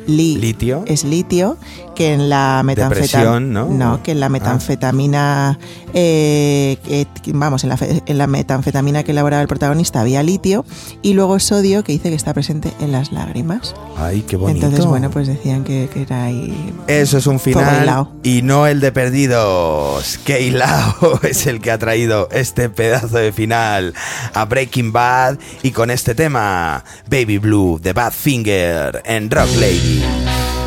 li 0.06 0.36
Litio. 0.36 0.82
es 0.86 1.04
litio, 1.04 1.56
que 1.94 2.12
en 2.14 2.28
la 2.30 2.62
metanfetamina, 2.64 3.64
¿no? 3.64 4.02
que 4.02 4.12
en 4.12 4.20
la 4.20 4.26
Ah. 4.26 4.30
metanfetamina, 4.30 5.58
eh, 5.94 6.78
que- 6.84 7.06
que- 7.22 7.32
vamos, 7.32 7.62
en 7.64 7.68
la, 7.70 7.76
fe- 7.76 8.02
en 8.06 8.18
la 8.18 8.26
metanfetamina 8.26 9.02
que 9.02 9.10
elaboraba 9.12 9.42
el 9.42 9.48
protagonista 9.48 10.00
había 10.00 10.22
litio, 10.22 10.64
y 11.02 11.12
luego 11.14 11.38
sodio, 11.40 11.84
que 11.84 11.92
dice 11.92 12.08
que 12.08 12.14
está 12.14 12.32
presente 12.32 12.72
en 12.80 12.92
las 12.92 13.12
lágrimas. 13.12 13.74
Ay, 13.96 14.22
qué 14.22 14.36
bonito. 14.36 14.64
Entonces, 14.66 14.86
bueno, 14.86 15.10
pues 15.10 15.26
decían 15.28 15.62
que, 15.64 15.88
que 15.92 16.02
era 16.02 16.24
ahí. 16.24 16.72
Eso 16.86 17.18
es 17.18 17.26
un 17.26 17.38
final 17.38 18.06
y 18.22 18.42
no 18.42 18.66
el 18.66 18.80
de 18.80 18.92
perdidos. 18.92 20.18
Keilao 20.24 21.20
es 21.22 21.46
el 21.46 21.60
que 21.60 21.70
ha 21.70 21.78
traído 21.78 22.28
este 22.32 22.68
pedazo 22.70 23.18
de 23.18 23.32
final 23.32 23.94
a 24.34 24.44
Breaking 24.46 24.92
Bad 24.92 25.38
y 25.62 25.70
con 25.72 25.90
este 25.90 26.14
tema 26.14 26.84
Baby 27.10 27.38
Blue 27.38 27.80
de 27.80 27.92
Badfinger 27.92 29.02
en 29.04 29.28
Rock 29.28 29.48
Lady. 29.58 30.59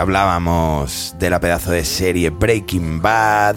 Que 0.00 0.02
hablábamos 0.02 1.14
de 1.18 1.28
la 1.28 1.40
pedazo 1.40 1.72
de 1.72 1.84
serie 1.84 2.30
Breaking 2.30 3.02
Bad, 3.02 3.56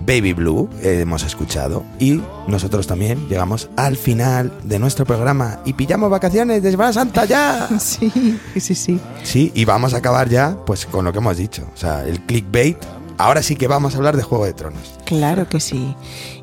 Baby 0.00 0.34
Blue, 0.34 0.68
eh, 0.82 1.00
hemos 1.00 1.22
escuchado. 1.22 1.82
Y 1.98 2.20
nosotros 2.46 2.86
también 2.86 3.26
llegamos 3.28 3.70
al 3.76 3.96
final 3.96 4.52
de 4.64 4.78
nuestro 4.78 5.06
programa 5.06 5.60
y 5.64 5.72
pillamos 5.72 6.10
vacaciones 6.10 6.62
de 6.62 6.70
Semana 6.70 6.92
Santa 6.92 7.24
ya. 7.24 7.68
Sí, 7.78 8.38
sí, 8.60 8.74
sí. 8.74 9.00
Sí, 9.22 9.50
y 9.54 9.64
vamos 9.64 9.94
a 9.94 9.98
acabar 9.98 10.28
ya 10.28 10.58
pues 10.66 10.84
con 10.84 11.06
lo 11.06 11.12
que 11.12 11.18
hemos 11.20 11.38
dicho. 11.38 11.66
O 11.74 11.76
sea, 11.76 12.04
el 12.04 12.20
clickbait. 12.20 12.76
Ahora 13.18 13.42
sí 13.42 13.56
que 13.56 13.66
vamos 13.66 13.94
a 13.94 13.98
hablar 13.98 14.16
de 14.16 14.22
Juego 14.22 14.44
de 14.44 14.52
Tronos. 14.52 14.94
Claro 15.04 15.48
que 15.48 15.60
sí. 15.60 15.94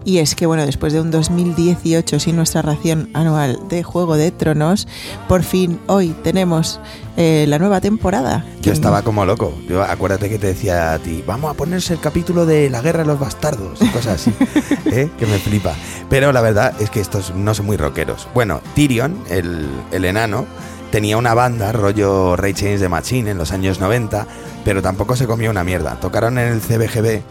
Y 0.05 0.17
es 0.17 0.35
que, 0.35 0.45
bueno, 0.45 0.65
después 0.65 0.91
de 0.91 1.01
un 1.01 1.11
2018 1.11 2.19
sin 2.19 2.35
nuestra 2.35 2.61
ración 2.61 3.09
anual 3.13 3.59
de 3.69 3.83
Juego 3.83 4.15
de 4.17 4.31
Tronos, 4.31 4.87
por 5.27 5.43
fin 5.43 5.79
hoy 5.87 6.15
tenemos 6.23 6.79
eh, 7.15 7.45
la 7.47 7.59
nueva 7.59 7.79
temporada. 7.79 8.45
Yo 8.61 8.73
estaba 8.73 9.03
como 9.03 9.25
loco. 9.25 9.53
Yo 9.69 9.83
acuérdate 9.83 10.29
que 10.29 10.39
te 10.39 10.47
decía 10.47 10.93
a 10.93 10.99
ti, 10.99 11.23
vamos 11.25 11.51
a 11.51 11.53
ponerse 11.53 11.93
el 11.93 11.99
capítulo 11.99 12.45
de 12.45 12.69
la 12.69 12.81
guerra 12.81 13.03
de 13.03 13.07
los 13.07 13.19
bastardos 13.19 13.81
y 13.81 13.87
cosas 13.89 14.15
así, 14.21 14.33
¿eh? 14.85 15.09
que 15.17 15.25
me 15.25 15.37
flipa. 15.37 15.75
Pero 16.09 16.31
la 16.31 16.41
verdad 16.41 16.73
es 16.81 16.89
que 16.89 16.99
estos 16.99 17.35
no 17.35 17.53
son 17.53 17.67
muy 17.67 17.77
rockeros. 17.77 18.27
Bueno, 18.33 18.61
Tyrion, 18.75 19.23
el, 19.29 19.69
el 19.91 20.05
enano, 20.05 20.45
tenía 20.93 21.17
una 21.17 21.33
banda 21.33 21.71
rollo 21.71 22.35
Ray 22.35 22.53
Chains 22.53 22.79
de 22.79 22.87
Machine 22.87 23.31
en 23.31 23.39
los 23.39 23.51
años 23.51 23.79
90, 23.79 24.27
pero 24.63 24.83
tampoco 24.83 25.15
se 25.15 25.25
comió 25.25 25.49
una 25.49 25.63
mierda. 25.63 25.99
Tocaron 25.99 26.37
en 26.37 26.49
el 26.49 26.61
CBGB 26.61 27.23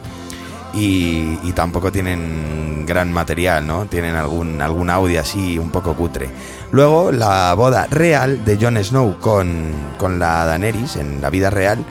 y, 0.75 1.53
tampoco 1.53 1.93
tienen 1.93 2.85
gran 2.87 3.13
material, 3.13 3.65
¿no? 3.65 3.87
Tienen 3.87 4.17
algún, 4.17 4.61
algún 4.61 4.91
audio 4.91 5.21
así 5.21 5.61
un 5.61 5.71
poco 5.71 5.95
cutre. 5.95 6.29
Luego, 6.73 7.13
la 7.13 7.55
boda 7.55 7.87
real 7.89 8.45
de 8.45 8.59
Jon 8.61 8.83
Snow 8.83 9.21
con, 9.21 9.71
con 9.97 10.19
la 10.19 10.45
Daenerys 10.45 10.97
en 10.97 11.23
la 11.23 11.31
vida 11.31 11.49
real. 11.49 11.85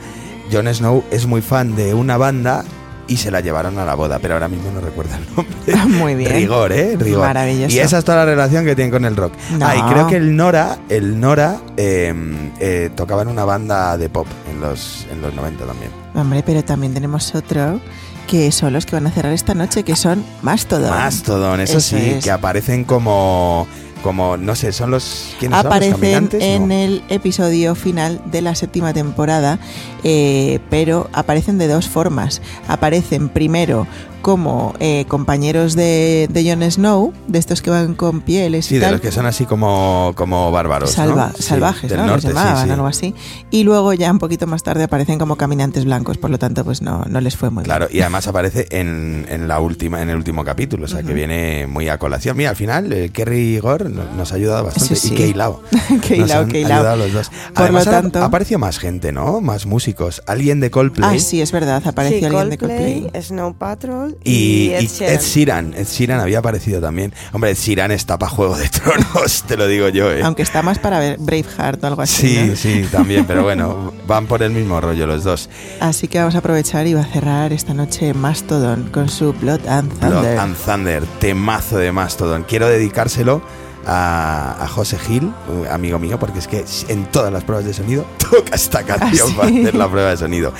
Jon 0.52 0.68
Snow 0.74 1.02
es 1.10 1.24
muy 1.24 1.40
fan 1.40 1.74
de 1.74 1.94
una 1.94 2.18
banda 2.18 2.66
y 3.12 3.16
se 3.18 3.30
la 3.30 3.40
llevaron 3.40 3.78
a 3.78 3.84
la 3.84 3.94
boda, 3.94 4.18
pero 4.20 4.34
ahora 4.34 4.48
mismo 4.48 4.70
no 4.70 4.80
recuerdo 4.80 5.14
el 5.16 5.26
nombre. 5.36 5.98
Muy 5.98 6.14
bien. 6.14 6.32
Rigor, 6.32 6.72
¿eh? 6.72 6.96
Rigor. 6.98 7.20
Maravilloso. 7.20 7.74
Y 7.76 7.78
esa 7.78 7.98
es 7.98 8.04
toda 8.04 8.18
la 8.18 8.24
relación 8.24 8.64
que 8.64 8.74
tienen 8.74 8.90
con 8.90 9.04
el 9.04 9.16
rock. 9.16 9.34
No. 9.58 9.66
Ah, 9.66 9.76
y 9.76 9.92
creo 9.92 10.06
que 10.06 10.16
el 10.16 10.34
Nora, 10.34 10.78
el 10.88 11.20
Nora 11.20 11.60
eh, 11.76 12.14
eh, 12.58 12.90
tocaba 12.94 13.20
en 13.20 13.28
una 13.28 13.44
banda 13.44 13.98
de 13.98 14.08
pop 14.08 14.26
en 14.50 14.62
los, 14.62 15.06
en 15.12 15.20
los 15.20 15.34
90 15.34 15.66
también. 15.66 15.90
Hombre, 16.14 16.42
pero 16.44 16.64
también 16.64 16.94
tenemos 16.94 17.34
otro 17.34 17.80
que 18.26 18.50
son 18.50 18.72
los 18.72 18.86
que 18.86 18.96
van 18.96 19.06
a 19.06 19.10
cerrar 19.10 19.32
esta 19.34 19.52
noche, 19.54 19.82
que 19.82 19.94
son 19.94 20.24
Mastodon. 20.40 20.88
Mastodon, 20.90 21.60
eso, 21.60 21.78
Eso 21.78 21.96
sí, 21.96 22.10
es. 22.16 22.24
que 22.24 22.30
aparecen 22.30 22.84
como, 22.84 23.66
como, 24.02 24.36
no 24.36 24.54
sé, 24.54 24.72
son 24.72 24.90
los... 24.90 25.34
¿Quiénes 25.38 25.58
son? 25.60 25.66
¿Los 25.66 25.74
Aparecen 25.74 26.28
en 26.40 26.68
No. 26.68 26.74
el 26.74 27.02
episodio 27.08 27.74
final 27.74 28.20
de 28.26 28.42
la 28.42 28.54
séptima 28.54 28.92
temporada, 28.92 29.58
eh, 30.04 30.58
pero 30.68 31.08
aparecen 31.12 31.58
de 31.58 31.68
dos 31.68 31.88
formas. 31.88 32.42
Aparecen 32.68 33.28
primero 33.28 33.86
como 34.22 34.74
eh, 34.80 35.04
compañeros 35.08 35.74
de, 35.74 36.28
de 36.32 36.48
Jon 36.50 36.62
Snow, 36.70 37.12
de 37.28 37.38
estos 37.38 37.60
que 37.60 37.70
van 37.70 37.94
con 37.94 38.20
pieles 38.22 38.66
Sí, 38.66 38.76
y 38.76 38.78
de 38.78 38.84
tal. 38.84 38.92
los 38.92 39.00
que 39.00 39.10
son 39.12 39.26
así 39.26 39.44
como, 39.44 40.12
como 40.16 40.50
bárbaros. 40.50 40.90
¿no? 40.96 41.04
Salva- 41.04 41.32
Sí, 41.36 41.42
salvajes, 41.42 41.90
del 41.90 42.00
¿no? 42.00 42.06
norte, 42.06 42.28
Los 42.28 42.34
llamaban, 42.36 42.64
sí. 42.66 42.70
algo 42.72 42.86
así. 42.86 43.14
Y 43.50 43.64
luego 43.64 43.92
ya 43.92 44.10
un 44.10 44.18
poquito 44.18 44.46
más 44.46 44.62
tarde 44.62 44.84
aparecen 44.84 45.18
como 45.18 45.36
caminantes 45.36 45.84
blancos, 45.84 46.16
por 46.18 46.30
lo 46.30 46.38
tanto, 46.38 46.64
pues 46.64 46.80
no, 46.82 47.04
no 47.08 47.20
les 47.20 47.36
fue 47.36 47.50
muy 47.50 47.64
Claro, 47.64 47.88
y 47.90 48.00
además 48.00 48.26
aparece 48.28 48.66
en, 48.70 49.26
en 49.28 49.48
la 49.48 49.60
última, 49.60 50.00
en 50.00 50.08
el 50.08 50.16
último 50.16 50.44
capítulo, 50.44 50.84
o 50.84 50.88
sea 50.88 51.02
que 51.02 51.12
viene 51.12 51.66
muy 51.66 51.88
a 51.88 51.98
colación. 51.98 52.36
Mira, 52.36 52.50
al 52.50 52.56
final, 52.56 52.92
eh, 52.92 53.10
Kerry 53.12 53.58
Gore 53.58 53.88
no- 53.88 54.04
nos 54.16 54.32
ha 54.32 54.36
ayudado 54.36 54.64
bastante. 54.64 54.94
Sí, 54.96 55.08
sí. 55.08 55.14
Y 55.14 55.16
Keilao. 55.16 55.60
Keilao, 56.06 56.46
Keilao. 56.46 56.96
los 56.96 57.12
dos. 57.12 57.28
Por 57.54 57.62
Además, 57.64 57.86
lo 57.86 57.90
ha- 57.90 57.94
tanto- 58.00 58.18
ha 58.20 58.24
aparecido 58.26 58.58
más 58.58 58.78
gente, 58.78 59.12
¿no? 59.12 59.40
Más 59.40 59.66
músicos. 59.66 60.22
Alguien 60.26 60.60
de 60.60 60.70
Coldplay. 60.70 61.16
Ah, 61.16 61.18
sí, 61.18 61.40
es 61.40 61.52
verdad, 61.52 61.82
apareció 61.84 62.18
Sí, 62.20 62.24
alguien 62.24 62.50
de 62.50 62.58
Coldplay, 62.58 63.00
Coldplay. 63.02 63.22
Snow 63.22 63.54
Patrol 63.54 64.11
Y, 64.24 64.32
y, 64.32 64.74
Ed 64.74 64.88
Sheeran. 64.88 65.14
Ed 65.14 65.20
Sheeran. 65.20 65.74
Ed 65.74 65.86
Sheeran 65.86 66.20
había 66.20 66.38
aparecido 66.38 66.80
también. 66.80 67.12
Hombre, 67.32 67.50
Ed 67.50 67.56
Sheeran 67.56 67.90
está 67.90 68.18
para 68.18 68.30
Juego 68.30 68.56
de 68.56 68.68
Tronos, 68.68 69.42
te 69.48 69.56
lo 69.56 69.66
digo 69.66 69.88
yo, 69.88 70.10
¿eh? 70.12 70.22
Aunque 70.22 70.42
está 70.42 70.62
más 70.62 70.78
para 70.78 70.98
ver 70.98 71.18
Braveheart 71.18 71.82
o 71.82 71.86
algo 71.86 72.02
así. 72.02 72.28
Sí, 72.28 72.46
¿no? 72.48 72.56
sí, 72.56 72.88
también, 72.90 73.24
pero 73.26 73.42
bueno, 73.42 73.92
van 74.06 74.26
por 74.26 74.42
el 74.42 74.50
mismo 74.50 74.80
rollo 74.80 75.06
los 75.06 75.24
dos. 75.24 75.48
Así 75.80 76.08
que 76.08 76.18
vamos 76.18 76.34
a 76.34 76.38
aprovechar 76.38 76.86
y 76.86 76.94
va 76.94 77.02
a 77.02 77.06
cerrar 77.06 77.52
esta 77.52 77.74
noche 77.74 78.14
Mastodon 78.14 78.90
con 78.90 79.08
su 79.08 79.32
Blood 79.32 79.66
and 79.66 79.90
Thunder. 79.98 80.08
Blood 80.08 80.38
and 80.38 80.56
Thunder, 80.56 81.06
temazo 81.18 81.78
de 81.78 81.92
Mastodon. 81.92 82.44
Quiero 82.44 82.68
dedicárselo 82.68 83.42
a, 83.86 84.56
a 84.60 84.68
José 84.68 84.98
Gil, 84.98 85.32
un 85.48 85.66
amigo 85.68 85.98
mío, 85.98 86.18
porque 86.18 86.38
es 86.38 86.48
que 86.48 86.64
en 86.88 87.06
todas 87.06 87.32
las 87.32 87.44
pruebas 87.44 87.64
de 87.64 87.74
sonido 87.74 88.04
toca 88.18 88.54
esta 88.54 88.82
canción 88.82 89.28
¿sí? 89.28 89.34
para 89.34 89.48
hacer 89.48 89.74
la 89.74 89.88
prueba 89.88 90.10
de 90.10 90.16
sonido. 90.16 90.52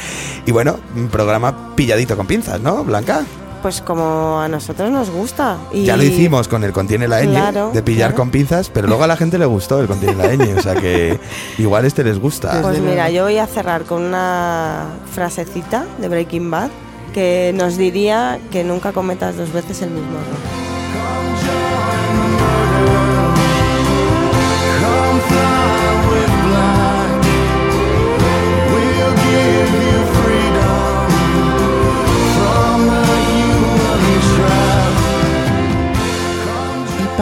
Y 0.46 0.52
bueno, 0.52 0.78
un 0.96 1.08
programa 1.08 1.74
pilladito 1.74 2.16
con 2.16 2.26
pinzas, 2.26 2.60
¿no, 2.60 2.84
Blanca? 2.84 3.24
Pues 3.62 3.80
como 3.80 4.40
a 4.40 4.48
nosotros 4.48 4.90
nos 4.90 5.08
gusta. 5.10 5.56
Y 5.72 5.84
Ya 5.84 5.96
lo 5.96 6.02
hicimos 6.02 6.48
con 6.48 6.64
el 6.64 6.72
contiene 6.72 7.06
la 7.06 7.22
ñ, 7.22 7.30
Claro, 7.30 7.70
de 7.72 7.82
pillar 7.82 8.10
claro. 8.10 8.22
con 8.22 8.30
pinzas, 8.30 8.68
pero 8.70 8.88
luego 8.88 9.04
a 9.04 9.06
la 9.06 9.16
gente 9.16 9.38
le 9.38 9.46
gustó 9.46 9.80
el 9.80 9.86
contiene 9.86 10.16
la 10.16 10.34
ñ, 10.34 10.58
o 10.58 10.62
sea 10.62 10.74
que 10.74 11.20
igual 11.58 11.84
este 11.84 12.02
les 12.02 12.18
gusta. 12.18 12.60
Pues 12.60 12.80
mira, 12.80 13.08
yo 13.10 13.22
voy 13.24 13.38
a 13.38 13.46
cerrar 13.46 13.84
con 13.84 14.02
una 14.02 14.86
frasecita 15.14 15.84
de 15.98 16.08
Breaking 16.08 16.50
Bad 16.50 16.70
que 17.14 17.52
nos 17.54 17.76
diría 17.76 18.40
que 18.50 18.64
nunca 18.64 18.92
cometas 18.92 19.36
dos 19.36 19.52
veces 19.52 19.82
el 19.82 19.90
mismo 19.90 20.10
error. 20.10 20.81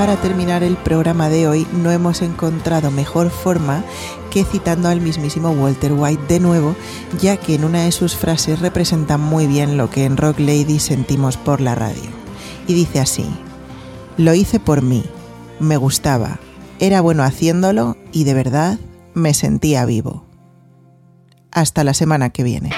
Para 0.01 0.17
terminar 0.17 0.63
el 0.63 0.79
programa 0.79 1.29
de 1.29 1.47
hoy, 1.47 1.67
no 1.75 1.91
hemos 1.91 2.23
encontrado 2.23 2.91
mejor 2.91 3.29
forma 3.29 3.85
que 4.31 4.45
citando 4.45 4.89
al 4.89 5.03
mismísimo 5.03 5.51
Walter 5.51 5.93
White 5.93 6.23
de 6.27 6.41
nuevo, 6.41 6.75
ya 7.21 7.37
que 7.37 7.55
en 7.55 7.67
una 7.67 7.83
de 7.83 7.93
sus 7.93 8.17
frases 8.17 8.61
representa 8.61 9.19
muy 9.19 9.47
bien 9.47 9.77
lo 9.77 9.91
que 9.91 10.07
en 10.07 10.17
Rock 10.17 10.39
Lady 10.39 10.79
sentimos 10.79 11.37
por 11.37 11.61
la 11.61 11.75
radio. 11.75 12.09
Y 12.67 12.73
dice 12.73 12.99
así, 12.99 13.27
lo 14.17 14.33
hice 14.33 14.59
por 14.59 14.81
mí, 14.81 15.05
me 15.59 15.77
gustaba, 15.77 16.41
era 16.79 17.03
bueno 17.03 17.23
haciéndolo 17.23 17.99
y 18.11 18.25
de 18.25 18.33
verdad 18.33 18.79
me 19.13 19.35
sentía 19.35 19.85
vivo. 19.85 20.25
Hasta 21.53 21.85
la 21.85 21.93
semana 21.93 22.31
que 22.31 22.43
viene. 22.43 22.71